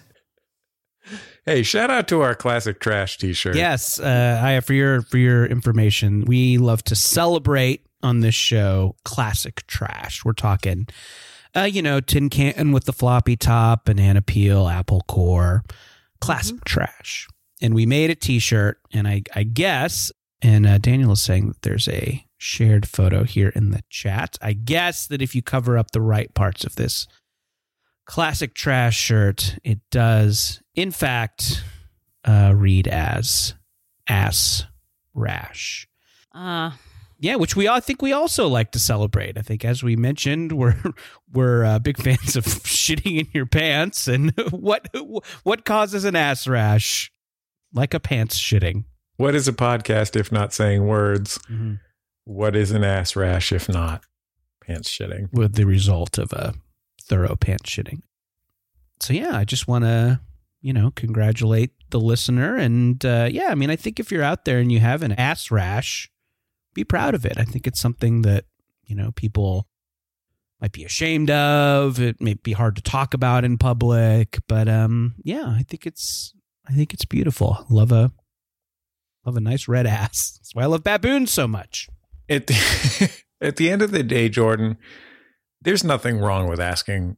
Hey, 1.45 1.63
shout 1.63 1.89
out 1.89 2.07
to 2.09 2.21
our 2.21 2.35
classic 2.35 2.79
trash 2.79 3.17
T-shirt. 3.17 3.55
Yes, 3.55 3.99
uh, 3.99 4.41
I 4.43 4.59
for 4.59 4.73
your 4.73 5.01
for 5.01 5.17
your 5.17 5.45
information, 5.45 6.25
we 6.25 6.57
love 6.57 6.83
to 6.85 6.95
celebrate 6.95 7.85
on 8.03 8.19
this 8.19 8.35
show 8.35 8.95
classic 9.03 9.65
trash. 9.67 10.23
We're 10.23 10.33
talking, 10.33 10.87
uh, 11.55 11.63
you 11.63 11.81
know, 11.81 12.01
tin 12.01 12.29
can 12.29 12.71
with 12.71 12.85
the 12.85 12.93
floppy 12.93 13.35
top, 13.35 13.85
banana 13.85 14.21
peel, 14.21 14.67
apple 14.67 15.01
core, 15.07 15.63
classic 16.21 16.63
trash. 16.65 17.27
And 17.61 17.73
we 17.73 17.85
made 17.85 18.09
a 18.09 18.15
T-shirt, 18.15 18.79
and 18.93 19.07
I 19.07 19.23
I 19.35 19.43
guess, 19.43 20.11
and 20.41 20.65
uh, 20.65 20.77
Daniel 20.77 21.13
is 21.13 21.21
saying 21.21 21.47
that 21.47 21.61
there's 21.61 21.87
a 21.87 22.25
shared 22.37 22.87
photo 22.87 23.23
here 23.23 23.49
in 23.49 23.71
the 23.71 23.83
chat. 23.89 24.37
I 24.41 24.53
guess 24.53 25.07
that 25.07 25.21
if 25.21 25.35
you 25.35 25.41
cover 25.41 25.77
up 25.77 25.91
the 25.91 26.01
right 26.01 26.33
parts 26.33 26.63
of 26.63 26.75
this 26.75 27.05
classic 28.09 28.55
trash 28.55 28.97
shirt, 28.97 29.59
it 29.63 29.77
does, 29.91 30.63
in 30.73 30.89
fact, 30.89 31.63
uh, 32.25 32.51
read 32.55 32.87
as 32.87 33.53
ass 34.07 34.65
rash. 35.13 35.87
Uh, 36.33 36.71
Yeah, 37.19 37.35
which 37.35 37.55
we 37.55 37.67
all 37.67 37.77
I 37.77 37.81
think 37.81 38.01
we 38.01 38.11
also 38.11 38.47
like 38.47 38.71
to 38.71 38.79
celebrate. 38.79 39.37
I 39.37 39.41
think, 39.41 39.63
as 39.63 39.83
we 39.83 39.95
mentioned, 39.95 40.53
we're 40.53 40.81
we're 41.31 41.63
uh, 41.63 41.77
big 41.79 42.01
fans 42.01 42.35
of 42.35 42.45
shitting 42.45 43.19
in 43.19 43.27
your 43.31 43.45
pants, 43.45 44.07
and 44.07 44.31
what 44.49 44.87
what 45.43 45.63
causes 45.63 46.03
an 46.03 46.15
ass 46.15 46.47
rash, 46.47 47.11
like 47.73 47.93
a 47.93 47.99
pants 47.99 48.39
shitting. 48.39 48.85
What 49.17 49.35
is 49.35 49.47
a 49.47 49.53
podcast 49.53 50.15
if 50.15 50.31
not 50.31 50.51
saying 50.51 50.87
words? 50.87 51.39
What 52.23 52.55
is 52.55 52.71
an 52.71 52.83
ass 52.83 53.15
rash 53.15 53.51
if 53.51 53.69
not 53.69 54.01
pants 54.65 54.89
shitting? 54.89 55.31
with 55.31 55.53
the 55.53 55.65
result 55.65 56.17
of 56.17 56.33
a 56.33 56.53
thorough 57.09 57.35
pants 57.35 57.69
shitting. 57.69 58.01
So 59.01 59.13
yeah, 59.13 59.35
I 59.35 59.43
just 59.43 59.67
want 59.67 59.83
to, 59.83 60.21
you 60.61 60.73
know, 60.73 60.91
congratulate 60.95 61.71
the 61.89 61.99
listener, 61.99 62.55
and 62.55 63.03
uh, 63.03 63.27
yeah, 63.31 63.47
I 63.49 63.55
mean, 63.55 63.69
I 63.69 63.75
think 63.75 63.99
if 63.99 64.11
you're 64.11 64.23
out 64.23 64.45
there 64.45 64.59
and 64.59 64.71
you 64.71 64.79
have 64.79 65.03
an 65.03 65.13
ass 65.13 65.51
rash, 65.51 66.11
be 66.73 66.83
proud 66.83 67.15
of 67.15 67.25
it. 67.25 67.37
I 67.37 67.43
think 67.43 67.65
it's 67.65 67.79
something 67.79 68.21
that 68.21 68.45
you 68.83 68.95
know 68.95 69.11
people 69.11 69.67
might 70.61 70.71
be 70.71 70.83
ashamed 70.83 71.31
of. 71.31 71.99
It 71.99 72.21
may 72.21 72.33
be 72.35 72.51
hard 72.51 72.75
to 72.75 72.81
talk 72.81 73.13
about 73.13 73.45
in 73.45 73.57
public, 73.57 74.39
but 74.47 74.67
um, 74.67 75.15
yeah, 75.23 75.45
I 75.47 75.63
think 75.67 75.85
it's 75.85 76.33
I 76.67 76.73
think 76.73 76.93
it's 76.93 77.05
beautiful. 77.05 77.65
Love 77.69 77.91
a 77.91 78.11
love 79.25 79.37
a 79.37 79.41
nice 79.41 79.67
red 79.67 79.87
ass. 79.87 80.37
That's 80.37 80.53
why 80.53 80.63
I 80.63 80.67
love 80.67 80.83
baboons 80.83 81.31
so 81.31 81.47
much. 81.47 81.87
At 82.29 82.47
the, 82.47 83.11
at 83.41 83.55
the 83.55 83.69
end 83.71 83.81
of 83.81 83.91
the 83.91 84.03
day, 84.03 84.29
Jordan, 84.29 84.77
there's 85.61 85.83
nothing 85.83 86.19
wrong 86.19 86.47
with 86.47 86.59
asking 86.59 87.17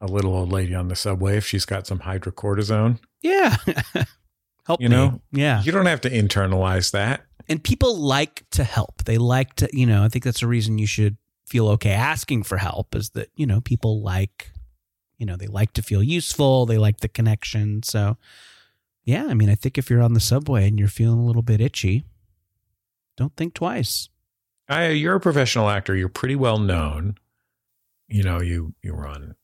a 0.00 0.06
little 0.06 0.34
old 0.34 0.50
lady 0.52 0.74
on 0.74 0.88
the 0.88 0.96
subway 0.96 1.36
if 1.36 1.46
she's 1.46 1.64
got 1.64 1.86
some 1.86 2.00
hydrocortisone. 2.00 2.98
Yeah. 3.22 3.56
Help 4.66 4.80
You 4.80 4.88
me. 4.88 4.96
know? 4.96 5.20
Yeah. 5.32 5.62
You 5.62 5.72
don't 5.72 5.86
have 5.86 6.00
to 6.02 6.10
internalize 6.10 6.92
that. 6.92 7.22
and 7.48 7.62
people 7.62 7.96
like 7.96 8.44
to 8.50 8.62
help. 8.64 9.04
They 9.04 9.16
like 9.18 9.54
to, 9.56 9.68
you 9.72 9.86
know, 9.86 10.04
I 10.04 10.08
think 10.08 10.24
that's 10.24 10.42
a 10.42 10.46
reason 10.46 10.78
you 10.78 10.86
should 10.86 11.16
feel 11.46 11.68
okay 11.70 11.92
asking 11.92 12.42
for 12.42 12.58
help 12.58 12.94
is 12.94 13.10
that, 13.10 13.30
you 13.34 13.46
know, 13.46 13.60
people 13.62 14.02
like, 14.02 14.52
you 15.16 15.24
know, 15.24 15.36
they 15.36 15.46
like 15.46 15.72
to 15.72 15.82
feel 15.82 16.02
useful. 16.02 16.66
They 16.66 16.76
like 16.78 17.00
the 17.00 17.08
connection. 17.08 17.82
So, 17.82 18.18
yeah, 19.04 19.26
I 19.28 19.34
mean, 19.34 19.48
I 19.48 19.54
think 19.54 19.78
if 19.78 19.88
you're 19.88 20.02
on 20.02 20.12
the 20.12 20.20
subway 20.20 20.68
and 20.68 20.78
you're 20.78 20.88
feeling 20.88 21.18
a 21.18 21.24
little 21.24 21.40
bit 21.42 21.60
itchy, 21.62 22.04
don't 23.16 23.34
think 23.36 23.54
twice. 23.54 24.10
I, 24.68 24.88
you're 24.88 25.16
a 25.16 25.20
professional 25.20 25.70
actor. 25.70 25.96
You're 25.96 26.10
pretty 26.10 26.36
well 26.36 26.58
known. 26.58 27.16
You 28.08 28.22
know, 28.22 28.40
you 28.40 28.74
you 28.82 28.94
run 28.94 29.34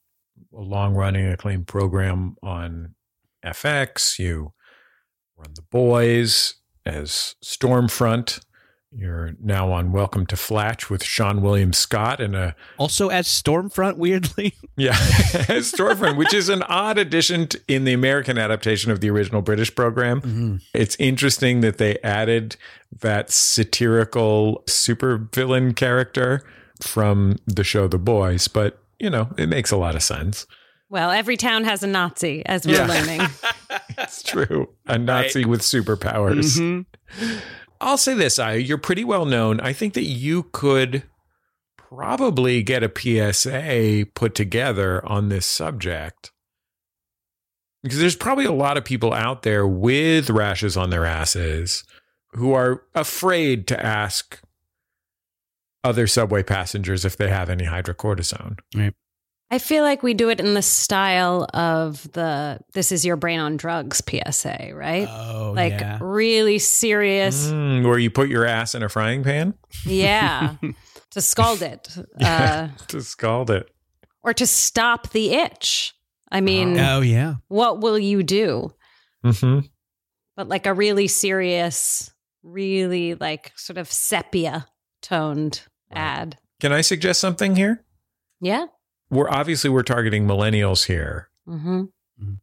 a 0.52 0.60
long 0.60 0.94
running 0.94 1.26
acclaimed 1.26 1.66
program 1.66 2.36
on 2.42 2.94
FX. 3.44 4.18
You 4.18 4.52
run 5.36 5.52
The 5.54 5.62
Boys 5.62 6.54
as 6.86 7.36
Stormfront. 7.44 8.40
You're 8.96 9.32
now 9.42 9.72
on 9.72 9.90
Welcome 9.90 10.24
to 10.26 10.36
Flatch 10.36 10.88
with 10.88 11.02
Seann 11.02 11.40
William 11.40 11.72
Scott 11.72 12.20
and 12.20 12.36
a 12.36 12.54
Also, 12.78 13.08
as 13.08 13.26
Stormfront, 13.26 13.96
weirdly, 13.96 14.54
yeah 14.76 14.92
as 15.48 15.72
Stormfront, 15.72 16.16
which 16.16 16.32
is 16.32 16.48
an 16.48 16.62
odd 16.62 16.96
addition 16.96 17.48
to, 17.48 17.60
in 17.66 17.84
the 17.84 17.92
American 17.92 18.38
adaptation 18.38 18.92
of 18.92 19.00
the 19.00 19.10
original 19.10 19.42
British 19.42 19.74
program. 19.74 20.20
Mm-hmm. 20.20 20.56
It's 20.74 20.94
interesting 21.00 21.60
that 21.62 21.78
they 21.78 21.98
added 22.04 22.56
that 23.00 23.30
satirical 23.30 24.62
supervillain 24.68 25.74
character 25.74 26.44
from 26.86 27.36
the 27.46 27.64
show 27.64 27.88
The 27.88 27.98
Boys, 27.98 28.48
but 28.48 28.78
you 28.98 29.10
know, 29.10 29.28
it 29.36 29.48
makes 29.48 29.70
a 29.70 29.76
lot 29.76 29.94
of 29.96 30.02
sense. 30.02 30.46
well, 30.90 31.10
every 31.10 31.36
town 31.36 31.64
has 31.64 31.82
a 31.82 31.86
Nazi, 31.88 32.44
as 32.46 32.66
we're 32.66 32.74
Yeah. 32.76 32.86
learning. 32.86 33.20
It's 33.98 34.22
true. 34.22 34.68
A 34.86 34.96
Nazi 34.98 35.44
with 35.44 35.60
superpowers. 35.62 36.58
Mhm. 36.58 36.86
I'll 37.80 37.96
say 37.96 38.14
this, 38.14 38.38
I 38.38 38.54
you're 38.54 38.78
pretty 38.78 39.02
well 39.04 39.24
known. 39.24 39.58
I 39.60 39.72
think 39.72 39.94
that 39.94 40.04
you 40.04 40.44
could 40.52 41.02
probably 41.76 42.62
get 42.62 42.82
a 42.84 42.88
PSA 42.88 44.06
put 44.14 44.34
together 44.34 45.04
on 45.06 45.28
this 45.28 45.46
subject. 45.46 46.30
Because 47.82 47.98
there's 47.98 48.16
probably 48.16 48.44
a 48.46 48.52
lot 48.52 48.76
of 48.76 48.84
people 48.84 49.12
out 49.12 49.42
there 49.42 49.66
with 49.66 50.30
rashes 50.30 50.76
on 50.76 50.90
their 50.90 51.04
asses 51.04 51.84
who 52.32 52.52
are 52.52 52.82
afraid 52.94 53.66
to 53.68 53.84
ask 53.84 54.40
other 55.84 56.06
subway 56.06 56.42
passengers 56.42 57.04
if 57.04 57.16
they 57.16 57.28
have 57.28 57.48
any 57.50 57.64
hydrocortisone. 57.64 58.58
Right. 58.74 58.94
I 59.50 59.58
feel 59.58 59.84
like 59.84 60.02
we 60.02 60.14
do 60.14 60.30
it 60.30 60.40
in 60.40 60.54
the 60.54 60.62
style 60.62 61.46
of 61.54 62.10
the 62.12 62.58
"This 62.72 62.90
is 62.90 63.04
your 63.04 63.16
brain 63.16 63.38
on 63.38 63.56
drugs" 63.56 64.02
PSA, 64.08 64.70
right? 64.74 65.06
Oh, 65.08 65.52
like 65.54 65.72
yeah. 65.72 65.98
really 66.00 66.58
serious, 66.58 67.48
Mm, 67.48 67.84
where 67.86 67.98
you 67.98 68.10
put 68.10 68.28
your 68.30 68.46
ass 68.46 68.74
in 68.74 68.82
a 68.82 68.88
frying 68.88 69.22
pan 69.22 69.54
yeah, 69.84 70.56
to 71.10 71.20
scald 71.20 71.62
it 71.62 71.88
uh, 72.20 72.68
to 72.88 73.00
scald 73.02 73.50
it. 73.50 73.70
or 74.22 74.32
to 74.34 74.46
stop 74.46 75.10
the 75.10 75.32
itch. 75.34 75.94
I 76.32 76.40
mean, 76.40 76.76
Oh, 76.80 77.00
yeah. 77.02 77.34
what 77.48 77.80
will 77.80 77.98
you 77.98 78.22
do? 78.24 78.74
hmm 79.22 79.60
But 80.36 80.48
like 80.48 80.66
a 80.66 80.72
really 80.74 81.06
serious, 81.06 82.10
really 82.42 83.14
like 83.14 83.52
sort 83.56 83.78
of 83.78 83.92
sepia 83.92 84.66
toned 85.02 85.62
ad. 85.96 86.38
Can 86.60 86.72
I 86.72 86.80
suggest 86.80 87.20
something 87.20 87.56
here? 87.56 87.84
Yeah. 88.40 88.66
We're 89.10 89.30
obviously 89.30 89.70
we're 89.70 89.82
targeting 89.82 90.26
millennials 90.26 90.86
here, 90.86 91.28
hmm 91.46 91.84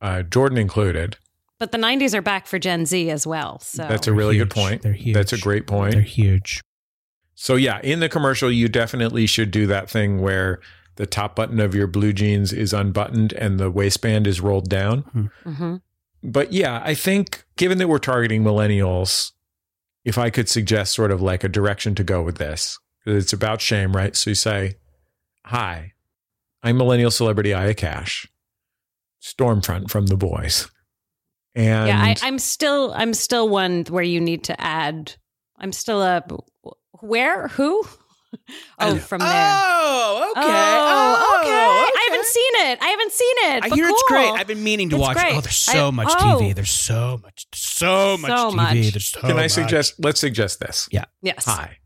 uh, 0.02 0.22
Jordan 0.24 0.58
included. 0.58 1.18
But 1.58 1.72
the 1.72 1.78
90s 1.78 2.14
are 2.14 2.22
back 2.22 2.46
for 2.48 2.60
Gen 2.60 2.86
Z 2.86 3.10
as 3.10 3.26
well. 3.26 3.60
So 3.60 3.88
That's 3.88 4.08
a 4.08 4.14
really 4.14 4.38
good 4.38 4.50
point. 4.50 4.82
They're 4.82 4.92
huge. 4.94 5.14
That's 5.16 5.32
a 5.34 5.38
great 5.38 5.66
point. 5.68 5.94
They're 5.94 6.02
huge. 6.02 6.62
So 7.36 7.56
yeah, 7.56 7.80
in 7.82 8.00
the 8.02 8.10
commercial, 8.10 8.52
you 8.52 8.68
definitely 8.68 9.26
should 9.28 9.50
do 9.52 9.66
that 9.68 9.90
thing 9.90 10.22
where 10.22 10.60
the 10.98 11.06
top 11.06 11.36
button 11.36 11.60
of 11.60 11.74
your 11.74 11.88
blue 11.88 12.12
jeans 12.14 12.52
is 12.52 12.74
unbuttoned 12.74 13.32
and 13.34 13.60
the 13.60 13.72
waistband 13.72 14.28
is 14.28 14.42
rolled 14.42 14.70
down. 14.70 15.30
hmm 15.44 15.76
But 16.24 16.52
yeah, 16.52 16.82
I 16.84 16.94
think 16.94 17.44
given 17.56 17.78
that 17.78 17.88
we're 17.88 17.98
targeting 18.00 18.44
millennials, 18.44 19.32
if 20.04 20.18
I 20.18 20.30
could 20.30 20.50
suggest 20.50 20.94
sort 20.94 21.12
of 21.12 21.22
like 21.22 21.44
a 21.44 21.50
direction 21.50 21.96
to 21.96 22.04
go 22.04 22.22
with 22.22 22.38
this, 22.38 22.78
'cause 22.78 22.80
it's 23.06 23.34
about 23.34 23.62
shame, 23.62 23.96
right? 23.96 24.16
So 24.16 24.32
you 24.32 24.36
say, 24.36 24.76
"Hi, 25.46 25.94
I'm 26.64 26.78
millennial 26.78 27.12
celebrity 27.12 27.54
Aya 27.54 27.74
Cash, 27.74 28.28
Stormfront 29.22 29.90
from 29.90 30.08
The 30.08 30.18
Boys," 30.18 30.70
and 31.56 31.88
yeah, 31.88 32.02
I, 32.02 32.16
I'm 32.22 32.40
still 32.40 32.94
I'm 32.96 33.14
still 33.14 33.50
one 33.50 33.86
where 33.90 34.04
you 34.04 34.20
need 34.22 34.44
to 34.46 34.60
add. 34.62 35.16
I'm 35.58 35.72
still 35.72 36.02
a 36.02 36.24
where 37.00 37.48
who? 37.50 37.84
Oh, 38.80 38.98
from 38.98 39.20
there. 39.20 39.28
Oh, 39.30 40.32
okay. 40.32 40.42
Oh, 40.42 41.18
oh 41.20 41.40
okay. 41.42 41.52
I 41.52 42.08
haven't 42.10 42.26
seen 42.26 42.72
it. 42.72 42.80
I 42.82 42.88
haven't 42.88 43.12
seen 43.12 43.36
it. 43.40 43.64
I 43.66 43.70
but 43.70 43.76
hear 43.76 43.90
it's 43.90 44.04
great. 44.08 44.30
I've 44.30 44.48
been 44.48 44.64
meaning 44.64 44.90
to 44.92 44.96
It's 44.96 45.02
watch 45.02 45.18
great. 45.18 45.34
it. 45.34 45.38
Oh, 45.38 45.42
there's 45.42 45.56
so 45.58 45.88
I- 45.90 45.92
much 45.92 46.08
oh. 46.10 46.40
TV. 46.42 46.56
There's 46.56 46.70
so 46.72 47.20
much, 47.22 47.46
so 47.54 48.18
much 48.18 48.32
So 48.32 48.52
TV. 48.52 48.56
much. 48.56 48.92
There's 48.94 49.06
so 49.08 49.20
can 49.20 49.32
I 49.32 49.34
much. 49.34 49.52
suggest? 49.52 49.96
Let's 50.00 50.22
suggest 50.22 50.62
this. 50.62 50.88
Yeah. 50.92 51.06
Yes. 51.22 51.44
Hi, 51.44 51.78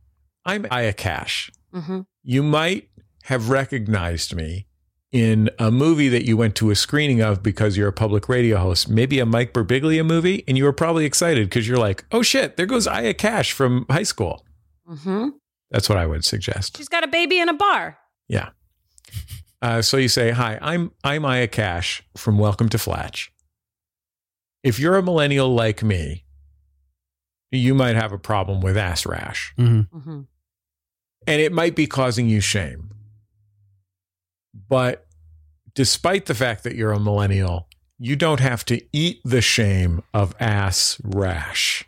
I'm 0.46 0.66
Aya 0.72 0.93
Cash. 0.93 1.52
hmm 1.74 2.02
You 2.24 2.43
might 2.43 2.89
have 3.24 3.50
recognized 3.50 4.36
me 4.36 4.68
in 5.12 5.50
a 5.60 5.72
movie 5.72 6.10
that 6.10 6.26
you 6.26 6.36
went 6.38 6.56
to 6.56 6.70
a 6.72 6.76
screening 6.76 7.22
of 7.22 7.41
because 7.41 7.78
you're 7.78 7.88
a 7.88 7.93
public 7.93 8.28
radio 8.30 8.58
host, 8.58 8.89
maybe 8.89 9.20
a 9.20 9.26
Mike 9.26 9.54
Birbiglia 9.54 10.06
movie, 10.06 10.43
and 10.48 10.58
you 10.58 10.66
were 10.66 10.74
probably 10.74 11.06
excited 11.06 11.48
because 11.50 11.68
you're 11.68 11.78
like, 11.78 12.04
oh 12.12 12.22
shit, 12.22 12.58
there 12.58 12.66
goes 12.66 12.86
Aya 12.86 13.14
Cash 13.14 13.52
from 13.54 13.86
high 13.89 14.04
school. 14.04 14.46
hmm 14.88 15.30
That's 15.72 15.89
what 15.89 15.98
I 15.98 16.06
would 16.06 16.24
suggest. 16.26 16.78
She's 16.78 16.89
got 16.89 17.04
a 17.04 17.08
baby 17.08 17.39
in 17.39 17.50
a 17.50 17.54
bar. 17.54 17.98
Yeah. 18.28 18.50
Uh, 19.62 19.82
so 19.82 19.98
you 19.98 20.08
say, 20.10 20.32
hi, 20.32 20.60
I'm 20.62 20.91
I'm 21.04 21.26
Aya 21.26 21.48
Cash 21.48 22.04
from 22.16 22.38
Welcome 22.38 22.70
to 22.70 22.78
Flatch. 22.78 23.32
If 24.64 24.80
you're 24.80 24.98
a 24.98 25.02
millennial 25.04 25.54
like 25.56 25.82
me, 25.82 26.26
you 27.52 27.74
might 27.74 27.96
have 27.96 28.12
a 28.12 28.18
problem 28.20 28.62
with 28.62 28.78
ass 28.78 29.06
rash. 29.06 29.54
Mhm. 29.58 29.88
hmm 29.89 30.22
and 31.28 31.42
it 31.42 31.52
might 31.52 31.76
be 31.76 31.88
causing 31.88 32.28
you 32.28 32.40
shame. 32.42 32.92
But 34.68 35.06
despite 35.74 36.26
the 36.26 36.36
fact 36.36 36.64
that 36.64 36.76
you're 36.76 36.94
a 36.94 37.00
millennial, 37.00 37.68
you 37.98 38.16
don't 38.16 38.40
have 38.40 38.66
to 38.66 38.82
eat 38.92 39.22
the 39.24 39.42
shame 39.42 40.02
of 40.14 40.36
ass 40.40 41.00
rash 41.04 41.86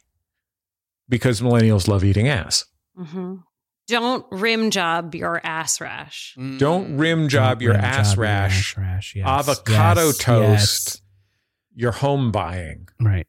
because 1.10 1.42
millennials 1.42 1.88
love 1.88 2.04
eating 2.04 2.28
ass. 2.28 2.66
hmm 2.96 3.36
Don't 3.88 4.26
rim 4.32 4.70
job 4.72 5.16
your 5.16 5.42
ass 5.46 5.82
rash. 5.82 6.36
Don't 6.58 6.98
rim 6.98 7.30
job 7.30 7.60
Don't 7.60 7.64
your 7.64 7.74
rim 7.74 7.84
ass 7.84 8.10
job 8.10 8.18
your 8.18 8.24
rash, 8.24 8.72
ass 8.72 8.78
rash, 8.78 9.16
yes. 9.16 9.26
avocado 9.28 10.08
Yes, 10.08 10.18
toast, 10.18 11.02
your 11.76 11.92
home 11.94 12.32
buying. 12.32 12.88
Right. 13.00 13.28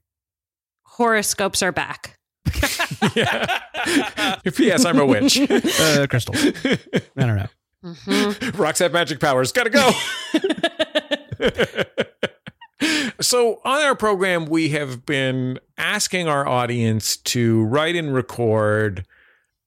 Horoscopes 0.83 1.63
are 1.63 1.73
back. 1.73 2.18
yeah. 3.14 4.36
P.S. 4.55 4.84
I'm 4.84 4.99
a 4.99 5.07
witch. 5.07 5.38
Uh, 5.80 6.07
crystal. 6.09 6.34
I 6.36 6.78
don't 7.16 7.36
know. 7.36 7.49
hmm 7.84 8.61
Rocks 8.61 8.78
have 8.80 8.92
magic 8.92 9.20
powers. 9.20 9.53
Gotta 9.53 9.70
go. 9.70 9.90
so 13.20 13.61
on 13.64 13.80
our 13.82 13.94
program, 13.94 14.46
we 14.46 14.70
have 14.70 15.05
been 15.07 15.59
asking 15.76 16.28
our 16.28 16.46
audience 16.46 17.16
to 17.16 17.64
write 17.64 17.96
and 17.96 18.12
record 18.14 19.07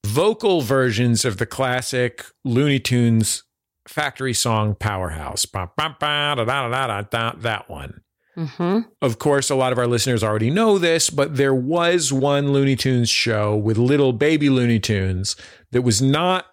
vocal 0.06 0.62
versions 0.62 1.24
of 1.26 1.38
the 1.38 1.46
classic 1.46 2.26
Looney 2.44 2.80
Tunes 2.80 3.44
factory 3.88 4.34
song 4.34 4.76
Powerhouse. 4.76 5.44
Da, 5.44 5.68
da, 5.78 7.02
da, 7.04 7.34
That 7.38 7.70
one. 7.70 8.02
Hmm 8.36 8.80
Of 9.02 9.20
course, 9.20 9.50
a 9.50 9.56
lot 9.56 9.72
of 9.72 9.78
our 9.78 9.88
listeners 9.88 10.24
already 10.24 10.50
know 10.50 10.78
this, 10.78 11.10
but 11.10 11.36
there 11.36 11.54
was 11.54 12.14
one 12.14 12.54
Looney 12.54 12.76
Tunes 12.76 13.10
show 13.10 13.56
with 13.56 13.78
little 13.78 14.14
baby 14.14 14.50
Looney 14.50 14.80
Tunes 14.80 15.36
that 15.72 15.82
was 15.82 16.02
not 16.02 16.46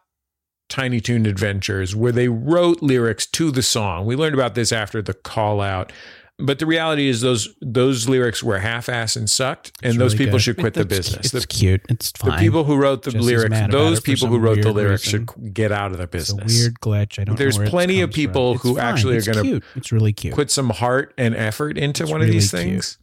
Tiny 0.69 1.01
Toon 1.01 1.25
Adventures, 1.25 1.97
where 1.97 2.13
they 2.13 2.29
wrote 2.29 2.83
lyrics 2.83 3.25
to 3.27 3.51
the 3.51 3.63
song. 3.63 4.05
We 4.05 4.17
learned 4.17 4.35
about 4.35 4.55
this 4.55 4.71
after 4.71 5.01
the 5.01 5.15
call 5.15 5.61
out. 5.61 5.93
But 6.41 6.61
the 6.61 6.67
reality 6.67 7.09
is 7.09 7.21
those 7.21 7.49
those 7.61 8.09
lyrics 8.09 8.45
were 8.45 8.59
half-assed 8.61 9.17
and 9.17 9.29
sucked, 9.29 9.73
and 9.83 9.91
It's 9.91 9.99
those 9.99 10.13
really 10.15 10.27
people 10.27 10.39
good. 10.39 10.43
should 10.43 10.57
quit 10.59 10.75
the 10.75 10.85
business. 10.85 11.33
It's 11.35 11.45
The, 11.45 11.47
cute. 11.49 11.81
It's 11.89 12.13
fine. 12.13 12.31
the 12.31 12.37
people 12.39 12.63
who 12.63 12.77
wrote 12.77 13.03
the 13.03 13.11
lyrics, 13.11 13.57
those 13.73 13.99
people 14.01 14.29
who 14.29 14.39
wrote 14.39 14.63
the 14.63 14.71
lyrics 14.73 15.05
reason. 15.07 15.27
should 15.27 15.53
get 15.53 15.73
out 15.73 15.91
of 15.91 15.97
the 15.99 16.05
It's 16.05 16.31
a 16.31 16.37
business. 16.37 16.61
weird 16.61 16.75
glitch. 16.81 17.19
I 17.21 17.25
don't. 17.25 17.37
There's 17.37 17.59
plenty 17.59 18.03
of 18.03 18.13
people 18.13 18.57
who 18.59 18.77
fine. 18.77 18.85
actually 18.85 19.17
are 19.17 19.23
gonna. 19.23 19.61
It's 19.75 19.91
really 19.91 20.13
cute. 20.13 20.35
put 20.35 20.51
some 20.53 20.71
heart 20.71 21.13
and 21.19 21.35
effort 21.35 21.77
into 21.77 22.05
It's 22.05 22.13
one 22.13 22.21
of 22.23 22.29
these 22.29 22.53
really 22.53 22.65
cute. 22.67 22.73
things 22.85 22.99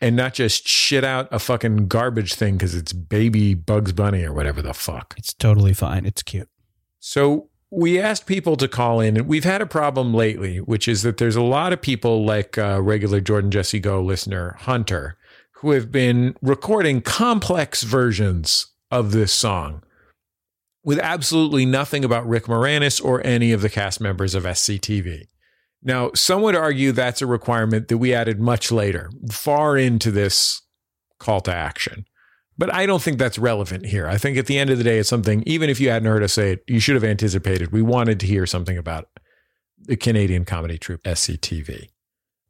and 0.00 0.14
not 0.14 0.32
just 0.34 0.68
shit 0.68 1.02
out 1.02 1.26
a 1.32 1.40
fucking 1.40 1.88
garbage 1.88 2.34
thing 2.34 2.56
because 2.56 2.76
it's 2.76 2.92
baby 2.92 3.54
Bugs 3.54 3.92
Bunny 3.92 4.22
or 4.22 4.32
whatever 4.32 4.62
the 4.62 4.72
fuck. 4.72 5.14
It's 5.18 5.34
totally 5.34 5.74
fine. 5.74 6.06
It's 6.06 6.22
cute. 6.22 6.48
So 7.00 7.48
we 7.70 8.00
asked 8.00 8.26
people 8.26 8.56
to 8.56 8.68
call 8.68 9.00
in, 9.00 9.16
and 9.16 9.26
we've 9.26 9.44
had 9.44 9.60
a 9.60 9.66
problem 9.66 10.14
lately, 10.14 10.58
which 10.58 10.88
is 10.88 11.02
that 11.02 11.18
there's 11.18 11.36
a 11.36 11.42
lot 11.42 11.72
of 11.72 11.82
people 11.82 12.24
like 12.24 12.56
uh, 12.56 12.80
regular 12.80 13.20
Jordan 13.20 13.50
Jesse 13.50 13.80
Go 13.80 14.02
listener 14.02 14.56
Hunter 14.60 15.16
who 15.60 15.72
have 15.72 15.90
been 15.90 16.36
recording 16.40 17.00
complex 17.00 17.82
versions 17.82 18.68
of 18.90 19.10
this 19.10 19.32
song 19.32 19.82
with 20.84 21.00
absolutely 21.00 21.66
nothing 21.66 22.04
about 22.04 22.26
Rick 22.26 22.44
Moranis 22.44 23.04
or 23.04 23.26
any 23.26 23.52
of 23.52 23.60
the 23.60 23.68
cast 23.68 24.00
members 24.00 24.34
of 24.34 24.44
SCTV. 24.44 25.24
Now, 25.82 26.12
some 26.14 26.42
would 26.42 26.54
argue 26.54 26.92
that's 26.92 27.22
a 27.22 27.26
requirement 27.26 27.88
that 27.88 27.98
we 27.98 28.14
added 28.14 28.40
much 28.40 28.70
later, 28.70 29.10
far 29.30 29.76
into 29.76 30.10
this 30.10 30.62
call 31.18 31.40
to 31.42 31.52
action. 31.52 32.06
But 32.58 32.74
I 32.74 32.86
don't 32.86 33.00
think 33.00 33.18
that's 33.18 33.38
relevant 33.38 33.86
here. 33.86 34.08
I 34.08 34.18
think 34.18 34.36
at 34.36 34.46
the 34.46 34.58
end 34.58 34.70
of 34.70 34.78
the 34.78 34.84
day, 34.84 34.98
it's 34.98 35.08
something, 35.08 35.44
even 35.46 35.70
if 35.70 35.80
you 35.80 35.90
hadn't 35.90 36.08
heard 36.08 36.24
us 36.24 36.32
say 36.32 36.52
it, 36.52 36.64
you 36.66 36.80
should 36.80 36.96
have 36.96 37.04
anticipated. 37.04 37.70
We 37.70 37.82
wanted 37.82 38.18
to 38.20 38.26
hear 38.26 38.46
something 38.46 38.76
about 38.76 39.08
the 39.78 39.96
Canadian 39.96 40.44
comedy 40.44 40.76
troupe 40.76 41.02
SCTV. 41.04 41.88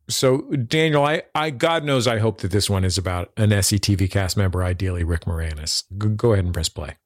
So, 0.09 0.41
Daniel, 0.53 1.05
I, 1.05 1.23
I 1.35 1.51
God 1.51 1.85
knows 1.85 2.07
I 2.07 2.19
hope 2.19 2.41
that 2.41 2.51
this 2.51 2.71
one 2.71 2.83
is 2.85 2.97
about 2.97 3.31
an 3.37 3.51
SCTV 3.51 4.11
cast 4.11 4.39
member, 4.39 4.65
ideally 4.65 5.05
Rick 5.05 5.27
Moranis. 5.27 5.85
Go 6.17 6.33
ahead 6.33 6.47
and 6.47 6.55
press 6.55 6.71
play. 6.71 6.97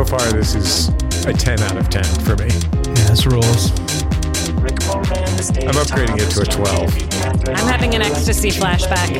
So 0.00 0.16
far, 0.16 0.32
this 0.32 0.54
is 0.54 0.88
a 1.26 1.32
10 1.34 1.60
out 1.60 1.76
of 1.76 1.90
10 1.90 2.02
for 2.24 2.34
me. 2.36 2.48
Yes, 2.96 3.26
rules. 3.26 3.70
I'm 5.60 5.76
upgrading 5.76 6.16
it 6.16 6.30
to 6.30 6.40
a 6.40 6.44
12. 6.46 7.48
I'm 7.50 7.66
having 7.68 7.94
an 7.94 8.00
ecstasy 8.00 8.48
flashback. 8.48 9.10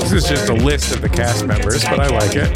This 0.00 0.12
is 0.12 0.28
just 0.28 0.48
a 0.48 0.54
list 0.54 0.92
of 0.96 1.00
the 1.00 1.08
cast 1.08 1.46
members, 1.46 1.84
but 1.84 2.00
I 2.00 2.08
like 2.08 2.34
it. 2.34 2.50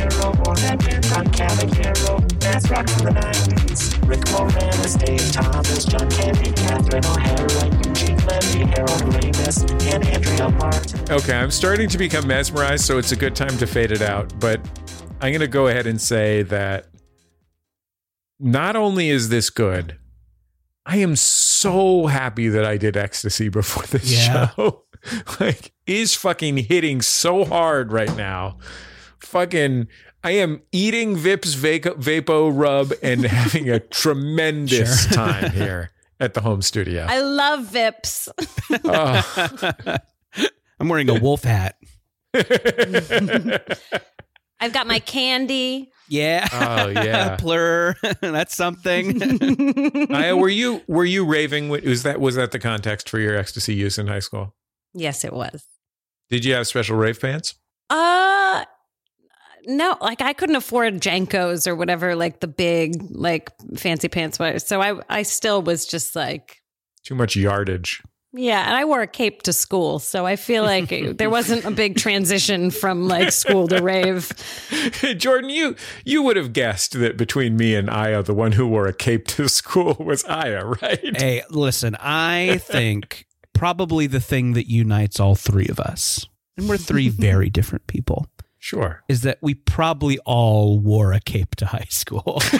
Okay, 11.10 11.34
I'm 11.36 11.50
starting 11.50 11.88
to 11.88 11.98
become 11.98 12.26
mesmerized, 12.26 12.84
so 12.84 12.98
it's 12.98 13.12
a 13.12 13.16
good 13.16 13.36
time 13.36 13.56
to 13.58 13.66
fade 13.66 13.92
it 13.92 14.02
out. 14.02 14.32
But 14.40 14.60
I'm 15.20 15.30
going 15.32 15.40
to 15.40 15.48
go 15.48 15.66
ahead 15.68 15.86
and 15.86 16.00
say 16.00 16.42
that 16.44 16.86
not 18.38 18.74
only 18.76 19.10
is 19.10 19.28
this 19.28 19.50
good, 19.50 19.98
I 20.86 20.96
am 20.98 21.14
so 21.16 22.06
happy 22.06 22.48
that 22.48 22.64
I 22.64 22.76
did 22.78 22.96
ecstasy 22.96 23.48
before 23.48 23.84
this 23.84 24.10
Yeah. 24.26 24.48
show. 24.56 24.84
like, 25.40 25.72
is 25.86 26.14
fucking 26.14 26.56
hitting 26.56 27.00
so 27.02 27.44
hard 27.44 27.92
right 27.92 28.14
now. 28.16 28.58
Fucking, 29.20 29.88
I 30.22 30.32
am 30.32 30.60
eating 30.72 31.16
Vicks 31.16 31.54
Vaco, 31.56 31.94
VapoRub 31.94 32.92
and 33.02 33.24
having 33.24 33.70
a 33.70 33.80
tremendous 34.00 35.04
Sure. 35.08 35.12
time 35.16 35.50
here 35.52 35.90
at 36.18 36.34
the 36.34 36.40
home 36.42 36.60
studio. 36.62 37.06
I 37.08 37.20
love 37.20 37.60
Vicks. 37.66 38.28
Oh. 38.84 39.96
I'm 40.78 40.88
wearing 40.88 41.08
a 41.08 41.18
wolf 41.18 41.42
hat. 41.44 41.76
I've 44.62 44.72
got 44.74 44.86
my 44.86 44.98
candy. 44.98 45.90
Yeah. 46.08 46.46
Oh, 46.52 46.88
yeah. 46.88 47.36
Plur. 47.40 47.94
That's 48.20 48.54
something. 48.54 49.22
Aya, 50.12 50.36
were 50.36 50.48
you 50.50 50.82
were 50.86 51.04
you 51.04 51.24
raving? 51.24 51.68
Was 51.70 52.02
that 52.02 52.20
was 52.20 52.34
that 52.36 52.50
the 52.52 52.58
context 52.58 53.08
for 53.08 53.18
your 53.18 53.36
ecstasy 53.36 53.74
use 53.74 53.96
in 53.98 54.06
high 54.06 54.18
school? 54.20 54.54
yes, 54.92 55.24
it 55.24 55.32
was. 55.32 55.64
Did 56.30 56.44
you 56.44 56.52
have 56.54 56.66
special 56.66 56.96
rave 56.96 57.20
pants? 57.20 57.54
Uh 57.88 58.64
no, 59.66 59.96
like 60.00 60.20
I 60.22 60.32
couldn't 60.32 60.56
afford 60.56 60.94
JNCOs 61.00 61.66
or 61.66 61.74
whatever, 61.76 62.14
like 62.16 62.40
the 62.40 62.48
big, 62.48 62.96
like 63.10 63.50
fancy 63.76 64.08
pants. 64.08 64.38
was. 64.38 64.66
So 64.66 64.80
I, 64.80 65.00
I 65.08 65.22
still 65.22 65.62
was 65.62 65.86
just 65.86 66.14
like, 66.16 66.60
Too 67.04 67.14
much 67.14 67.36
yardage. 67.36 68.02
yeah. 68.32 68.64
And 68.66 68.76
I 68.76 68.84
wore 68.84 69.00
a 69.02 69.06
cape 69.06 69.42
to 69.42 69.52
school, 69.52 69.98
so 69.98 70.24
I 70.26 70.36
feel 70.36 70.62
like 70.64 70.92
it- 70.92 71.18
there 71.18 71.30
wasn't 71.30 71.64
a 71.64 71.70
big 71.70 71.96
transition 71.96 72.70
from 72.70 73.08
like 73.08 73.32
school 73.32 73.66
to 73.68 73.82
rave. 73.82 74.30
Jordan, 75.16 75.50
you 75.50 75.74
you 76.04 76.22
would 76.22 76.36
have 76.36 76.52
guessed 76.52 76.92
that 76.98 77.16
between 77.16 77.56
me 77.56 77.74
and 77.74 77.90
Aya, 77.90 78.22
the 78.22 78.34
one 78.34 78.52
who 78.52 78.66
wore 78.68 78.86
a 78.86 78.92
cape 78.92 79.26
to 79.28 79.48
school 79.48 79.96
was 80.00 80.24
Aya, 80.24 80.64
right? 80.64 81.16
hey, 81.16 81.42
listen, 81.50 81.96
I 82.00 82.58
think 82.62 83.26
probably 83.52 84.06
the 84.06 84.20
thing 84.20 84.52
that 84.54 84.70
unites 84.70 85.18
all 85.20 85.34
three 85.34 85.66
of 85.68 85.78
us, 85.80 86.26
and 86.56 86.68
we're 86.68 86.76
three 86.78 87.08
very 87.28 87.50
different 87.50 87.86
people, 87.88 88.26
Sure. 88.62 89.02
is 89.08 89.22
that 89.22 89.38
we 89.40 89.54
probably 89.54 90.18
all 90.26 90.78
wore 90.78 91.12
a 91.14 91.20
cape 91.20 91.56
to 91.56 91.66
high 91.66 91.86
school. 91.88 92.40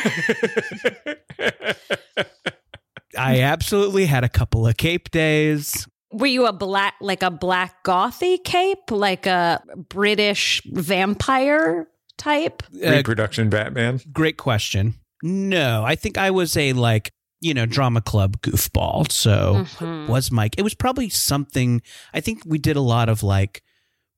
I 3.19 3.41
absolutely 3.41 4.07
had 4.07 4.25
a 4.25 4.29
couple 4.29 4.67
of 4.67 4.77
cape 4.77 5.11
days. 5.11 5.87
Were 6.13 6.27
you 6.27 6.47
a 6.47 6.53
black, 6.53 6.95
like 7.01 7.23
a 7.23 7.31
black 7.31 7.85
gothy 7.85 8.43
cape, 8.43 8.91
like 8.91 9.27
a 9.27 9.63
British 9.89 10.63
vampire 10.67 11.89
type? 12.19 12.63
Uh, 12.75 12.91
Reproduction 12.91 13.49
Batman. 13.51 14.01
great 14.13 14.37
question. 14.37 14.95
No, 15.23 15.85
I 15.85 15.97
think 15.97 16.19
I 16.19 16.31
was 16.31 16.57
a 16.57 16.73
like, 16.73 17.11
you 17.41 17.53
know, 17.53 17.67
drama 17.67 18.01
club 18.01 18.41
goofball. 18.41 19.11
So 19.11 19.67
Mhm. 19.79 20.09
was 20.09 20.31
Mike. 20.33 20.55
It 20.57 20.63
was 20.63 20.75
probably 20.75 21.09
something 21.11 21.83
I 22.15 22.21
think 22.21 22.43
we 22.47 22.59
did 22.59 22.77
a 22.77 22.81
lot 22.81 23.09
of 23.09 23.23
like 23.23 23.63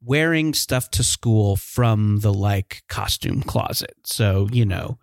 wearing 0.05 0.55
stuff 0.55 0.91
to 0.91 1.03
school 1.03 1.57
from 1.57 2.19
the 2.21 2.33
like 2.33 2.83
costume 2.89 3.43
closet. 3.43 3.95
So, 4.05 4.49
you 4.53 4.65
know, 4.65 4.99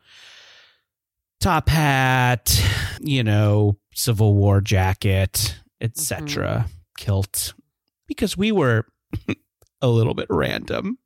top 1.39 1.69
hat, 1.69 2.61
you 2.99 3.23
know, 3.23 3.77
Civil 3.93 4.35
War 4.35 4.61
jacket, 4.61 5.57
etc., 5.81 6.47
mm-hmm. 6.47 6.67
kilt 6.97 7.53
because 8.07 8.37
we 8.37 8.51
were 8.51 8.85
a 9.81 9.87
little 9.87 10.13
bit 10.13 10.27
random. 10.29 10.97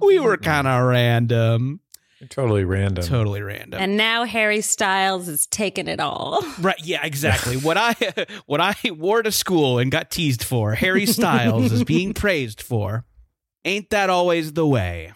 We 0.00 0.16
mm-hmm. 0.16 0.24
were 0.24 0.36
kind 0.36 0.66
of 0.66 0.84
random. 0.84 1.80
Totally 2.28 2.64
random. 2.64 3.04
Totally 3.04 3.42
random. 3.42 3.80
And 3.80 3.96
now 3.96 4.24
Harry 4.24 4.60
Styles 4.60 5.28
is 5.28 5.46
taking 5.46 5.88
it 5.88 5.98
all. 5.98 6.44
Right. 6.60 6.78
Yeah. 6.84 7.04
Exactly. 7.04 7.56
what 7.56 7.76
I 7.76 7.96
what 8.46 8.60
I 8.60 8.74
wore 8.90 9.22
to 9.22 9.32
school 9.32 9.78
and 9.78 9.90
got 9.90 10.10
teased 10.10 10.44
for, 10.44 10.74
Harry 10.74 11.06
Styles 11.06 11.72
is 11.72 11.82
being 11.82 12.14
praised 12.14 12.62
for. 12.62 13.04
Ain't 13.64 13.90
that 13.90 14.10
always 14.10 14.52
the 14.54 14.66
way? 14.66 15.12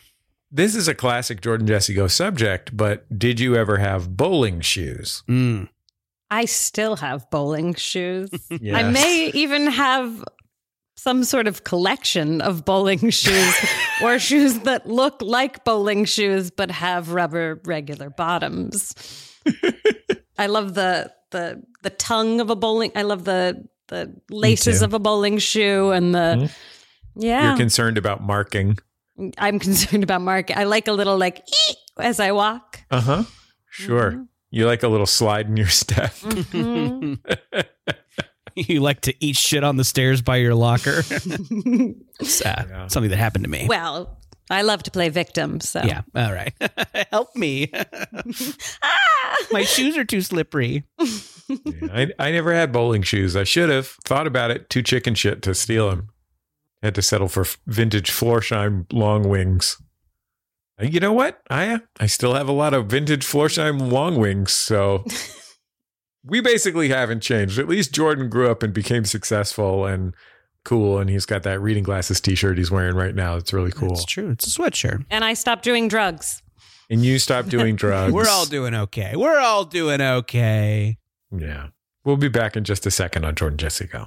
This 0.51 0.75
is 0.75 0.89
a 0.89 0.95
classic 0.95 1.41
Jordan 1.41 1.67
Jesse 1.67 1.95
Go 1.95 2.07
subject, 2.07 2.77
but 2.77 3.07
did 3.19 3.41
you 3.41 3.57
ever 3.57 3.79
have 3.79 4.17
bowling 4.17 4.61
shoes? 4.61 5.23
Mm. 5.29 5.69
I 6.31 6.45
still 6.45 6.97
have 6.97 7.29
bowling 7.31 7.75
shoes. 7.75 8.31
I 8.73 8.85
may 8.85 9.31
even 9.35 9.67
have 9.67 10.25
some 10.97 11.25
sort 11.25 11.47
of 11.47 11.65
collection 11.65 12.41
of 12.41 12.65
bowling 12.65 13.11
shoes 13.11 13.55
or 14.03 14.19
shoes 14.19 14.61
that 14.61 14.89
look 14.89 15.21
like 15.21 15.65
bowling 15.65 16.05
shoes 16.05 16.51
but 16.51 16.71
have 16.71 17.13
rubber 17.13 17.61
regular 17.65 18.11
bottoms. 18.11 18.95
I 20.39 20.47
love 20.47 20.75
the 20.75 21.13
the 21.31 21.63
the 21.83 21.91
tongue 21.91 22.41
of 22.41 22.51
a 22.51 22.57
bowling. 22.57 22.93
I 22.95 23.03
love 23.03 23.25
the 23.25 23.67
the 23.89 24.13
laces 24.31 24.83
of 24.83 24.95
a 24.95 24.99
bowling 24.99 25.39
shoe 25.39 25.91
and 25.93 26.15
the 26.15 26.53
yeah. 27.17 27.49
You're 27.49 27.57
concerned 27.57 27.99
about 27.99 28.23
marking. 28.23 28.79
I'm 29.39 29.59
concerned 29.67 30.05
about 30.05 30.21
Mark. 30.23 30.51
I 30.57 30.65
like 30.65 30.89
a 30.89 30.93
little 30.93 31.17
like 31.19 31.39
"Eek" 31.71 31.77
as 31.99 32.21
I 32.21 32.33
walk. 32.33 32.81
Uh 32.91 33.01
huh. 33.01 33.23
Sure. 33.71 34.25
You 34.51 34.67
like 34.67 34.83
a 34.83 34.89
little 34.89 35.07
slide 35.07 35.47
in 35.49 35.57
your 35.57 35.67
step. 35.83 36.13
Mhm. 36.15 37.19
you 38.55 38.81
like 38.81 39.01
to 39.03 39.15
eat 39.25 39.37
shit 39.37 39.65
on 39.65 39.77
the 39.77 39.85
stairs 39.85 40.23
by 40.23 40.37
your 40.37 40.55
locker. 40.55 41.03
it's 41.09 42.43
uh, 42.43 42.65
Yeah. 42.69 42.87
something 42.89 43.11
that 43.11 43.17
happened 43.19 43.45
to 43.45 43.51
me. 43.51 43.67
well, 43.69 44.19
I 44.49 44.63
love 44.63 44.83
to 44.85 44.91
play 44.91 45.09
victim, 45.09 45.61
so 45.61 45.83
yeah. 45.83 46.03
All 46.15 46.33
right. 46.33 46.55
Help 47.11 47.35
me. 47.37 47.71
My 49.51 49.63
shoes 49.65 49.97
are 49.99 50.05
too 50.05 50.21
slippery. 50.21 50.85
Yeah, 51.49 51.89
I, 51.93 52.09
I 52.19 52.31
never 52.33 52.53
had 52.55 52.73
bowling 52.73 53.03
shoes. 53.03 53.37
I 53.37 53.45
should 53.45 53.69
have 53.71 53.89
thought 54.05 54.27
about 54.27 54.51
it. 54.51 54.71
Too 54.71 54.83
chicken 54.83 55.15
shit 55.15 55.43
to 55.43 55.55
steal 55.55 55.91
them. 55.91 56.09
Had 56.87 56.95
to 56.95 57.03
settle 57.03 57.27
for 57.27 57.45
vintage 57.67 58.13
Florsheim 58.13 58.87
long 58.93 59.29
wings. 59.29 59.83
Uh, 60.81 60.85
you 60.85 61.01
know 61.01 61.13
what? 61.13 61.43
I 61.51 61.75
uh, 61.75 61.79
I 61.99 62.07
still 62.07 62.35
have 62.35 62.49
a 62.49 62.53
lot 62.53 62.75
of 62.75 62.87
vintage 62.87 63.27
Florsheim 63.27 63.91
long 63.91 64.21
wings, 64.21 64.53
so 64.53 65.05
we 66.25 66.41
basically 66.41 66.89
haven't 66.91 67.23
changed. 67.25 67.59
At 67.59 67.67
least 67.67 67.93
Jordan 67.93 68.29
grew 68.29 68.49
up 68.49 68.63
and 68.63 68.73
became 68.73 69.05
successful 69.05 69.85
and 69.85 70.15
cool, 70.65 71.01
and 71.01 71.11
he's 71.11 71.27
got 71.27 71.43
that 71.43 71.59
reading 71.61 71.83
glasses 71.83 72.21
T-shirt 72.21 72.57
he's 72.57 72.71
wearing 72.71 72.95
right 72.95 73.17
now. 73.17 73.35
It's 73.35 73.53
really 73.53 73.73
cool. 73.73 73.95
It's 73.95 74.05
true. 74.05 74.31
It's 74.31 74.47
a 74.47 74.51
sweatshirt. 74.61 75.05
and 75.11 75.25
I 75.25 75.35
stopped 75.35 75.65
doing 75.65 75.89
drugs. 75.89 76.41
And 76.89 77.05
you 77.05 77.19
stopped 77.19 77.49
doing 77.49 77.75
drugs. 77.85 78.13
We're 78.13 78.29
all 78.29 78.47
doing 78.47 78.77
okay. 78.77 79.17
We're 79.17 79.41
all 79.41 79.65
doing 79.65 80.01
okay. 80.01 80.99
yeah. 81.37 81.71
We'll 82.05 82.17
be 82.17 82.29
back 82.29 82.57
in 82.57 82.63
just 82.63 82.87
a 82.87 82.93
second 82.93 83.25
on 83.25 83.35
Jordan 83.35 83.59
Jesse 83.59 83.89
Go. 83.89 84.07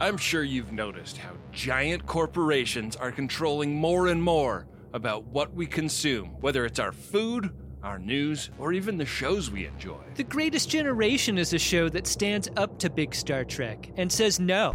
I'm 0.00 0.16
sure 0.16 0.42
you've 0.42 0.72
noticed 0.72 1.18
how 1.18 1.30
giant 1.52 2.04
corporations 2.04 2.96
are 2.96 3.12
controlling 3.12 3.76
more 3.76 4.08
and 4.08 4.20
more 4.20 4.66
about 4.92 5.24
what 5.26 5.54
we 5.54 5.66
consume, 5.66 6.30
whether 6.40 6.66
it's 6.66 6.80
our 6.80 6.90
food, 6.90 7.54
our 7.84 8.00
news, 8.00 8.50
or 8.58 8.72
even 8.72 8.98
the 8.98 9.06
shows 9.06 9.52
we 9.52 9.66
enjoy. 9.66 10.00
The 10.16 10.24
Greatest 10.24 10.68
Generation 10.68 11.38
is 11.38 11.52
a 11.52 11.58
show 11.58 11.88
that 11.90 12.08
stands 12.08 12.48
up 12.56 12.76
to 12.80 12.90
big 12.90 13.14
Star 13.14 13.44
Trek 13.44 13.88
and 13.96 14.10
says 14.10 14.40
no. 14.40 14.74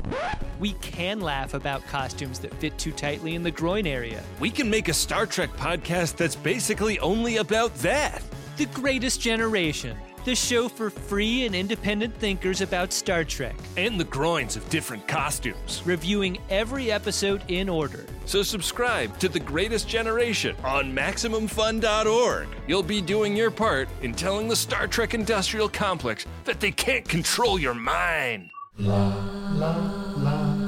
We 0.57 0.73
can 0.73 1.19
laugh 1.19 1.53
about 1.53 1.85
costumes 1.87 2.39
that 2.39 2.53
fit 2.55 2.77
too 2.77 2.93
tightly 2.93 3.35
in 3.35 3.43
the 3.43 3.51
groin 3.51 3.87
area. 3.87 4.23
We 4.39 4.49
can 4.49 4.69
make 4.69 4.87
a 4.87 4.93
Star 4.93 5.25
Trek 5.25 5.49
podcast 5.57 6.15
that's 6.15 6.35
basically 6.35 6.97
only 6.99 7.37
about 7.37 7.75
that. 7.75 8.23
The 8.55 8.67
Greatest 8.67 9.19
Generation, 9.19 9.97
the 10.25 10.35
show 10.35 10.67
for 10.69 10.89
free 10.89 11.45
and 11.45 11.55
independent 11.55 12.15
thinkers 12.15 12.61
about 12.61 12.91
Star 12.93 13.23
Trek, 13.23 13.55
And 13.77 13.99
the 13.99 14.03
groins 14.05 14.55
of 14.55 14.67
different 14.69 15.07
costumes. 15.07 15.81
reviewing 15.85 16.37
every 16.49 16.91
episode 16.91 17.41
in 17.47 17.69
order. 17.69 18.05
So 18.25 18.43
subscribe 18.43 19.17
to 19.19 19.29
The 19.29 19.39
Greatest 19.39 19.87
Generation 19.87 20.55
on 20.63 20.93
MaximumFun.org. 20.95 22.47
You'll 22.67 22.83
be 22.83 23.01
doing 23.01 23.35
your 23.35 23.51
part 23.51 23.89
in 24.01 24.13
telling 24.13 24.47
the 24.47 24.55
Star 24.55 24.87
Trek 24.87 25.13
industrial 25.13 25.69
complex 25.69 26.25
that 26.45 26.59
they 26.59 26.71
can't 26.71 27.07
control 27.07 27.59
your 27.59 27.73
mind. 27.73 28.49
La, 28.77 29.07
la, 29.53 29.75
la, 30.17 30.59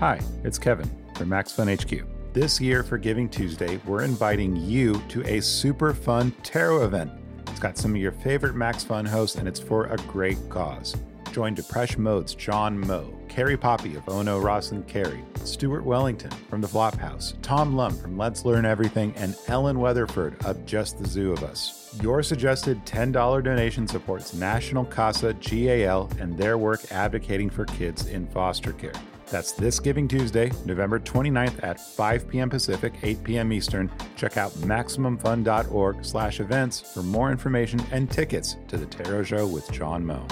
Hi, 0.00 0.18
it's 0.44 0.58
Kevin 0.58 0.90
from 1.14 1.28
Max 1.28 1.52
Fun 1.52 1.68
HQ. 1.68 2.19
This 2.32 2.60
year 2.60 2.84
for 2.84 2.96
Giving 2.96 3.28
Tuesday, 3.28 3.80
we're 3.84 4.04
inviting 4.04 4.54
you 4.54 5.02
to 5.08 5.20
a 5.24 5.42
super 5.42 5.92
fun 5.92 6.30
tarot 6.44 6.84
event. 6.84 7.10
It's 7.48 7.58
got 7.58 7.76
some 7.76 7.90
of 7.90 7.96
your 7.96 8.12
favorite 8.12 8.54
Max 8.54 8.84
Fun 8.84 9.04
hosts, 9.04 9.34
and 9.34 9.48
it's 9.48 9.58
for 9.58 9.86
a 9.86 9.96
great 10.06 10.38
cause. 10.48 10.94
Join 11.32 11.56
Depresh 11.56 11.98
Mode's 11.98 12.36
John 12.36 12.78
Moe, 12.78 13.12
Carrie 13.28 13.56
Poppy 13.56 13.96
of 13.96 14.08
Ono 14.08 14.38
Ross 14.38 14.70
and 14.70 14.86
Carrie, 14.86 15.24
Stuart 15.42 15.84
Wellington 15.84 16.30
from 16.48 16.60
the 16.60 16.68
Flophouse, 16.68 17.34
Tom 17.42 17.74
Lum 17.74 17.96
from 17.96 18.16
Let's 18.16 18.44
Learn 18.44 18.64
Everything, 18.64 19.12
and 19.16 19.36
Ellen 19.48 19.80
Weatherford 19.80 20.36
of 20.46 20.64
Just 20.64 21.00
the 21.00 21.08
Zoo 21.08 21.32
of 21.32 21.42
Us. 21.42 21.98
Your 22.00 22.22
suggested 22.22 22.86
$10 22.86 23.42
donation 23.42 23.88
supports 23.88 24.34
National 24.34 24.84
CASA 24.84 25.34
GAL 25.34 26.08
and 26.20 26.38
their 26.38 26.58
work 26.58 26.92
advocating 26.92 27.50
for 27.50 27.64
kids 27.64 28.06
in 28.06 28.28
foster 28.28 28.72
care. 28.72 28.92
That's 29.30 29.52
this 29.52 29.78
Giving 29.78 30.08
Tuesday, 30.08 30.50
November 30.64 30.98
29th 30.98 31.62
at 31.62 31.78
5 31.78 32.28
p.m. 32.28 32.50
Pacific, 32.50 32.92
8 33.02 33.22
p.m. 33.22 33.52
Eastern. 33.52 33.90
Check 34.16 34.36
out 34.36 34.50
MaximumFun.org 34.52 36.04
slash 36.04 36.40
events 36.40 36.80
for 36.80 37.02
more 37.02 37.30
information 37.30 37.80
and 37.92 38.10
tickets 38.10 38.56
to 38.68 38.76
the 38.76 38.86
Tarot 38.86 39.22
Show 39.22 39.46
with 39.46 39.70
John 39.70 40.04
Moe. 40.04 40.26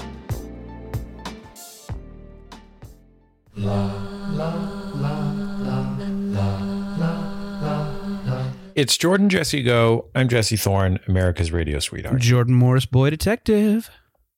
It's 8.74 8.96
Jordan 8.96 9.28
Jesse 9.28 9.62
Go. 9.62 10.08
I'm 10.14 10.28
Jesse 10.28 10.56
Thorn, 10.56 11.00
America's 11.08 11.50
radio 11.50 11.78
sweetheart. 11.80 12.20
Jordan 12.20 12.54
Morris, 12.54 12.86
boy 12.86 13.10
detective. 13.10 13.90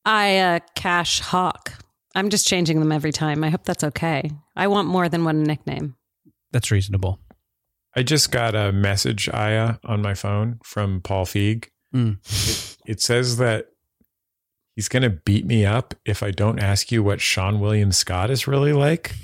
I 0.07 0.39
uh, 0.39 0.59
Cash 0.75 1.21
Hawk. 1.21 1.75
I'm 2.15 2.31
just 2.31 2.47
changing 2.47 2.81
them 2.81 2.91
every 2.91 3.13
time. 3.13 3.45
I 3.45 3.51
hope 3.51 3.65
that's 3.65 3.85
okay. 3.85 4.31
I 4.61 4.67
want 4.67 4.89
more 4.89 5.09
than 5.09 5.25
one 5.25 5.43
nickname. 5.43 5.97
That's 6.53 6.71
reasonable. 6.71 7.19
I 7.97 8.03
just 8.03 8.31
got 8.31 8.55
a 8.55 8.73
message, 8.73 9.27
Aya, 9.31 9.77
on 9.85 10.03
my 10.03 10.13
phone 10.13 10.61
from 10.63 11.01
Paul 11.01 11.25
Feig. 11.25 11.69
Mm. 11.95 12.19
It, 12.87 12.93
it 12.93 13.01
says 13.01 13.39
that 13.39 13.69
he's 14.77 14.91
going 14.91 15.03
to 15.03 15.09
beat 15.09 15.47
me 15.47 15.65
up 15.65 15.95
if 16.05 16.23
I 16.23 16.31
don't 16.31 16.59
ask 16.59 16.93
you 16.93 17.03
what 17.03 17.21
Seann 17.21 17.59
William 17.59 17.91
Scott 17.91 18.31
is 18.31 18.47
really 18.47 18.75
like. 18.75 19.15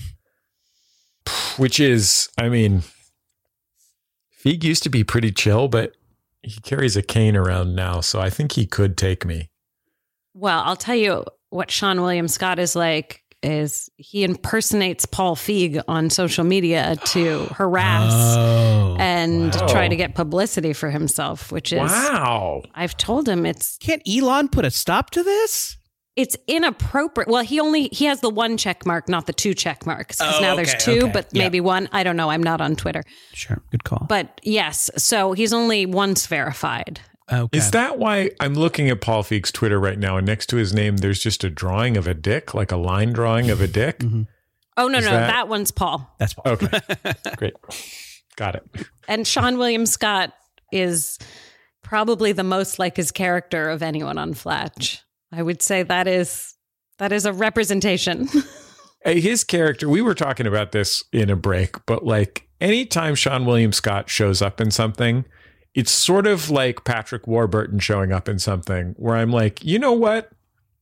Which 1.59 1.81
is, 1.81 2.31
I 2.39 2.49
mean, 2.49 2.83
Feig 4.43 4.65
used 4.65 4.85
to 4.85 4.89
be 4.89 5.05
pretty 5.05 5.33
chill, 5.33 5.69
but 5.69 5.93
he 6.41 6.63
carries 6.63 6.97
a 6.97 7.03
cane 7.03 7.37
around 7.37 7.75
now. 7.75 8.01
So 8.01 8.23
I 8.23 8.31
think 8.31 8.53
he 8.53 8.65
could 8.65 8.97
take 8.97 9.27
me. 9.27 9.51
Well, 10.33 10.63
I'll 10.65 10.77
tell 10.77 10.97
you 10.97 11.27
what 11.51 11.69
Seann 11.69 12.01
William 12.01 12.27
Scott 12.27 12.59
is 12.59 12.75
like 12.75 13.23
is 13.47 13.89
he 13.97 14.25
impersonates 14.25 15.07
Paul 15.07 15.37
Feig 15.37 15.83
on 15.89 16.11
social 16.11 16.45
media 16.45 16.97
to 17.07 17.45
harass 17.53 18.13
Oh. 18.37 18.97
and 18.99 19.55
wow. 19.55 19.67
try 19.69 19.89
to 19.89 19.97
get 19.97 20.15
publicity 20.15 20.73
for 20.73 20.91
himself, 20.91 21.51
which 21.53 21.73
is 21.73 21.79
Wow. 21.91 22.63
I've 22.75 22.97
told 22.97 23.29
him 23.29 23.47
it's 23.47 23.77
Can't 23.79 24.03
Elon 24.09 24.49
put 24.49 24.65
a 24.65 24.71
stop 24.71 25.11
to 25.11 25.23
this? 25.23 25.77
it's 26.17 26.35
inappropriate. 26.49 27.29
Well, 27.29 27.43
he 27.45 27.61
only 27.61 27.89
he 27.93 28.07
has 28.07 28.21
the 28.23 28.31
one 28.31 28.57
check 28.57 28.87
mark, 28.87 29.07
not 29.07 29.27
the 29.27 29.35
two 29.35 29.53
check 29.53 29.85
marks. 29.85 30.17
Because 30.17 30.37
Oh, 30.39 30.41
now 30.41 30.57
there's 30.57 30.75
two, 30.83 31.03
okay. 31.03 31.11
but 31.13 31.29
Yeah. 31.31 31.43
maybe 31.43 31.61
one. 31.61 31.91
I 31.93 32.05
don't 32.05 32.17
know. 32.17 32.31
I'm 32.31 32.43
not 32.43 32.63
on 32.63 32.75
Twitter. 32.75 33.03
Sure. 33.35 33.63
Good 33.71 33.85
call. 33.85 34.07
But 34.09 34.41
yes, 34.43 34.89
so 34.97 35.33
he's 35.35 35.53
only 35.53 35.85
once 35.85 36.27
verified. 36.27 37.01
Okay. 37.33 37.59
Is 37.59 37.73
that 37.73 37.99
why 37.99 38.31
I'm 38.39 38.55
looking 38.55 38.89
at 38.89 39.01
Paul 39.01 39.23
Feig's 39.25 39.51
Twitter 39.51 39.81
right 39.81 39.99
now? 39.99 40.17
And 40.17 40.27
next 40.27 40.47
to 40.51 40.57
his 40.57 40.73
name, 40.73 40.99
there's 40.99 41.19
just 41.21 41.43
a 41.43 41.51
drawing 41.51 41.97
of 41.97 42.07
a 42.07 42.15
dick, 42.15 42.55
like 42.55 42.71
a 42.71 42.77
line 42.77 43.13
drawing 43.13 43.51
of 43.51 43.61
a 43.61 43.67
dick. 43.67 43.99
Mm-hmm. 43.99 44.23
Oh 44.77 44.89
no, 44.89 44.99
Is 44.99 45.05
no, 45.07 45.11
that- 45.13 45.27
that 45.29 45.49
one's 45.49 45.71
Paul. 45.71 46.09
That's 46.19 46.35
Paul. 46.35 46.53
Okay. 46.53 46.81
Great. 47.37 47.55
Got 48.37 48.57
it. 48.57 48.65
And 49.09 49.25
Seann 49.25 49.59
William 49.59 49.87
Scott 49.87 50.33
is 50.71 51.19
probably 51.83 52.33
the 52.33 52.45
most 52.45 52.79
like 52.79 52.97
his 52.97 53.11
character 53.11 53.71
of 53.71 53.83
anyone 53.83 54.19
on 54.19 54.35
Flatch. 54.35 55.03
I 55.33 55.43
would 55.43 55.63
say 55.63 55.83
that 55.83 56.07
is 56.07 56.55
that 56.99 57.13
is 57.13 57.27
a 57.27 57.33
representation. 57.33 58.29
Hey, 59.05 59.21
His 59.21 59.45
character, 59.45 59.89
we 59.89 60.03
were 60.03 60.15
talking 60.15 60.49
about 60.49 60.73
this 60.73 61.05
in 61.13 61.31
a 61.31 61.37
break, 61.37 61.77
but 61.87 62.05
like 62.05 62.49
anytime 62.61 63.15
Seann 63.15 63.45
William 63.47 63.73
Scott 63.73 64.11
shows 64.11 64.43
up 64.43 64.61
in 64.61 64.73
something, 64.73 65.25
it's 65.77 65.93
sort 65.93 66.27
of 66.27 66.51
like 66.51 66.85
Patrick 66.85 67.27
Warburton 67.27 67.79
showing 67.79 68.11
up 68.11 68.31
in 68.31 68.39
something 68.39 68.95
where 68.97 69.15
I'm 69.15 69.31
like, 69.31 69.63
you 69.63 69.79
know 69.79 69.93
what? 69.93 70.31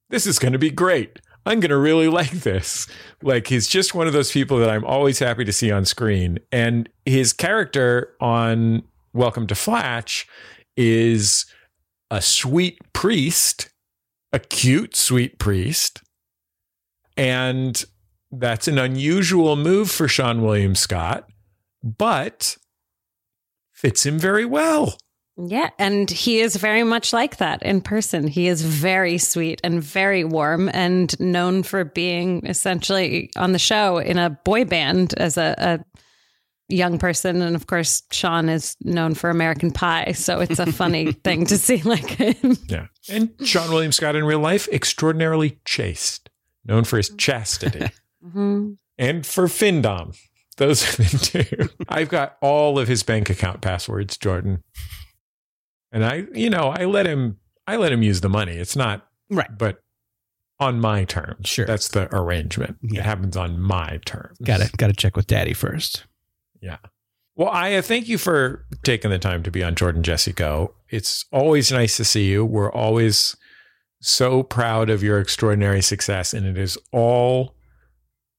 This 0.09 0.25
is 0.25 0.39
going 0.39 0.53
to 0.53 0.59
be 0.59 0.71
great. 0.71 1.19
I'm 1.45 1.59
going 1.59 1.71
to 1.71 1.77
really 1.77 2.07
like 2.21 2.31
this. 2.31 2.87
Like 3.21 3.49
he's 3.49 3.67
just 3.67 3.95
one 3.95 4.07
of 4.07 4.13
those 4.13 4.31
people 4.31 4.57
that 4.59 4.71
I'm 4.71 4.85
always 4.85 5.19
happy 5.19 5.45
to 5.45 5.53
see 5.53 5.73
on 5.73 5.85
screen. 5.85 6.39
And 6.53 6.89
his 7.05 7.33
character 7.33 8.15
on 8.21 8.85
Welcome 9.13 9.49
to 9.49 9.57
Flatch 9.57 10.29
is 10.77 11.45
a 12.11 12.23
sweet 12.23 12.79
priest, 12.93 13.71
a 14.33 14.39
cute 14.39 14.95
sweet 14.95 15.41
priest. 15.41 16.03
And 17.17 17.85
that's 18.31 18.69
an 18.69 18.79
unusual 18.79 19.57
move 19.57 19.91
for 19.91 20.07
Seann 20.07 20.41
William 20.41 20.77
Scott, 20.77 21.29
but 21.83 22.57
fits 23.85 24.07
him 24.07 24.19
very 24.19 24.47
well. 24.47 24.97
Yeah, 25.37 25.69
and 25.79 26.09
he 26.09 26.41
is 26.41 26.57
very 26.57 26.85
much 26.85 27.13
like 27.13 27.37
that 27.37 27.63
in 27.63 27.83
person. 27.83 28.29
He 28.29 28.47
is 28.49 28.63
very 28.63 29.19
sweet 29.19 29.61
and 29.63 29.83
very 29.83 30.25
warm 30.25 30.71
and 30.73 31.19
known 31.21 31.63
for 31.65 31.85
being 31.85 32.47
essentially 32.47 33.31
on 33.37 33.53
the 33.53 33.59
show 33.59 33.99
in 33.99 34.17
a 34.17 34.31
boy 34.31 34.65
band 34.65 35.13
as 35.19 35.37
a, 35.37 35.55
a 35.59 35.85
young 36.73 36.99
person. 36.99 37.43
And 37.43 37.57
of 37.57 37.67
course, 37.67 38.03
Seann 38.11 38.49
is 38.49 38.75
known 38.81 39.15
for 39.15 39.29
American 39.29 39.71
Pie. 39.71 40.13
So 40.13 40.41
it's 40.41 40.61
a 40.61 40.73
funny 40.73 41.13
thing 41.25 41.45
to 41.47 41.59
see 41.59 41.83
like 41.83 42.09
him. 42.09 42.57
Yeah. 42.69 42.87
And 43.11 43.31
Seann 43.39 43.69
William 43.71 43.93
Scott 43.93 44.17
in 44.17 44.25
real 44.25 44.39
life, 44.39 44.67
extraordinarily 44.69 45.59
chaste, 45.67 46.31
known 46.65 46.85
for 46.85 46.97
his 46.97 47.11
chastity. 47.11 47.87
Mhm. 48.25 48.79
and 48.97 49.27
for 49.27 49.47
Findom. 49.49 50.17
Those 50.57 50.83
are 50.99 51.03
the 51.03 51.19
two. 51.19 51.69
I've 51.89 52.09
got 52.09 52.37
all 52.41 52.79
of 52.79 52.89
his 52.89 53.03
bank 53.03 53.31
account 53.31 53.61
passwords, 53.61 54.17
Jordan. 54.17 54.63
And 55.93 56.05
I, 56.05 56.27
you 56.33 56.51
know, 56.51 56.73
I 56.77 56.85
let 56.85 57.07
him 57.07 57.39
I 57.67 57.77
let 57.77 57.93
him 57.93 58.03
use 58.03 58.21
the 58.21 58.29
money. 58.29 58.53
It's 58.53 58.77
not 58.77 59.07
Right. 59.31 59.49
but 59.57 59.81
on 60.61 60.81
my 60.81 61.05
terms. 61.05 61.49
Sure. 61.49 61.67
That's 61.67 61.89
the 61.89 62.15
arrangement. 62.15 62.77
Yeah. 62.83 63.01
It 63.01 63.05
happens 63.05 63.37
on 63.37 63.61
my 63.61 64.01
terms. 64.05 64.39
Got 64.45 64.61
to 64.61 64.71
got 64.77 64.87
to 64.89 64.93
check 64.93 65.17
with 65.17 65.27
Daddy 65.27 65.55
first. 65.55 66.05
Yeah. 66.61 66.79
Well, 67.37 67.49
I 67.49 67.75
uh, 67.75 67.83
thank 67.83 68.09
you 68.09 68.17
for 68.17 68.65
taking 68.85 69.11
the 69.11 69.19
time 69.19 69.43
to 69.43 69.51
be 69.51 69.63
on 69.65 69.75
Jordan 69.75 70.05
Jesse 70.05 70.33
Go. 70.33 70.75
It's 70.89 71.25
always 71.33 71.73
nice 71.73 71.97
to 71.97 72.05
see 72.05 72.27
you. 72.31 72.45
We're 72.45 72.71
always 72.71 73.35
so 74.01 74.43
proud 74.45 74.89
of 74.89 75.03
your 75.03 75.19
extraordinary 75.19 75.83
success, 75.83 76.33
and 76.33 76.47
it 76.47 76.57
is 76.57 76.79
all 76.93 77.57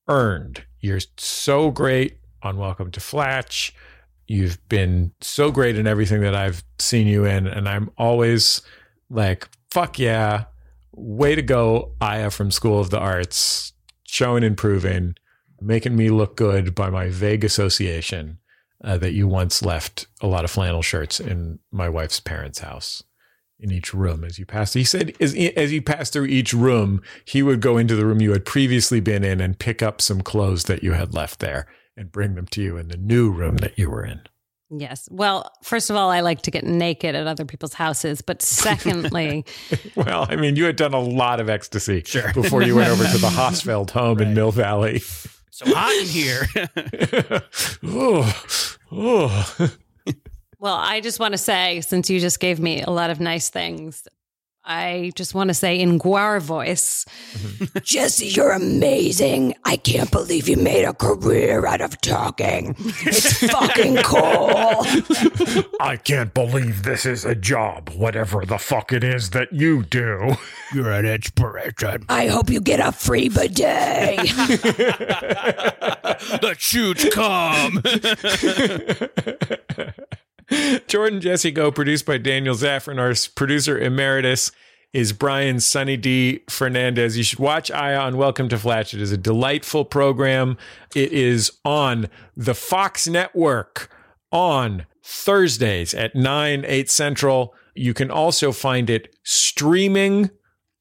earned. 0.08 0.64
You're 0.86 1.00
so 1.18 1.72
great 1.72 2.20
on 2.44 2.58
Welcome 2.58 2.92
to 2.92 3.00
Flatch. 3.00 3.74
You've 4.28 4.60
been 4.70 5.14
so 5.20 5.50
great 5.50 5.80
in 5.80 5.88
everything 5.88 6.22
that 6.22 6.36
I've 6.36 6.64
seen 6.78 7.08
you 7.08 7.26
in, 7.26 7.48
and 7.48 7.68
I'm 7.68 7.90
always 7.98 8.62
like, 9.10 9.50
fuck 9.72 9.98
yeah, 9.98 10.44
way 10.92 11.34
to 11.34 11.42
go, 11.42 11.94
Aya 12.00 12.30
from 12.30 12.52
School 12.52 12.80
of 12.80 12.92
the 12.92 13.00
Arts, 13.00 13.74
showing 14.04 14.44
and 14.44 14.56
proving 14.56 15.16
making 15.60 15.96
me 15.96 16.10
look 16.10 16.38
good 16.38 16.76
by 16.76 16.92
my 16.92 17.10
vague 17.10 17.44
association 17.44 18.38
uh, 18.84 19.00
that 19.00 19.14
you 19.14 19.28
once 19.28 19.64
left 19.64 20.06
a 20.22 20.28
lot 20.28 20.44
of 20.44 20.52
flannel 20.52 20.84
shirts 20.84 21.20
in 21.20 21.58
my 21.72 21.90
wife's 21.90 22.20
parents' 22.20 22.60
house 22.60 23.02
in 23.60 23.72
each 23.72 23.94
room 23.94 24.24
as 24.24 24.38
you 24.38 24.46
passed. 24.46 24.74
He 24.74 24.84
said 24.84 25.14
as, 25.20 25.34
as 25.56 25.72
you 25.72 25.82
passed 25.82 26.14
through 26.14 26.26
each 26.26 26.54
room, 26.54 27.02
he 27.24 27.42
would 27.42 27.62
go 27.62 27.78
into 27.78 27.96
the 27.96 28.06
room 28.06 28.22
you 28.22 28.32
had 28.34 28.46
previously 28.46 29.00
been 29.00 29.24
in 29.24 29.40
and 29.42 29.58
pick 29.58 29.82
up 29.82 30.02
some 30.02 30.22
clothes 30.22 30.66
that 30.66 30.84
you 30.84 30.94
had 30.94 31.14
left 31.14 31.40
there 31.40 31.68
and 31.98 32.12
bring 32.12 32.36
them 32.36 32.48
to 32.48 32.62
you 32.62 32.78
in 32.78 32.90
the 32.90 32.98
new 32.98 33.32
room 33.32 33.58
that 33.58 33.78
you 33.80 33.90
were 33.90 34.06
in. 34.06 34.22
Yes. 34.70 35.08
Well, 35.12 35.52
first 35.64 35.90
of 35.90 35.96
all, 35.96 36.10
I 36.10 36.22
like 36.22 36.42
to 36.44 36.52
get 36.52 36.64
naked 36.64 37.16
at 37.16 37.28
other 37.28 37.46
people's 37.46 37.74
houses. 37.74 38.22
But 38.22 38.42
secondly, 38.42 39.46
Well, 39.96 40.26
I 40.30 40.36
mean, 40.36 40.56
you 40.56 40.66
had 40.66 40.76
done 40.76 40.94
a 40.94 41.00
lot 41.00 41.40
of 41.40 41.50
ecstasy 41.50 42.04
before 42.34 42.64
you 42.64 42.76
went 42.76 42.90
over 42.90 43.04
to 43.04 43.18
the 43.18 43.28
Hosfeld 43.30 43.92
home 43.92 44.20
in 44.22 44.34
Mill 44.34 44.52
Valley. 44.52 45.00
So 45.52 45.66
hot 45.68 45.94
in 46.02 46.08
here. 46.08 46.48
oh, 47.84 48.44
oh. 48.92 49.76
Well, 50.66 50.74
I 50.74 51.00
just 51.00 51.20
want 51.20 51.34
to 51.34 51.38
say, 51.38 51.82
since 51.82 52.10
you 52.10 52.20
just 52.20 52.40
gave 52.40 52.60
me 52.60 52.82
a 52.82 52.90
lot 52.90 53.12
of 53.12 53.20
nice 53.20 53.52
things, 53.52 54.08
I 54.64 55.12
just 55.14 55.36
want 55.36 55.50
to 55.50 55.54
say 55.54 55.80
in 55.80 56.00
Gwar 56.00 56.42
voice, 56.42 57.06
mm-hmm. 57.34 57.78
Jesse, 57.84 58.30
you're 58.30 58.52
amazing. 58.52 59.54
I 59.64 59.78
can't 59.78 60.10
believe 60.10 60.50
you 60.50 60.58
made 60.58 60.86
a 60.86 60.94
career 60.96 61.68
out 61.68 61.82
of 61.82 62.02
talking. 62.02 62.76
It's 62.80 63.48
fucking 63.52 63.98
cool. 63.98 64.82
I 65.80 65.98
can't 66.04 66.34
believe 66.34 66.82
this 66.82 67.06
is 67.06 67.26
a 67.26 67.36
job, 67.36 67.90
whatever 67.90 68.44
the 68.44 68.58
fuck 68.58 68.92
it 68.92 69.04
is 69.04 69.30
that 69.30 69.54
you 69.54 69.84
do. 69.84 70.34
You're 70.74 70.92
an 70.92 71.06
inspiration. 71.06 72.06
I 72.10 72.26
hope 72.26 72.50
you 72.50 72.60
get 72.60 72.80
a 72.80 72.92
free 72.92 73.30
bidet. 73.30 74.18
the 76.42 76.56
shoots 76.58 77.08
come. 77.14 77.84
Jordan 80.88 81.22
Jesse 81.22 81.52
Go, 81.52 81.72
produced 81.72 82.06
by 82.06 82.18
Daniel 82.18 82.56
Zaffron. 82.56 83.00
Our 83.00 83.14
producer 83.36 83.78
emeritus 83.78 84.52
is 84.94 85.12
Brian 85.12 85.60
Sunny 85.60 85.98
D. 85.98 86.44
Fernandez. 86.50 87.18
You 87.18 87.24
should 87.24 87.40
watch 87.40 87.70
Aya 87.70 87.98
on 87.98 88.18
Welcome 88.18 88.48
to 88.50 88.58
Flatch. 88.58 88.94
It 88.94 89.02
is 89.02 89.12
a 89.12 89.18
delightful 89.18 89.84
program. 89.86 90.58
It 90.96 91.12
is 91.12 91.52
on 91.66 92.08
the 92.36 92.54
Fox 92.54 93.08
Network 93.08 93.90
on 94.32 94.86
Thursdays 95.04 95.94
at 95.94 96.16
9, 96.16 96.64
8 96.66 96.90
Central. 96.90 97.54
You 97.76 97.94
can 97.94 98.10
also 98.10 98.52
find 98.52 98.90
it 98.90 99.14
streaming 99.24 100.30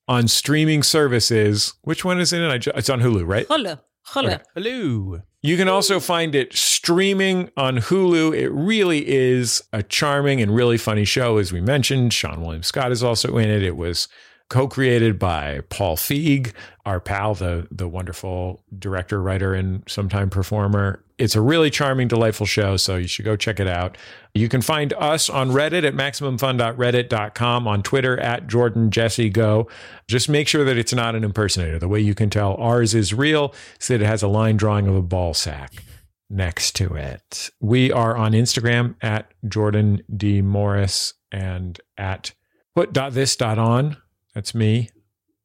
on 0.06 0.28
streaming 0.28 0.82
services. 0.82 1.74
Which 1.82 2.04
one 2.04 2.20
is 2.20 2.32
it? 2.32 2.66
It's 2.68 2.90
on 2.90 3.00
Hulu, 3.00 3.26
right? 3.26 3.46
Hola, 3.48 3.82
hola. 4.04 4.42
Hello. 4.54 5.22
You 5.44 5.58
can 5.58 5.68
also 5.68 6.00
find 6.00 6.34
it 6.34 6.54
streaming 6.54 7.50
on 7.54 7.76
Hulu. 7.76 8.34
It 8.34 8.48
really 8.48 9.06
is 9.06 9.62
a 9.74 9.82
charming 9.82 10.40
and 10.40 10.54
really 10.54 10.78
funny 10.78 11.04
show, 11.04 11.36
as 11.36 11.52
we 11.52 11.60
mentioned. 11.60 12.12
Seann 12.12 12.38
William 12.38 12.62
Scott 12.62 12.90
is 12.90 13.02
also 13.02 13.36
in 13.36 13.50
it. 13.50 13.62
It 13.62 13.76
was 13.76 14.08
co-created 14.48 15.18
by 15.18 15.60
Paul 15.68 15.98
Feig, 15.98 16.54
our 16.86 16.98
pal, 16.98 17.34
the 17.34 17.68
the 17.70 17.86
wonderful 17.86 18.62
director, 18.78 19.20
writer, 19.20 19.52
and 19.52 19.82
sometime 19.86 20.30
performer. 20.30 21.03
It's 21.16 21.36
a 21.36 21.40
really 21.40 21.70
charming, 21.70 22.08
delightful 22.08 22.46
show, 22.46 22.76
so 22.76 22.96
you 22.96 23.06
should 23.06 23.24
go 23.24 23.36
check 23.36 23.60
it 23.60 23.68
out. 23.68 23.96
You 24.34 24.48
can 24.48 24.60
find 24.60 24.92
us 24.94 25.30
on 25.30 25.50
Reddit 25.50 25.84
at 25.84 25.94
maximumfun.reddit.com, 25.94 27.68
on 27.68 27.82
Twitter 27.84 28.18
at 28.18 28.48
Jordan 28.48 28.90
Jesse 28.90 29.30
Go. 29.30 29.68
Just 30.08 30.28
make 30.28 30.48
sure 30.48 30.64
that 30.64 30.76
it's 30.76 30.92
not 30.92 31.14
an 31.14 31.22
impersonator. 31.22 31.78
The 31.78 31.86
way 31.86 32.00
you 32.00 32.16
can 32.16 32.30
tell 32.30 32.54
ours 32.56 32.94
is 32.96 33.14
real 33.14 33.54
is 33.80 33.86
that 33.88 34.00
it 34.02 34.06
has 34.06 34.24
a 34.24 34.28
line 34.28 34.56
drawing 34.56 34.88
of 34.88 34.96
a 34.96 35.02
ball 35.02 35.34
sack 35.34 35.84
next 36.28 36.74
to 36.76 36.94
it. 36.94 37.50
We 37.60 37.92
are 37.92 38.16
on 38.16 38.32
Instagram 38.32 38.96
at 39.00 39.32
Jordan 39.46 40.02
D. 40.16 40.42
Morris 40.42 41.14
and 41.30 41.80
at 41.96 42.32
put.this.on. 42.74 43.96
That's 44.34 44.54
me. 44.54 44.90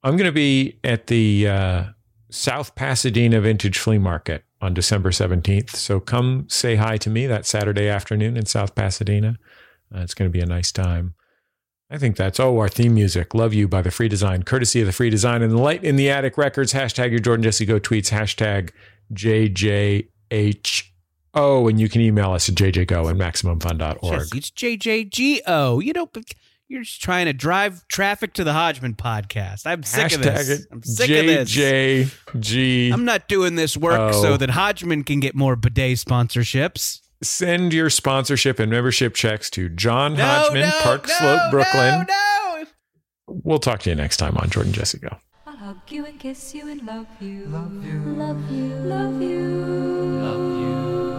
I'm 0.04 0.18
going 0.18 0.26
to 0.26 0.32
be 0.32 0.80
at 0.84 1.08
the 1.08 1.48
uh, 1.48 1.84
South 2.32 2.74
Pasadena 2.74 3.42
Vintage 3.42 3.78
Flea 3.78 4.00
Market 4.00 4.44
on 4.62 4.74
December 4.74 5.12
17th. 5.12 5.72
So 5.76 6.00
come 6.00 6.46
say 6.50 6.76
hi 6.76 6.98
to 6.98 7.10
me 7.10 7.28
that 7.28 7.46
Saturday 7.46 7.88
afternoon 7.88 8.38
in 8.38 8.46
South 8.46 8.76
Pasadena. 8.76 9.38
Uh, 9.94 10.00
it's 10.00 10.14
going 10.14 10.30
to 10.30 10.34
be 10.34 10.42
a 10.42 10.46
nice 10.46 10.72
time. 10.72 11.16
I 11.90 11.98
think 11.98 12.18
that's, 12.18 12.40
oh, 12.40 12.60
our 12.60 12.70
theme 12.70 12.94
music, 12.94 13.34
Love 13.34 13.54
You 13.54 13.68
by 13.68 13.82
The 13.82 13.90
Free 13.90 14.10
Design, 14.10 14.44
courtesy 14.44 14.82
of 14.82 14.86
The 14.86 14.94
Free 14.94 15.10
Design 15.10 15.42
and 15.42 15.52
the 15.52 15.58
Light 15.58 15.84
in 15.84 15.96
the 15.96 16.10
Attic 16.10 16.38
Records, 16.38 16.74
hashtag 16.74 17.10
your 17.10 17.20
Jordan 17.20 17.44
Jesse 17.44 17.66
Go 17.66 17.80
tweets, 17.80 18.12
hashtag 18.12 18.72
JJH. 19.12 20.90
JJHO. 21.36 21.70
And 21.70 21.80
you 21.80 21.90
can 21.90 22.02
email 22.02 22.32
us 22.32 22.50
at 22.50 22.56
jjgo 22.56 23.10
at 23.10 23.16
maximumfun.org. 23.16 24.20
Jesse, 24.20 24.38
it's 24.38 24.52
JJGO. 24.52 25.84
You 25.84 25.94
know, 25.94 26.10
you're 26.70 26.84
just 26.84 27.02
trying 27.02 27.26
to 27.26 27.34
drive 27.34 27.86
traffic 27.88 28.34
to 28.36 28.44
the 28.44 28.54
Hodgman 28.54 28.94
podcast. 28.94 29.66
I'm 29.66 29.84
sick 29.84 30.14
of 30.14 30.22
this. 30.22 30.50
it 30.50 30.68
I'm 30.72 30.82
sick 30.84 31.10
of 31.10 31.26
this. 31.26 31.50
JJG. 31.56 32.94
I'm 32.94 33.04
not 33.06 33.28
doing 33.28 33.56
this 33.56 33.76
work 33.76 34.00
Oh. 34.14 34.22
so 34.22 34.38
that 34.38 34.52
Hodgman 34.52 35.04
can 35.04 35.20
get 35.20 35.36
more 35.36 35.56
bidet 35.56 35.98
sponsorships. 35.98 37.00
Send 37.22 37.74
your 37.74 37.90
sponsorship 37.90 38.60
and 38.60 38.72
membership 38.72 39.14
checks 39.14 39.50
to 39.50 39.68
John 39.68 40.14
No, 40.14 40.24
Hodgman, 40.24 40.70
no, 40.70 40.80
Park 40.82 41.08
no, 41.08 41.14
Slope, 41.16 41.42
no, 41.46 41.50
Brooklyn. 41.52 42.06
no. 42.08 42.66
We'll 43.28 43.60
talk 43.60 43.82
to 43.82 43.90
you 43.90 43.96
next 43.96 44.18
time 44.18 44.38
on 44.38 44.50
Jordan 44.50 44.72
Jesse 44.72 45.00
Go. 45.00 45.18
I'll 45.46 45.56
hug 45.58 45.78
you 45.90 46.06
and 46.06 46.20
kiss 46.20 46.54
you 46.56 46.70
and 46.70 46.82
love 46.86 47.08
you. 47.20 47.46
Love 47.48 47.84
you. 47.86 48.00
Love 48.00 48.52
you. 48.52 48.68
Love 48.76 49.22
you. 49.22 49.40
Love 50.22 50.60
you. 50.62 51.19